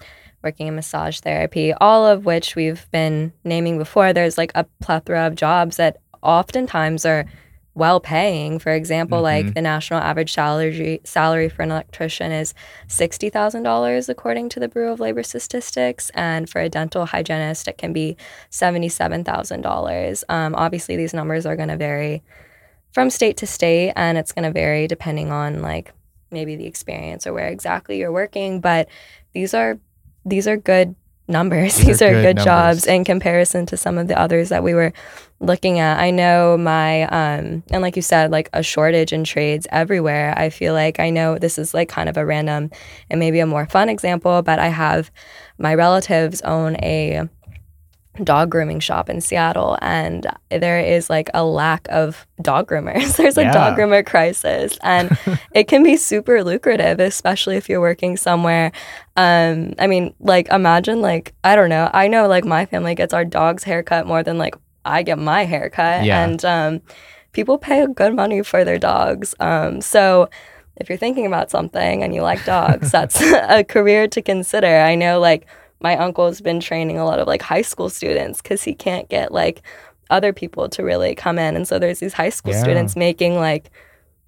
working 0.45 0.67
in 0.67 0.77
massage 0.77 1.21
therapy, 1.21 1.73
all 1.73 2.07
of 2.07 2.25
which 2.27 2.55
we've 2.55 2.87
been 2.93 3.33
naming 3.43 3.79
before. 3.79 4.13
There's 4.13 4.39
like 4.39 4.53
a 4.55 4.65
plethora 4.81 5.27
of 5.27 5.35
jobs 5.35 5.77
that 5.79 5.97
oftentimes 6.23 7.05
are 7.07 7.25
well 7.77 7.99
paying. 7.99 8.61
For 8.61 8.71
example, 8.71 9.21
like 9.21 9.47
Mhm. 9.47 9.55
the 9.55 9.63
national 9.63 9.99
average 10.01 10.33
salary 10.33 11.01
salary 11.03 11.49
for 11.49 11.63
an 11.63 11.73
electrician 11.73 12.31
is 12.31 12.55
sixty 12.87 13.31
thousand 13.31 13.65
dollars 13.65 14.09
according 14.09 14.49
to 14.51 14.61
the 14.61 14.69
Bureau 14.69 14.93
of 14.93 15.01
Labor 15.01 15.25
Statistics, 15.25 16.11
and 16.15 16.49
for 16.49 16.61
a 16.61 16.69
dental 16.69 17.07
hygienist, 17.07 17.67
it 17.67 17.77
can 17.79 17.93
be 17.93 18.17
seventy 18.51 18.89
seven 18.89 19.25
thousand 19.25 19.63
dollars. 19.63 20.23
Um, 20.29 20.55
obviously, 20.55 20.95
these 20.97 21.15
numbers 21.15 21.47
are 21.47 21.57
going 21.57 21.71
to 21.71 21.77
vary 21.77 22.23
from 22.93 23.11
state 23.11 23.37
to 23.39 23.47
state, 23.47 23.93
and 23.97 24.17
it's 24.19 24.31
going 24.31 24.45
to 24.45 24.53
vary 24.53 24.87
depending 24.87 25.33
on 25.33 25.61
like 25.61 25.93
maybe 26.31 26.55
the 26.55 26.67
experience 26.67 27.27
or 27.27 27.33
where 27.33 27.49
exactly 27.49 27.99
you're 27.99 28.13
working. 28.13 28.61
But 28.61 28.89
these 29.33 29.53
are 29.53 29.79
these 30.25 30.49
are 30.49 30.57
good 30.57 30.95
numbers. 31.27 31.77
These 31.77 31.87
These, 31.87 32.03
are 32.03 32.09
are, 32.09 32.23
good 32.23 32.37
good, 32.37 32.45
jobs 32.45 32.87
in 32.87 33.05
comparison 33.05 33.67
to 33.67 33.77
some 33.77 33.99
of 33.99 34.09
the 34.09 34.19
others 34.19 34.51
that 34.51 34.63
we 34.63 34.75
were 34.75 34.93
looking 35.41 35.79
at. 35.79 35.99
I 35.99 36.11
know 36.11 36.57
my 36.57 37.03
um 37.03 37.63
and 37.71 37.83
like 37.83 37.97
you 37.97 38.03
said, 38.03 38.31
like 38.31 38.49
a 38.53 38.63
shortage 38.63 39.13
in 39.13 39.25
trades 39.25 39.67
everywhere. 39.71 40.35
I 40.37 40.51
feel 40.51 40.75
like 40.75 41.01
I 41.01 41.11
know 41.11 41.39
this 41.39 41.59
is 41.59 41.75
like 41.75 41.89
kind 41.89 42.09
of 42.09 42.17
a 42.17 42.27
random 42.27 42.71
and 43.11 43.21
maybe 43.21 43.41
a 43.41 43.47
more 43.47 43.67
fun 43.67 43.89
example, 43.89 44.43
but 44.43 44.59
I 44.59 44.69
have 44.69 45.11
my 45.59 45.75
relatives 45.75 46.41
own 46.43 46.77
a 46.77 47.29
dog 48.23 48.49
grooming 48.51 48.79
shop 48.81 49.11
in 49.11 49.21
Seattle 49.21 49.77
and 49.83 50.27
there 50.51 50.79
is 50.79 51.11
like 51.11 51.29
a 51.35 51.45
lack 51.45 51.87
of 51.91 52.27
dog 52.43 52.69
groomers. 52.69 53.17
There's 53.17 53.37
a 53.37 53.43
Yeah. 53.43 53.53
dog 53.53 53.77
groomer 53.77 54.07
crisis 54.07 54.79
and 54.83 55.17
it 55.55 55.65
can 55.69 55.83
be 55.83 55.97
super 55.97 56.45
lucrative, 56.45 57.01
especially 57.01 57.57
if 57.57 57.69
you're 57.69 57.81
working 57.81 58.17
somewhere. 58.17 58.71
Um, 59.17 59.75
I 59.79 59.87
mean, 59.89 60.15
like 60.21 60.49
imagine 60.49 61.01
like 61.01 61.35
I 61.43 61.57
don't 61.57 61.69
know. 61.71 61.91
I 61.93 62.07
know 62.09 62.29
like 62.29 62.45
my 62.45 62.67
family 62.67 62.95
gets 62.95 63.13
our 63.13 63.25
dog's 63.25 63.65
haircut 63.65 64.07
more 64.07 64.23
than 64.23 64.39
like 64.39 64.55
I 64.85 65.03
get 65.03 65.19
my 65.19 65.45
haircut, 65.45 66.05
Yeah. 66.05 66.23
and 66.25 66.45
um, 66.45 66.83
people 67.33 67.57
pay 67.59 67.83
a 67.83 67.89
good 67.89 68.15
money 68.15 68.43
for 68.43 68.65
their 68.65 68.79
dogs. 68.79 69.35
Um, 69.41 69.81
so 69.81 70.29
if 70.77 70.89
you're 70.89 70.99
thinking 70.99 71.25
about 71.27 71.51
something 71.51 72.03
and 72.03 72.15
you 72.15 72.21
like 72.23 72.45
dogs, 72.45 72.91
that's 72.93 73.21
a 73.23 73.65
career 73.65 74.07
to 74.09 74.21
consider. 74.23 74.67
I 74.81 74.95
know 74.95 75.21
like 75.21 75.47
my 75.85 75.97
uncle's 75.99 76.41
been 76.41 76.61
training 76.61 76.99
a 76.99 77.05
lot 77.05 77.19
of 77.21 77.27
like 77.29 77.43
high 77.43 77.63
school 77.63 77.91
students 77.91 78.41
because 78.41 78.63
he 78.65 78.75
can't 78.75 79.07
get 79.11 79.31
like 79.33 79.63
other 80.11 80.33
people 80.33 80.69
to 80.71 80.83
really 80.83 81.15
come 81.15 81.39
in, 81.39 81.55
and 81.57 81.69
so 81.69 81.79
there's 81.79 82.01
these 82.01 82.15
high 82.15 82.31
school 82.39 82.53
Yeah. 82.55 82.63
students 82.63 82.97
making 82.97 83.37
like 83.37 83.71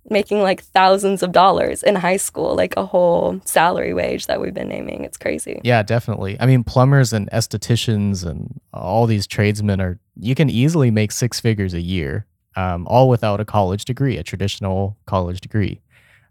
making 0.08 0.40
like 0.40 0.60
thousands 0.62 1.20
of 1.24 1.32
dollars 1.32 1.82
in 1.82 1.96
high 1.96 2.18
school, 2.18 2.54
like 2.54 2.74
a 2.76 2.86
whole 2.86 3.40
salary 3.44 3.92
wage 3.92 4.26
that 4.26 4.40
we've 4.40 4.54
been 4.54 4.68
naming. 4.68 5.02
It's 5.02 5.16
crazy. 5.16 5.60
Yeah, 5.64 5.82
definitely. 5.82 6.36
I 6.38 6.46
mean, 6.46 6.62
plumbers 6.62 7.12
and 7.12 7.28
estheticians 7.32 8.24
and 8.24 8.60
all 8.72 9.06
these 9.06 9.26
tradesmen 9.26 9.80
are, 9.80 9.98
you 10.14 10.36
can 10.36 10.48
easily 10.48 10.92
make 10.92 11.10
six 11.10 11.40
figures 11.40 11.74
a 11.74 11.80
year, 11.80 12.24
um, 12.54 12.86
all 12.86 13.08
without 13.08 13.40
a 13.40 13.44
college 13.44 13.84
degree, 13.84 14.16
a 14.16 14.22
traditional 14.22 14.96
college 15.06 15.40
degree. 15.40 15.80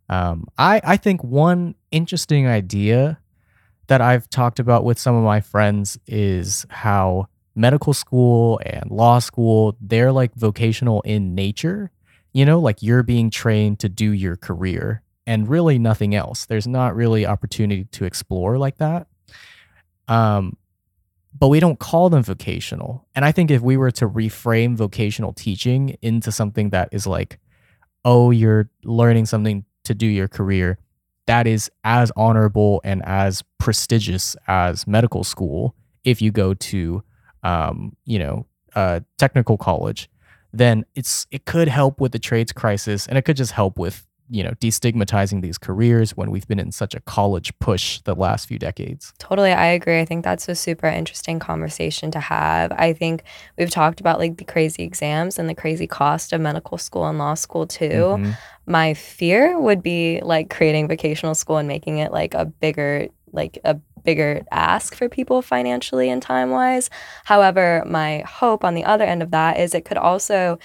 Um, 0.08 0.48
I, 0.58 0.80
I 0.86 0.96
think 0.96 1.22
one 1.24 1.76
interesting 1.92 2.48
idea 2.48 3.18
that 3.88 4.02
I've 4.02 4.30
talked 4.30 4.60
about 4.60 4.84
with 4.84 5.00
some 5.00 5.16
of 5.16 5.24
my 5.24 5.42
friends 5.42 5.98
is 6.08 6.66
how 6.70 7.28
medical 7.56 7.94
school 7.94 8.60
and 8.66 8.90
law 8.92 9.20
school, 9.20 9.78
they're 9.80 10.12
like 10.12 10.34
vocational 10.36 11.02
in 11.02 11.36
nature 11.36 11.92
you 12.36 12.44
know, 12.44 12.60
like 12.60 12.84
you're 12.84 13.02
being 13.02 13.30
trained 13.30 13.80
to 13.80 13.88
do 13.88 14.12
your 14.12 14.36
career 14.36 15.02
and 15.26 15.48
really 15.48 15.80
nothing 15.80 16.14
else. 16.14 16.46
There's 16.46 16.68
not 16.68 16.94
really 16.94 17.26
opportunity 17.26 17.86
to 17.86 18.04
explore 18.04 18.58
like 18.58 18.76
that. 18.80 19.08
Um, 20.10 20.58
but 21.34 21.48
we 21.48 21.62
don't 21.62 21.80
call 21.80 22.10
them 22.10 22.24
vocational. 22.24 23.08
And 23.16 23.24
I 23.24 23.32
think 23.32 23.52
if 23.52 23.62
we 23.62 23.78
were 23.78 23.92
to 23.92 24.10
reframe 24.10 24.76
vocational 24.76 25.32
teaching 25.32 25.96
into 26.02 26.30
something 26.30 26.72
that 26.72 26.90
is 26.92 27.08
like, 27.08 27.40
oh, 28.04 28.32
you're 28.32 28.70
learning 28.84 29.28
something 29.28 29.64
to 29.86 29.96
do 29.96 30.06
your 30.06 30.28
career, 30.28 30.78
that 31.28 31.48
is 31.48 31.70
as 31.84 32.12
honorable 32.16 32.82
and 32.84 33.04
as 33.06 33.44
prestigious 33.58 34.36
as 34.48 34.86
medical 34.88 35.24
school 35.24 35.76
if 36.04 36.22
you 36.22 36.32
go 36.32 36.54
to, 36.54 37.04
um, 37.44 37.96
you 38.06 38.20
know, 38.20 38.46
technical 39.18 39.58
college 39.58 40.10
then 40.56 40.86
it's 40.96 41.28
it 41.32 41.46
could 41.46 41.68
help 41.68 42.00
with 42.00 42.12
the 42.14 42.20
trades 42.20 42.52
crisis 42.52 43.08
and 43.08 43.18
it 43.18 43.24
could 43.24 43.38
just 43.38 43.52
help 43.52 43.78
with 43.78 44.08
you 44.30 44.44
know 44.44 44.52
destigmatizing 44.60 45.42
these 45.42 45.58
careers 45.58 46.18
when 46.18 46.32
we've 46.32 46.48
been 46.48 46.60
in 46.60 46.72
such 46.72 46.96
a 46.96 47.00
college 47.02 47.58
push 47.60 48.02
the 48.02 48.16
last 48.16 48.48
few 48.48 48.58
decades 48.58 49.14
totally 49.20 49.52
i 49.52 49.66
agree 49.66 50.00
i 50.00 50.06
think 50.06 50.24
that's 50.24 50.50
a 50.50 50.56
super 50.56 50.88
interesting 50.88 51.40
conversation 51.40 52.10
to 52.12 52.20
have 52.20 52.72
i 52.74 52.92
think 52.92 53.24
we've 53.58 53.70
talked 53.70 54.00
about 54.00 54.20
like 54.20 54.38
the 54.38 54.44
crazy 54.44 54.84
exams 54.84 55.38
and 55.38 55.48
the 55.48 55.56
crazy 55.56 55.88
cost 55.88 56.34
of 56.34 56.42
medical 56.42 56.78
school 56.78 57.06
and 57.06 57.20
law 57.20 57.34
school 57.34 57.68
too 57.68 57.86
mm-hmm. 57.86 58.32
my 58.66 58.94
fear 58.94 59.60
would 59.60 59.84
be 59.84 60.20
like 60.22 60.50
creating 60.50 60.88
vocational 60.88 61.36
school 61.36 61.58
and 61.58 61.68
making 61.68 62.00
it 62.00 62.12
like 62.12 62.34
a 62.34 62.46
bigger 62.46 63.08
like 63.32 63.60
a 63.64 63.78
bigger 64.06 64.44
ask 64.52 64.96
for 64.96 65.10
people 65.10 65.42
financially 65.42 66.10
and 66.10 66.22
time 66.22 66.52
wise. 66.52 66.90
However, 67.26 67.84
my 67.86 68.20
hope 68.20 68.64
on 68.64 68.76
the 68.76 68.86
other 68.86 69.04
end 69.04 69.22
of 69.22 69.32
that 69.32 69.60
is 69.60 69.74
it 69.74 69.84
could 69.84 69.98
also 69.98 70.58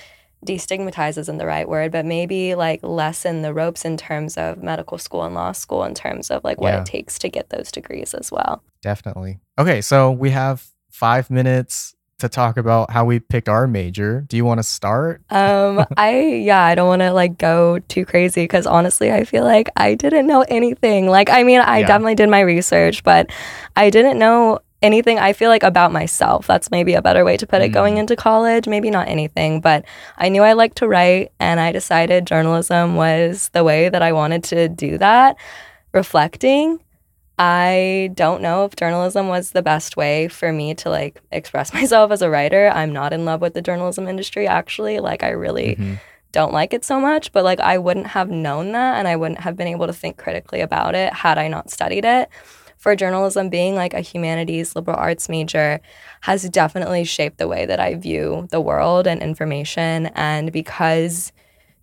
destigmatize 0.46 1.18
isn't 1.18 1.38
the 1.38 1.46
right 1.46 1.68
word, 1.68 1.92
but 1.92 2.06
maybe 2.06 2.54
like 2.54 2.80
lessen 2.82 3.42
the 3.42 3.52
ropes 3.52 3.84
in 3.84 3.96
terms 3.96 4.36
of 4.36 4.62
medical 4.62 4.98
school 4.98 5.24
and 5.24 5.34
law 5.34 5.52
school 5.52 5.84
in 5.84 5.94
terms 5.94 6.30
of 6.30 6.42
like 6.44 6.60
what 6.60 6.72
yeah. 6.72 6.80
it 6.80 6.86
takes 6.86 7.18
to 7.20 7.28
get 7.28 7.50
those 7.50 7.70
degrees 7.70 8.14
as 8.14 8.32
well. 8.32 8.62
Definitely. 8.82 9.40
Okay, 9.58 9.80
so 9.80 10.10
we 10.10 10.30
have 10.30 10.66
five 10.90 11.30
minutes 11.30 11.94
to 12.20 12.28
talk 12.28 12.56
about 12.56 12.90
how 12.90 13.04
we 13.04 13.18
picked 13.18 13.48
our 13.48 13.66
major. 13.66 14.24
Do 14.28 14.36
you 14.36 14.44
want 14.44 14.58
to 14.58 14.62
start? 14.62 15.22
Um, 15.40 15.86
I 15.96 16.20
yeah, 16.22 16.62
I 16.62 16.74
don't 16.74 16.86
want 16.86 17.00
to 17.00 17.12
like 17.12 17.38
go 17.38 17.78
too 17.78 18.04
crazy 18.04 18.44
because 18.44 18.66
honestly, 18.66 19.10
I 19.10 19.24
feel 19.24 19.42
like 19.42 19.68
I 19.74 19.94
didn't 19.94 20.26
know 20.26 20.44
anything. 20.48 21.08
Like, 21.08 21.30
I 21.30 21.44
mean, 21.44 21.60
I 21.60 21.78
yeah. 21.78 21.86
definitely 21.86 22.14
did 22.14 22.28
my 22.28 22.40
research, 22.40 23.02
but 23.02 23.30
I 23.74 23.88
didn't 23.88 24.18
know 24.18 24.60
anything 24.82 25.18
I 25.18 25.32
feel 25.32 25.50
like 25.50 25.62
about 25.62 25.92
myself. 25.92 26.46
That's 26.46 26.70
maybe 26.70 26.94
a 26.94 27.02
better 27.02 27.24
way 27.24 27.36
to 27.36 27.46
put 27.46 27.62
it 27.62 27.70
mm. 27.70 27.74
going 27.74 27.96
into 27.98 28.16
college. 28.16 28.66
Maybe 28.66 28.90
not 28.90 29.08
anything, 29.08 29.60
but 29.60 29.84
I 30.16 30.28
knew 30.28 30.42
I 30.42 30.54
liked 30.54 30.78
to 30.78 30.88
write 30.88 31.32
and 31.38 31.60
I 31.60 31.72
decided 31.72 32.26
journalism 32.26 32.96
was 32.96 33.50
the 33.50 33.64
way 33.64 33.88
that 33.88 34.02
I 34.02 34.12
wanted 34.12 34.44
to 34.44 34.68
do 34.68 34.98
that. 34.98 35.36
Reflecting 35.92 36.80
I 37.40 38.10
don't 38.12 38.42
know 38.42 38.66
if 38.66 38.76
journalism 38.76 39.28
was 39.28 39.52
the 39.52 39.62
best 39.62 39.96
way 39.96 40.28
for 40.28 40.52
me 40.52 40.74
to 40.74 40.90
like 40.90 41.22
express 41.32 41.72
myself 41.74 42.10
as 42.12 42.20
a 42.20 42.28
writer. 42.28 42.68
I'm 42.68 42.92
not 42.92 43.14
in 43.14 43.24
love 43.24 43.40
with 43.40 43.54
the 43.54 43.62
journalism 43.62 44.06
industry 44.06 44.46
actually. 44.46 45.00
Like 45.00 45.22
I 45.22 45.30
really 45.30 45.76
mm-hmm. 45.76 45.94
don't 46.32 46.52
like 46.52 46.74
it 46.74 46.84
so 46.84 47.00
much, 47.00 47.32
but 47.32 47.42
like 47.42 47.58
I 47.58 47.78
wouldn't 47.78 48.08
have 48.08 48.28
known 48.28 48.72
that 48.72 48.98
and 48.98 49.08
I 49.08 49.16
wouldn't 49.16 49.40
have 49.40 49.56
been 49.56 49.68
able 49.68 49.86
to 49.86 49.92
think 49.94 50.18
critically 50.18 50.60
about 50.60 50.94
it 50.94 51.14
had 51.14 51.38
I 51.38 51.48
not 51.48 51.70
studied 51.70 52.04
it. 52.04 52.28
For 52.80 52.96
journalism 52.96 53.50
being 53.50 53.74
like 53.74 53.92
a 53.92 54.00
humanities 54.00 54.74
liberal 54.74 54.96
arts 54.96 55.28
major 55.28 55.80
has 56.22 56.48
definitely 56.48 57.04
shaped 57.04 57.36
the 57.36 57.46
way 57.46 57.66
that 57.66 57.78
I 57.78 57.94
view 57.94 58.48
the 58.50 58.60
world 58.60 59.06
and 59.06 59.22
information 59.22 60.06
and 60.14 60.50
because 60.50 61.30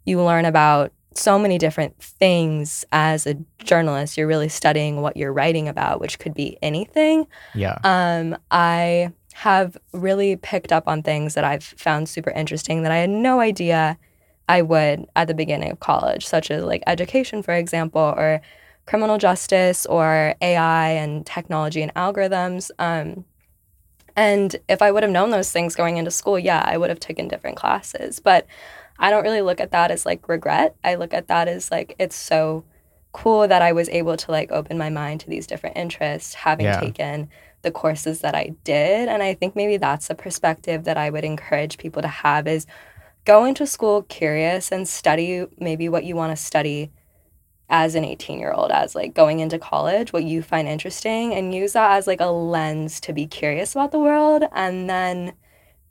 you 0.05 0.21
learn 0.23 0.45
about 0.45 0.91
so 1.13 1.37
many 1.37 1.59
different 1.59 2.01
things 2.01 2.83
as 2.91 3.27
a 3.27 3.35
journalist. 3.63 4.17
You're 4.17 4.27
really 4.27 4.49
studying 4.49 5.01
what 5.01 5.15
you're 5.15 5.33
writing 5.33 5.67
about, 5.67 5.99
which 5.99 6.17
could 6.17 6.33
be 6.33 6.57
anything. 6.63 7.27
Yeah. 7.53 7.77
Um, 7.83 8.35
I 8.49 9.11
have 9.33 9.77
really 9.93 10.35
picked 10.35 10.71
up 10.71 10.87
on 10.87 11.03
things 11.03 11.35
that 11.35 11.43
I've 11.43 11.63
found 11.63 12.09
super 12.09 12.31
interesting 12.31 12.81
that 12.81 12.91
I 12.91 12.97
had 12.97 13.09
no 13.11 13.39
idea 13.39 13.99
I 14.49 14.63
would 14.63 15.05
at 15.15 15.27
the 15.27 15.35
beginning 15.35 15.71
of 15.71 15.79
college, 15.79 16.25
such 16.25 16.49
as 16.49 16.63
like 16.63 16.81
education, 16.87 17.43
for 17.43 17.53
example, 17.53 18.01
or 18.01 18.41
criminal 18.87 19.19
justice, 19.19 19.85
or 19.85 20.33
AI 20.41 20.89
and 20.89 21.25
technology 21.25 21.83
and 21.83 21.93
algorithms. 21.93 22.71
Um, 22.79 23.25
and 24.15 24.55
if 24.67 24.81
I 24.81 24.91
would 24.91 25.03
have 25.03 25.11
known 25.11 25.29
those 25.29 25.51
things 25.51 25.75
going 25.75 25.97
into 25.97 26.09
school, 26.09 26.39
yeah, 26.39 26.63
I 26.65 26.77
would 26.77 26.89
have 26.89 26.99
taken 26.99 27.27
different 27.27 27.57
classes. 27.57 28.19
But 28.19 28.47
I 28.97 29.11
don't 29.11 29.23
really 29.23 29.41
look 29.41 29.61
at 29.61 29.71
that 29.71 29.91
as 29.91 30.05
like 30.05 30.27
regret. 30.27 30.75
I 30.83 30.95
look 30.95 31.13
at 31.13 31.27
that 31.27 31.47
as 31.47 31.69
like 31.69 31.95
it's 31.99 32.15
so 32.15 32.63
cool 33.11 33.47
that 33.47 33.61
I 33.61 33.71
was 33.73 33.89
able 33.89 34.17
to 34.17 34.31
like 34.31 34.51
open 34.51 34.77
my 34.77 34.89
mind 34.89 35.19
to 35.21 35.29
these 35.29 35.45
different 35.45 35.77
interests, 35.77 36.33
having 36.33 36.65
yeah. 36.65 36.79
taken 36.79 37.29
the 37.61 37.71
courses 37.71 38.21
that 38.21 38.35
I 38.35 38.55
did. 38.63 39.09
And 39.09 39.21
I 39.21 39.33
think 39.33 39.55
maybe 39.55 39.77
that's 39.77 40.09
a 40.09 40.15
perspective 40.15 40.85
that 40.85 40.97
I 40.97 41.09
would 41.09 41.25
encourage 41.25 41.77
people 41.77 42.01
to 42.01 42.07
have 42.07 42.47
is 42.47 42.65
go 43.25 43.45
into 43.45 43.67
school 43.67 44.03
curious 44.03 44.71
and 44.71 44.87
study 44.87 45.45
maybe 45.59 45.89
what 45.89 46.05
you 46.05 46.15
want 46.15 46.35
to 46.35 46.41
study 46.41 46.91
as 47.69 47.95
an 47.95 48.05
18 48.05 48.39
year 48.39 48.53
old 48.53 48.71
as 48.71 48.95
like 48.95 49.13
going 49.13 49.39
into 49.39 49.59
college 49.59 50.13
what 50.13 50.23
you 50.23 50.41
find 50.41 50.67
interesting 50.67 51.33
and 51.33 51.53
use 51.53 51.73
that 51.73 51.91
as 51.97 52.07
like 52.07 52.21
a 52.21 52.25
lens 52.25 53.01
to 53.01 53.11
be 53.11 53.27
curious 53.27 53.73
about 53.73 53.91
the 53.91 53.99
world 53.99 54.43
and 54.53 54.89
then 54.89 55.33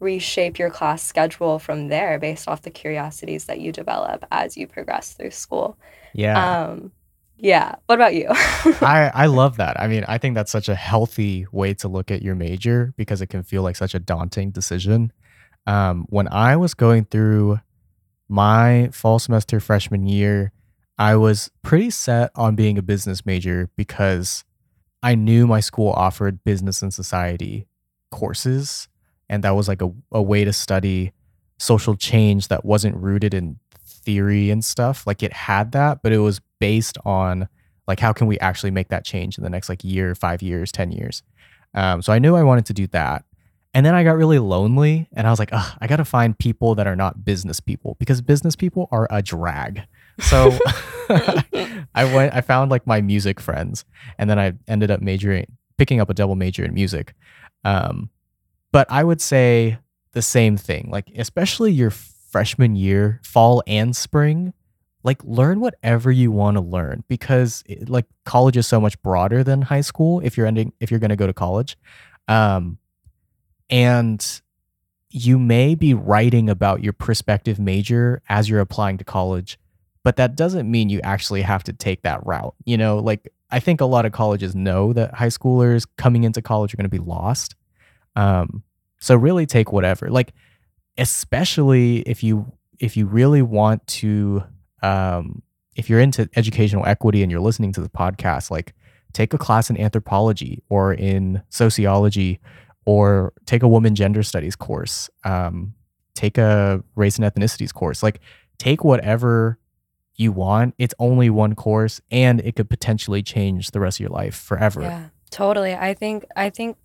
reshape 0.00 0.58
your 0.58 0.70
class 0.70 1.02
schedule 1.02 1.58
from 1.58 1.88
there 1.88 2.18
based 2.18 2.48
off 2.48 2.62
the 2.62 2.70
curiosities 2.70 3.46
that 3.46 3.60
you 3.60 3.72
develop 3.72 4.24
as 4.30 4.56
you 4.56 4.66
progress 4.66 5.14
through 5.14 5.30
school. 5.30 5.78
Yeah. 6.12 6.64
Um, 6.64 6.92
yeah. 7.38 7.76
What 7.86 7.96
about 7.96 8.14
you? 8.14 8.26
I, 8.30 9.10
I 9.14 9.26
love 9.26 9.56
that. 9.58 9.78
I 9.80 9.86
mean, 9.88 10.04
I 10.08 10.18
think 10.18 10.34
that's 10.34 10.52
such 10.52 10.68
a 10.68 10.74
healthy 10.74 11.46
way 11.52 11.74
to 11.74 11.88
look 11.88 12.10
at 12.10 12.22
your 12.22 12.34
major 12.34 12.94
because 12.96 13.20
it 13.20 13.28
can 13.28 13.42
feel 13.42 13.62
like 13.62 13.76
such 13.76 13.94
a 13.94 13.98
daunting 13.98 14.50
decision. 14.50 15.12
Um, 15.66 16.06
when 16.08 16.28
I 16.28 16.56
was 16.56 16.74
going 16.74 17.06
through 17.06 17.60
my 18.28 18.88
fall 18.92 19.18
semester 19.18 19.60
freshman 19.60 20.06
year, 20.06 20.52
I 20.98 21.16
was 21.16 21.50
pretty 21.62 21.90
set 21.90 22.30
on 22.34 22.56
being 22.56 22.78
a 22.78 22.82
business 22.82 23.26
major 23.26 23.68
because 23.76 24.44
I 25.02 25.14
knew 25.14 25.46
my 25.46 25.60
school 25.60 25.92
offered 25.92 26.42
business 26.44 26.82
and 26.82 26.92
society 26.92 27.66
courses 28.10 28.88
and 29.28 29.42
that 29.44 29.54
was 29.54 29.68
like 29.68 29.82
a, 29.82 29.92
a 30.12 30.22
way 30.22 30.44
to 30.44 30.52
study 30.52 31.12
social 31.58 31.96
change 31.96 32.48
that 32.48 32.64
wasn't 32.64 32.96
rooted 32.96 33.34
in 33.34 33.58
theory 33.84 34.50
and 34.50 34.64
stuff. 34.64 35.06
Like 35.06 35.22
it 35.22 35.32
had 35.32 35.72
that 35.72 36.02
but 36.02 36.12
it 36.12 36.18
was 36.18 36.40
based 36.60 36.96
on 37.04 37.48
like 37.86 38.00
how 38.00 38.12
can 38.12 38.26
we 38.26 38.38
actually 38.38 38.70
make 38.70 38.88
that 38.88 39.04
change 39.04 39.36
in 39.36 39.44
the 39.44 39.50
next 39.50 39.68
like 39.68 39.84
year 39.84 40.14
five 40.14 40.40
years 40.40 40.72
ten 40.72 40.92
years? 40.92 41.22
Um, 41.74 42.00
so 42.00 42.12
i 42.12 42.18
knew 42.18 42.34
i 42.34 42.42
wanted 42.42 42.66
to 42.66 42.72
do 42.72 42.86
that. 42.88 43.24
And 43.74 43.84
then 43.84 43.94
i 43.94 44.02
got 44.02 44.16
really 44.16 44.38
lonely 44.38 45.08
and 45.12 45.26
i 45.26 45.30
was 45.30 45.38
like 45.38 45.52
i 45.52 45.86
gotta 45.86 46.06
find 46.06 46.38
people 46.38 46.74
that 46.76 46.86
are 46.86 46.96
not 46.96 47.26
business 47.26 47.60
people 47.60 47.96
because 47.98 48.22
business 48.22 48.56
people 48.56 48.88
are 48.90 49.06
a 49.10 49.20
drag 49.20 49.82
so 50.20 50.56
i 51.94 52.04
went 52.14 52.34
i 52.34 52.40
found 52.40 52.70
like 52.70 52.86
my 52.86 53.00
music 53.00 53.40
friends 53.40 53.84
and 54.18 54.28
then 54.28 54.38
i 54.38 54.52
ended 54.66 54.90
up 54.90 55.00
majoring 55.00 55.46
picking 55.76 56.00
up 56.00 56.10
a 56.10 56.14
double 56.14 56.34
major 56.34 56.64
in 56.64 56.72
music 56.72 57.14
um, 57.66 58.10
but 58.70 58.86
I 58.90 59.02
would 59.02 59.20
say 59.20 59.78
the 60.12 60.22
same 60.22 60.56
thing. 60.56 60.88
Like, 60.90 61.10
especially 61.16 61.72
your 61.72 61.90
freshman 61.90 62.76
year, 62.76 63.20
fall 63.24 63.62
and 63.66 63.94
spring, 63.96 64.52
like 65.02 65.22
learn 65.24 65.60
whatever 65.60 66.12
you 66.12 66.30
want 66.30 66.56
to 66.56 66.60
learn 66.60 67.04
because 67.08 67.62
it, 67.66 67.88
like 67.88 68.06
college 68.24 68.56
is 68.56 68.66
so 68.66 68.80
much 68.80 69.00
broader 69.02 69.42
than 69.42 69.62
high 69.62 69.80
school 69.80 70.20
if 70.20 70.36
you're 70.36 70.46
ending 70.46 70.72
if 70.80 70.90
you're 70.90 71.00
going 71.00 71.10
to 71.10 71.16
go 71.16 71.26
to 71.26 71.32
college. 71.32 71.76
Um, 72.28 72.78
and 73.68 74.42
you 75.10 75.38
may 75.38 75.74
be 75.74 75.94
writing 75.94 76.48
about 76.48 76.84
your 76.84 76.92
prospective 76.92 77.58
major 77.58 78.22
as 78.28 78.48
you're 78.48 78.60
applying 78.60 78.98
to 78.98 79.04
college, 79.04 79.58
but 80.06 80.14
that 80.14 80.36
doesn't 80.36 80.70
mean 80.70 80.88
you 80.88 81.00
actually 81.02 81.42
have 81.42 81.64
to 81.64 81.72
take 81.72 82.02
that 82.02 82.24
route. 82.24 82.54
You 82.64 82.76
know, 82.76 82.98
like 82.98 83.28
I 83.50 83.58
think 83.58 83.80
a 83.80 83.86
lot 83.86 84.06
of 84.06 84.12
colleges 84.12 84.54
know 84.54 84.92
that 84.92 85.12
high 85.12 85.26
schoolers 85.26 85.84
coming 85.96 86.22
into 86.22 86.40
college 86.40 86.72
are 86.72 86.76
going 86.76 86.88
to 86.88 86.88
be 86.88 87.00
lost. 87.00 87.56
Um, 88.14 88.62
so 89.00 89.16
really 89.16 89.46
take 89.46 89.72
whatever. 89.72 90.08
Like 90.08 90.32
especially 90.96 92.02
if 92.02 92.22
you 92.22 92.52
if 92.78 92.96
you 92.96 93.06
really 93.06 93.42
want 93.42 93.84
to 93.88 94.44
um, 94.80 95.42
if 95.74 95.90
you're 95.90 95.98
into 95.98 96.30
educational 96.36 96.86
equity 96.86 97.24
and 97.24 97.32
you're 97.32 97.40
listening 97.40 97.72
to 97.72 97.80
the 97.80 97.88
podcast, 97.88 98.48
like 98.48 98.74
take 99.12 99.34
a 99.34 99.38
class 99.38 99.70
in 99.70 99.80
anthropology 99.80 100.62
or 100.68 100.94
in 100.94 101.42
sociology 101.48 102.38
or 102.84 103.32
take 103.44 103.64
a 103.64 103.68
woman 103.68 103.96
gender 103.96 104.22
studies 104.22 104.54
course. 104.54 105.10
Um, 105.24 105.74
take 106.14 106.38
a 106.38 106.84
race 106.94 107.18
and 107.18 107.24
ethnicities 107.24 107.74
course. 107.74 108.04
Like 108.04 108.20
take 108.56 108.84
whatever 108.84 109.58
you 110.16 110.32
want. 110.32 110.74
It's 110.78 110.94
only 110.98 111.30
one 111.30 111.54
course 111.54 112.00
and 112.10 112.40
it 112.40 112.56
could 112.56 112.68
potentially 112.68 113.22
change 113.22 113.70
the 113.70 113.80
rest 113.80 113.98
of 113.98 114.00
your 114.00 114.10
life 114.10 114.34
forever. 114.34 114.82
Yeah, 114.82 115.08
totally. 115.30 115.74
I 115.74 115.94
think 115.94 116.24
I 116.36 116.50
think 116.50 116.76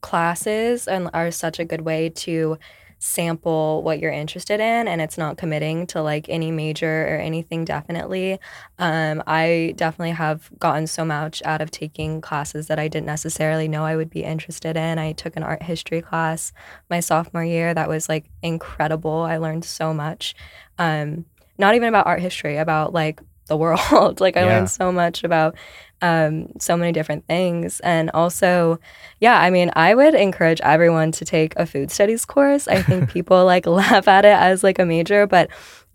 classes 0.00 0.86
and 0.86 1.10
are 1.12 1.30
such 1.30 1.58
a 1.58 1.64
good 1.64 1.80
way 1.82 2.08
to 2.08 2.58
sample 3.00 3.82
what 3.84 4.00
you're 4.00 4.10
interested 4.10 4.58
in 4.58 4.88
and 4.88 5.00
it's 5.00 5.16
not 5.16 5.36
committing 5.36 5.86
to 5.86 6.02
like 6.02 6.28
any 6.28 6.50
major 6.50 7.06
or 7.06 7.16
anything 7.16 7.64
definitely 7.64 8.40
um, 8.80 9.22
i 9.24 9.72
definitely 9.76 10.10
have 10.10 10.50
gotten 10.58 10.84
so 10.84 11.04
much 11.04 11.40
out 11.44 11.60
of 11.60 11.70
taking 11.70 12.20
classes 12.20 12.66
that 12.66 12.76
i 12.76 12.88
didn't 12.88 13.06
necessarily 13.06 13.68
know 13.68 13.84
i 13.84 13.94
would 13.94 14.10
be 14.10 14.24
interested 14.24 14.76
in 14.76 14.98
i 14.98 15.12
took 15.12 15.36
an 15.36 15.44
art 15.44 15.62
history 15.62 16.02
class 16.02 16.52
my 16.90 16.98
sophomore 16.98 17.44
year 17.44 17.72
that 17.72 17.88
was 17.88 18.08
like 18.08 18.24
incredible 18.42 19.20
i 19.20 19.36
learned 19.36 19.64
so 19.64 19.94
much 19.94 20.34
um, 20.78 21.24
not 21.58 21.74
even 21.74 21.88
about 21.88 22.06
art 22.06 22.20
history 22.20 22.56
about 22.56 22.92
like 22.92 23.20
the 23.46 23.56
world 23.56 24.20
like 24.20 24.36
i 24.36 24.40
yeah. 24.40 24.46
learned 24.46 24.70
so 24.70 24.90
much 24.92 25.24
about 25.24 25.54
um, 26.02 26.48
so 26.58 26.76
many 26.76 26.92
different 26.92 27.26
things. 27.26 27.80
And 27.80 28.10
also, 28.10 28.78
yeah, 29.20 29.40
I 29.40 29.50
mean, 29.50 29.70
I 29.74 29.94
would 29.94 30.14
encourage 30.14 30.60
everyone 30.60 31.12
to 31.12 31.24
take 31.24 31.54
a 31.56 31.66
food 31.66 31.90
studies 31.90 32.24
course. 32.24 32.68
I 32.68 32.82
think 32.82 33.10
people 33.12 33.44
like 33.44 33.66
laugh 33.66 34.08
at 34.08 34.24
it 34.24 34.36
as 34.36 34.62
like 34.62 34.78
a 34.78 34.84
major, 34.84 35.26
but 35.26 35.50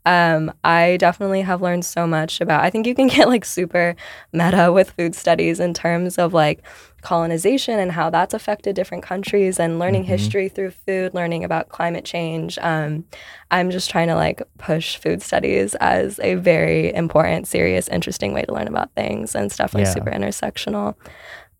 um, 0.06 0.52
I 0.64 0.98
definitely 0.98 1.42
have 1.42 1.62
learned 1.62 1.86
so 1.86 2.06
much 2.06 2.42
about. 2.42 2.64
I 2.64 2.70
think 2.70 2.86
you 2.86 2.96
can 2.96 3.08
get 3.16 3.28
like 3.28 3.46
super 3.46 3.96
meta 4.32 4.72
with 4.72 4.92
food 4.92 5.16
studies 5.16 5.60
in 5.60 5.74
terms 5.74 6.18
of 6.18 6.34
like 6.34 6.64
colonization 7.02 7.80
and 7.80 7.92
how 7.92 8.10
that's 8.10 8.34
affected 8.34 8.76
different 8.76 9.04
countries 9.04 9.60
and 9.60 9.78
learning 9.78 10.04
mm-hmm. 10.04 10.12
history 10.12 10.50
through 10.50 10.72
food, 10.72 11.14
learning 11.14 11.44
about 11.44 11.70
climate 11.70 12.06
change. 12.06 12.58
Um, 12.62 13.06
I'm 13.52 13.72
just 13.72 13.90
trying 13.90 14.08
to 14.08 14.16
like 14.16 14.42
push 14.58 14.98
food 14.98 15.22
studies 15.22 15.76
as 15.76 16.20
a 16.20 16.36
very 16.36 16.94
important, 16.94 17.48
serious, 17.48 17.88
interesting 17.88 18.34
way 18.34 18.44
to 18.44 18.54
learn 18.54 18.68
about 18.68 18.94
things, 18.94 19.36
and 19.36 19.46
it's 19.46 19.58
definitely 19.58 19.88
yeah. 19.88 19.94
super 19.94 20.12
intersectional. 20.12 20.96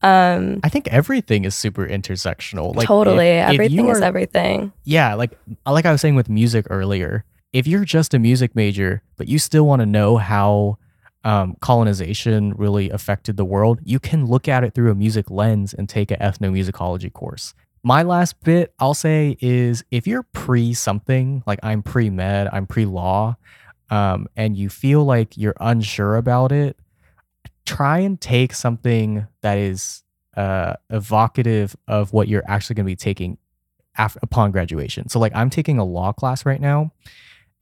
Um, 0.02 0.60
I 0.64 0.70
think 0.70 0.90
everything 0.90 1.46
is 1.46 1.56
super 1.56 1.88
intersectional. 1.88 2.76
Like 2.76 2.88
totally, 2.88 3.30
if, 3.30 3.50
everything 3.54 3.86
if 3.86 3.94
are, 3.94 3.98
is 3.98 4.02
everything. 4.02 4.74
Yeah, 4.84 5.14
like 5.14 5.32
like 5.66 5.86
I 5.86 5.94
was 5.94 6.02
saying 6.02 6.16
with 6.16 6.28
music 6.28 6.68
earlier 6.70 7.24
if 7.54 7.68
you're 7.68 7.86
just 7.86 8.14
a 8.14 8.20
music 8.20 8.56
major, 8.56 9.04
but 9.16 9.28
you 9.28 9.40
still 9.40 9.66
want 9.66 9.80
to 9.82 9.86
know 9.86 10.18
how 10.18 10.78
um, 11.24 11.56
colonization 11.62 12.54
really 12.54 12.90
affected 12.90 13.38
the 13.38 13.46
world, 13.46 13.80
you 13.84 14.00
can 14.00 14.26
look 14.26 14.48
at 14.48 14.64
it 14.64 14.74
through 14.74 14.92
a 14.92 14.96
music 14.96 15.30
lens 15.30 15.74
and 15.74 15.88
take 15.88 16.12
an 16.12 16.18
ethnomusicology 16.20 17.14
course. 17.14 17.54
My 17.84 18.02
last 18.04 18.42
bit 18.44 18.74
I'll 18.80 18.94
say 18.94 19.38
is 19.40 19.84
if 19.92 20.08
you're 20.08 20.24
pre 20.24 20.74
something, 20.74 21.44
like 21.46 21.60
I'm 21.64 21.84
pre 21.84 22.10
med, 22.10 22.50
I'm 22.52 22.66
pre 22.66 22.86
law, 22.86 23.38
um, 23.90 24.28
and 24.36 24.58
you 24.58 24.70
feel 24.70 25.06
like 25.06 25.38
you're 25.38 25.56
unsure 25.60 26.16
about 26.16 26.52
it, 26.52 26.78
try 27.66 28.00
and 28.00 28.20
take 28.20 28.54
something 28.54 29.28
that 29.42 29.58
is 29.58 30.04
uh, 30.36 30.74
evocative 30.90 31.76
of 31.88 32.14
what 32.14 32.28
you're 32.28 32.44
actually 32.48 32.76
going 32.76 32.86
to 32.86 32.92
be 32.92 32.96
taking 32.96 33.38
upon 33.98 34.52
graduation. 34.52 35.08
So, 35.10 35.20
like, 35.20 35.34
I'm 35.36 35.50
taking 35.50 35.78
a 35.78 35.84
law 35.84 36.12
class 36.12 36.46
right 36.46 36.60
now, 36.60 36.92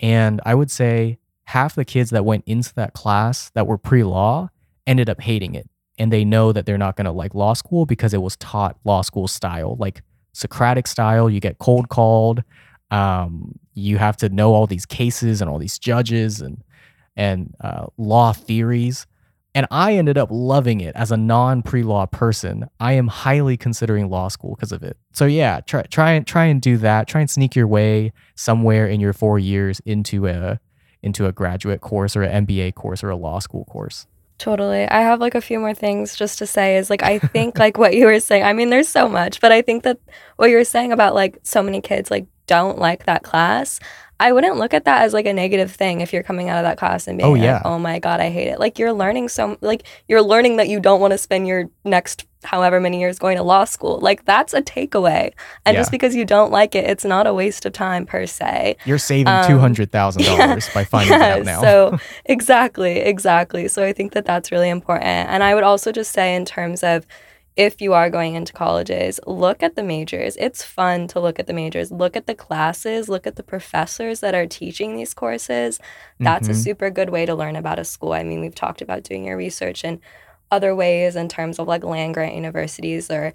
and 0.01 0.41
I 0.45 0.55
would 0.55 0.71
say 0.71 1.19
half 1.45 1.75
the 1.75 1.85
kids 1.85 2.09
that 2.09 2.25
went 2.25 2.43
into 2.47 2.73
that 2.75 2.93
class 2.93 3.51
that 3.51 3.67
were 3.67 3.77
pre 3.77 4.03
law 4.03 4.49
ended 4.87 5.09
up 5.09 5.21
hating 5.21 5.55
it. 5.55 5.69
And 5.97 6.11
they 6.11 6.25
know 6.25 6.51
that 6.51 6.65
they're 6.65 6.77
not 6.77 6.95
going 6.95 7.05
to 7.05 7.11
like 7.11 7.35
law 7.35 7.53
school 7.53 7.85
because 7.85 8.13
it 8.13 8.21
was 8.21 8.35
taught 8.37 8.77
law 8.83 9.03
school 9.03 9.27
style, 9.27 9.75
like 9.79 10.01
Socratic 10.33 10.87
style. 10.87 11.29
You 11.29 11.39
get 11.39 11.59
cold 11.59 11.89
called. 11.89 12.43
Um, 12.89 13.59
you 13.73 13.97
have 13.97 14.17
to 14.17 14.29
know 14.29 14.53
all 14.53 14.65
these 14.65 14.85
cases 14.85 15.41
and 15.41 15.49
all 15.49 15.59
these 15.59 15.77
judges 15.77 16.41
and 16.41 16.63
and 17.15 17.53
uh, 17.61 17.87
law 17.97 18.33
theories. 18.33 19.05
And 19.53 19.67
I 19.69 19.95
ended 19.95 20.17
up 20.17 20.29
loving 20.31 20.79
it 20.79 20.95
as 20.95 21.11
a 21.11 21.17
non 21.17 21.61
pre 21.61 21.83
law 21.83 22.05
person. 22.05 22.69
I 22.79 22.93
am 22.93 23.07
highly 23.07 23.57
considering 23.57 24.09
law 24.09 24.29
school 24.29 24.55
because 24.55 24.71
of 24.71 24.81
it. 24.83 24.97
So 25.13 25.25
yeah, 25.25 25.59
try 25.61 25.83
try 25.83 26.11
and 26.11 26.25
try 26.25 26.45
and 26.45 26.61
do 26.61 26.77
that. 26.77 27.07
Try 27.07 27.21
and 27.21 27.29
sneak 27.29 27.55
your 27.55 27.67
way 27.67 28.13
somewhere 28.35 28.87
in 28.87 28.99
your 28.99 29.13
four 29.13 29.39
years 29.39 29.81
into 29.85 30.27
a 30.27 30.59
into 31.03 31.25
a 31.25 31.31
graduate 31.31 31.81
course 31.81 32.15
or 32.15 32.23
an 32.23 32.45
MBA 32.45 32.75
course 32.75 33.03
or 33.03 33.09
a 33.09 33.15
law 33.15 33.39
school 33.39 33.65
course. 33.65 34.07
Totally. 34.37 34.87
I 34.87 35.01
have 35.01 35.19
like 35.19 35.35
a 35.35 35.41
few 35.41 35.59
more 35.59 35.73
things 35.73 36.15
just 36.15 36.39
to 36.39 36.47
say 36.47 36.77
is 36.77 36.89
like 36.89 37.03
I 37.03 37.19
think 37.33 37.59
like 37.59 37.77
what 37.77 37.93
you 37.93 38.05
were 38.05 38.19
saying. 38.19 38.43
I 38.43 38.53
mean 38.53 38.69
there's 38.69 38.87
so 38.87 39.09
much, 39.09 39.41
but 39.41 39.51
I 39.51 39.61
think 39.61 39.83
that 39.83 39.99
what 40.37 40.49
you 40.49 40.55
were 40.55 40.63
saying 40.63 40.91
about 40.91 41.13
like 41.13 41.39
so 41.43 41.61
many 41.61 41.81
kids 41.81 42.09
like 42.09 42.25
don't 42.47 42.79
like 42.79 43.05
that 43.05 43.23
class. 43.23 43.79
I 44.21 44.31
wouldn't 44.33 44.57
look 44.57 44.75
at 44.75 44.85
that 44.85 45.01
as 45.01 45.13
like 45.13 45.25
a 45.25 45.33
negative 45.33 45.71
thing 45.71 46.01
if 46.01 46.13
you're 46.13 46.21
coming 46.21 46.47
out 46.47 46.59
of 46.59 46.63
that 46.63 46.77
class 46.77 47.07
and 47.07 47.17
being 47.17 47.27
oh, 47.27 47.33
yeah. 47.33 47.55
like, 47.55 47.65
oh 47.65 47.79
my 47.79 47.97
God, 47.97 48.19
I 48.19 48.29
hate 48.29 48.49
it. 48.49 48.59
Like 48.59 48.77
you're 48.77 48.93
learning 48.93 49.29
so, 49.29 49.57
like 49.61 49.81
you're 50.07 50.21
learning 50.21 50.57
that 50.57 50.69
you 50.69 50.79
don't 50.79 51.01
want 51.01 51.11
to 51.11 51.17
spend 51.17 51.47
your 51.47 51.71
next 51.83 52.27
however 52.43 52.79
many 52.79 52.99
years 52.99 53.17
going 53.17 53.37
to 53.37 53.43
law 53.43 53.63
school. 53.65 53.99
Like 53.99 54.25
that's 54.25 54.53
a 54.53 54.61
takeaway. 54.61 55.33
And 55.65 55.73
yeah. 55.73 55.79
just 55.81 55.89
because 55.89 56.15
you 56.15 56.23
don't 56.23 56.51
like 56.51 56.75
it, 56.75 56.87
it's 56.87 57.03
not 57.03 57.25
a 57.25 57.33
waste 57.33 57.65
of 57.65 57.73
time 57.73 58.05
per 58.05 58.27
se. 58.27 58.77
You're 58.85 58.99
saving 58.99 59.33
um, 59.33 59.45
$200,000 59.45 60.19
yeah, 60.19 60.59
by 60.71 60.83
finding 60.83 61.13
yeah, 61.13 61.37
it 61.37 61.39
out 61.39 61.45
now. 61.45 61.61
so 61.61 61.97
exactly, 62.25 62.99
exactly. 62.99 63.67
So 63.67 63.83
I 63.83 63.91
think 63.91 64.13
that 64.13 64.25
that's 64.25 64.51
really 64.51 64.69
important. 64.69 65.29
And 65.29 65.41
I 65.41 65.55
would 65.55 65.63
also 65.63 65.91
just 65.91 66.11
say 66.11 66.35
in 66.35 66.45
terms 66.45 66.83
of, 66.83 67.07
if 67.57 67.81
you 67.81 67.93
are 67.93 68.09
going 68.09 68.35
into 68.35 68.53
colleges, 68.53 69.19
look 69.27 69.61
at 69.61 69.75
the 69.75 69.83
majors. 69.83 70.37
It's 70.37 70.63
fun 70.63 71.07
to 71.09 71.19
look 71.19 71.37
at 71.37 71.47
the 71.47 71.53
majors. 71.53 71.91
Look 71.91 72.15
at 72.15 72.25
the 72.25 72.35
classes, 72.35 73.09
look 73.09 73.27
at 73.27 73.35
the 73.35 73.43
professors 73.43 74.21
that 74.21 74.33
are 74.33 74.47
teaching 74.47 74.95
these 74.95 75.13
courses. 75.13 75.79
That's 76.19 76.47
mm-hmm. 76.47 76.57
a 76.57 76.63
super 76.63 76.89
good 76.89 77.09
way 77.09 77.25
to 77.25 77.35
learn 77.35 77.57
about 77.57 77.79
a 77.79 77.83
school. 77.83 78.13
I 78.13 78.23
mean, 78.23 78.39
we've 78.39 78.55
talked 78.55 78.81
about 78.81 79.03
doing 79.03 79.25
your 79.25 79.37
research 79.37 79.83
in 79.83 79.99
other 80.49 80.75
ways 80.75 81.15
in 81.15 81.27
terms 81.27 81.59
of 81.59 81.67
like 81.67 81.83
land 81.83 82.13
grant 82.13 82.35
universities 82.35 83.09
or 83.09 83.33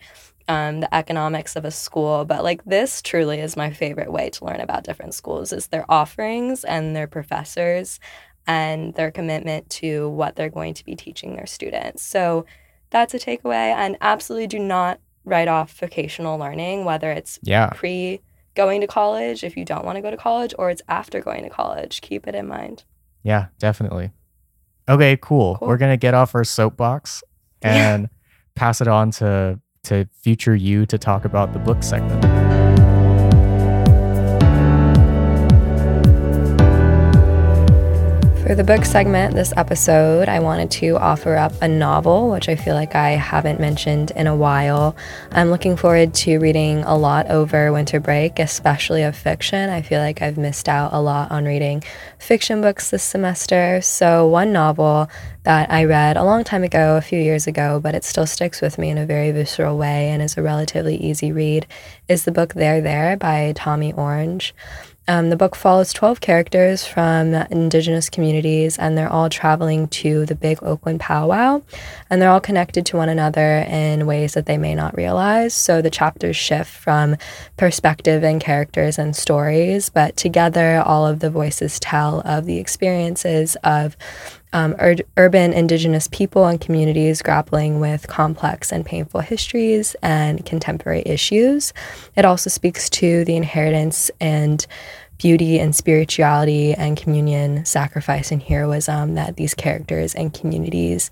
um, 0.49 0.81
the 0.81 0.95
economics 0.95 1.57
of 1.57 1.65
a 1.65 1.71
school 1.71 2.25
but 2.25 2.45
like 2.45 2.65
this 2.65 3.03
truly 3.03 3.41
is 3.41 3.57
my 3.57 3.71
favorite 3.71 4.13
way 4.13 4.31
to 4.31 4.45
learn 4.45 4.61
about 4.61 4.85
different 4.85 5.15
schools 5.15 5.53
is 5.53 5.69
their 5.69 5.85
offerings 5.89 6.63
and 6.63 6.95
their 6.95 7.09
professors 7.09 7.99
and 8.47 8.95
their 8.95 9.11
commitment 9.11 9.69
to 9.71 10.09
what 10.11 10.37
they're 10.37 10.51
going 10.51 10.75
to 10.75 10.85
be 10.85 10.95
teaching 10.95 11.35
their 11.35 11.47
students 11.47 12.03
so 12.03 12.45
that's 12.91 13.15
a 13.15 13.19
takeaway. 13.19 13.75
And 13.75 13.97
absolutely 14.01 14.47
do 14.47 14.59
not 14.59 15.01
write 15.25 15.49
off 15.49 15.79
vocational 15.79 16.39
learning, 16.39 16.85
whether 16.85 17.11
it's 17.11 17.39
yeah. 17.43 17.71
pre 17.75 18.21
going 18.55 18.81
to 18.81 18.87
college 18.87 19.45
if 19.45 19.57
you 19.57 19.65
don't 19.65 19.85
want 19.85 19.97
to 19.97 20.03
go 20.03 20.11
to 20.11 20.17
college 20.17 20.55
or 20.59 20.71
it's 20.71 20.83
after 20.89 21.21
going 21.21 21.43
to 21.43 21.51
college. 21.51 22.01
Keep 22.01 22.27
it 22.27 22.35
in 22.35 22.47
mind. 22.47 22.85
Yeah, 23.23 23.47
definitely. 23.59 24.13
Okay, 24.89 25.19
cool. 25.21 25.57
cool. 25.57 25.69
We're 25.69 25.79
going 25.79 25.93
to 25.93 25.97
get 25.97 26.15
off 26.15 26.35
our 26.35 26.45
soapbox 26.45 27.23
and 27.63 28.09
pass 28.55 28.81
it 28.81 28.89
on 28.89 29.11
to 29.13 29.61
to 29.85 30.09
future 30.21 30.55
you 30.55 30.85
to 30.87 30.99
talk 30.99 31.25
about 31.25 31.53
the 31.53 31.59
book 31.61 31.83
segment. 31.83 32.46
For 38.47 38.55
the 38.55 38.63
book 38.63 38.85
segment 38.85 39.35
this 39.35 39.53
episode, 39.57 40.29
I 40.29 40.39
wanted 40.39 40.71
to 40.71 40.97
offer 40.99 41.35
up 41.35 41.53
a 41.61 41.67
novel, 41.67 42.31
which 42.31 42.49
I 42.49 42.55
feel 42.55 42.77
like 42.77 42.95
I 42.95 43.11
haven't 43.11 43.59
mentioned 43.59 44.13
in 44.13 44.29
a 44.29 44.37
while. 44.37 44.95
I'm 45.33 45.51
looking 45.51 45.77
forward 45.77 46.15
to 46.15 46.39
reading 46.39 46.85
a 46.85 46.97
lot 46.97 47.29
over 47.29 47.73
winter 47.73 47.99
break, 47.99 48.39
especially 48.39 49.03
of 49.03 49.17
fiction. 49.17 49.69
I 49.69 49.83
feel 49.83 49.99
like 49.99 50.23
I've 50.23 50.39
missed 50.39 50.69
out 50.69 50.93
a 50.93 51.01
lot 51.01 51.33
on 51.33 51.45
reading 51.45 51.83
fiction 52.21 52.61
books 52.61 52.91
this 52.91 53.03
semester. 53.03 53.81
So, 53.81 54.29
one 54.29 54.53
novel 54.53 55.11
that 55.43 55.73
I 55.73 55.83
read 55.83 56.17
a 56.17 56.23
long 56.23 56.45
time 56.45 56.63
ago, 56.63 56.97
a 56.97 57.01
few 57.01 57.19
years 57.19 57.49
ago, 57.49 57.81
but 57.81 57.97
it 57.97 58.05
still 58.05 58.27
sticks 58.27 58.61
with 58.61 58.79
me 58.79 58.91
in 58.91 58.99
a 58.99 59.07
very 59.07 59.33
visceral 59.33 59.77
way 59.77 60.11
and 60.11 60.23
is 60.23 60.37
a 60.37 60.43
relatively 60.43 60.97
easy 60.97 61.33
read, 61.33 61.67
is 62.07 62.25
the 62.25 62.33
book 62.33 62.55
There 62.55 62.81
There 62.81 63.17
by 63.17 63.55
Tommy 63.57 63.93
Orange. 63.93 64.55
Um, 65.09 65.31
the 65.31 65.37
book 65.37 65.55
follows 65.55 65.93
12 65.93 66.21
characters 66.21 66.85
from 66.85 67.33
indigenous 67.35 68.11
communities, 68.11 68.77
and 68.77 68.99
they're 68.99 69.13
all 69.13 69.31
traveling 69.31 69.87
to 69.89 70.27
the 70.27 70.35
big 70.35 70.61
Oakland 70.63 70.99
powwow, 70.99 71.63
and 72.11 72.21
they're 72.21 72.31
all 72.31 72.41
connected 72.41 72.85
to 72.87 72.97
one 72.97 73.09
another 73.09 73.59
in 73.69 74.07
ways 74.07 74.35
that 74.35 74.47
they 74.47 74.59
may 74.59 74.75
not 74.75 74.97
realize. 74.97 75.55
So 75.55 75.81
the 75.81 75.91
chapters 75.91 76.37
shift 76.37 76.71
from 76.71 77.17
perspective 77.57 78.25
and 78.25 78.41
characters 78.41 78.99
and 78.99 79.15
stories, 79.15 79.91
but 79.91 80.17
together, 80.17 80.83
all 80.85 81.07
of 81.07 81.21
the 81.21 81.31
voices 81.31 81.79
tell 81.79 82.21
of 82.21 82.47
the 82.47 82.59
experiences 82.59 83.57
of 83.63 83.97
um, 84.53 84.75
ur- 84.81 85.05
urban 85.17 85.53
indigenous 85.53 86.09
people 86.09 86.47
and 86.47 86.61
communities 86.61 87.23
grappling 87.23 87.81
with 87.81 88.07
complex 88.09 88.73
and 88.73 88.85
painful 88.85 89.21
histories 89.21 89.95
and 90.03 90.45
contemporary 90.47 91.03
issues. 91.05 91.73
It 92.17 92.25
also 92.25 92.51
speaks 92.51 92.89
to 92.91 93.25
the 93.25 93.37
inheritance 93.37 94.11
and 94.21 94.67
beauty 95.19 95.59
and 95.59 95.75
spirituality 95.75 96.75
and 96.75 96.97
communion, 96.97 97.65
sacrifice 97.65 98.31
and 98.31 98.43
heroism 98.43 99.15
that 99.15 99.37
these 99.37 99.55
characters 99.55 100.15
and 100.15 100.33
communities 100.33 101.11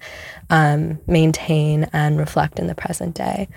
um, 0.50 0.98
maintain 1.06 1.88
and 1.92 2.18
reflect 2.18 2.58
in 2.58 2.66
the 2.66 2.74
present 2.74 3.14
day. 3.14 3.48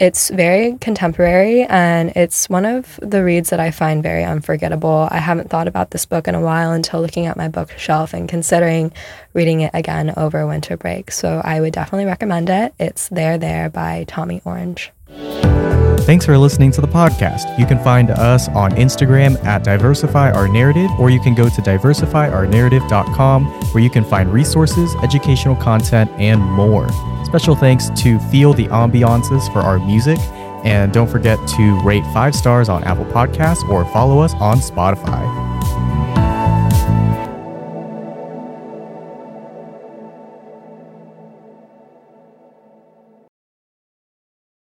It's 0.00 0.30
very 0.30 0.78
contemporary 0.80 1.64
and 1.64 2.10
it's 2.16 2.48
one 2.48 2.64
of 2.64 2.98
the 3.02 3.22
reads 3.22 3.50
that 3.50 3.60
I 3.60 3.70
find 3.70 4.02
very 4.02 4.24
unforgettable. 4.24 5.06
I 5.10 5.18
haven't 5.18 5.50
thought 5.50 5.68
about 5.68 5.90
this 5.90 6.06
book 6.06 6.26
in 6.26 6.34
a 6.34 6.40
while 6.40 6.72
until 6.72 7.02
looking 7.02 7.26
at 7.26 7.36
my 7.36 7.48
bookshelf 7.48 8.14
and 8.14 8.26
considering 8.26 8.94
reading 9.34 9.60
it 9.60 9.72
again 9.74 10.14
over 10.16 10.46
winter 10.46 10.78
break. 10.78 11.10
So 11.10 11.42
I 11.44 11.60
would 11.60 11.74
definitely 11.74 12.06
recommend 12.06 12.48
it. 12.48 12.72
It's 12.78 13.08
There 13.08 13.36
There 13.36 13.68
by 13.68 14.06
Tommy 14.08 14.40
Orange. 14.46 14.90
Thanks 16.00 16.26
for 16.26 16.36
listening 16.36 16.70
to 16.72 16.80
the 16.80 16.88
podcast. 16.88 17.58
You 17.58 17.66
can 17.66 17.78
find 17.82 18.10
us 18.10 18.48
on 18.48 18.72
Instagram 18.72 19.42
at 19.44 19.62
Diversify 19.62 20.30
Our 20.32 20.48
Narrative, 20.48 20.90
or 20.98 21.10
you 21.10 21.20
can 21.20 21.34
go 21.34 21.48
to 21.48 21.62
diversifyournarrative.com 21.62 23.44
where 23.46 23.82
you 23.82 23.90
can 23.90 24.04
find 24.04 24.32
resources, 24.32 24.94
educational 25.02 25.56
content, 25.56 26.10
and 26.18 26.42
more. 26.42 26.88
Special 27.24 27.54
thanks 27.54 27.90
to 28.02 28.18
Feel 28.30 28.52
the 28.52 28.66
Ambiances 28.68 29.52
for 29.52 29.60
our 29.60 29.78
music. 29.78 30.18
And 30.64 30.92
don't 30.92 31.08
forget 31.08 31.38
to 31.56 31.80
rate 31.82 32.04
five 32.12 32.34
stars 32.34 32.68
on 32.68 32.82
Apple 32.84 33.06
Podcasts 33.06 33.66
or 33.68 33.84
follow 33.86 34.18
us 34.20 34.34
on 34.34 34.58
Spotify. 34.58 36.19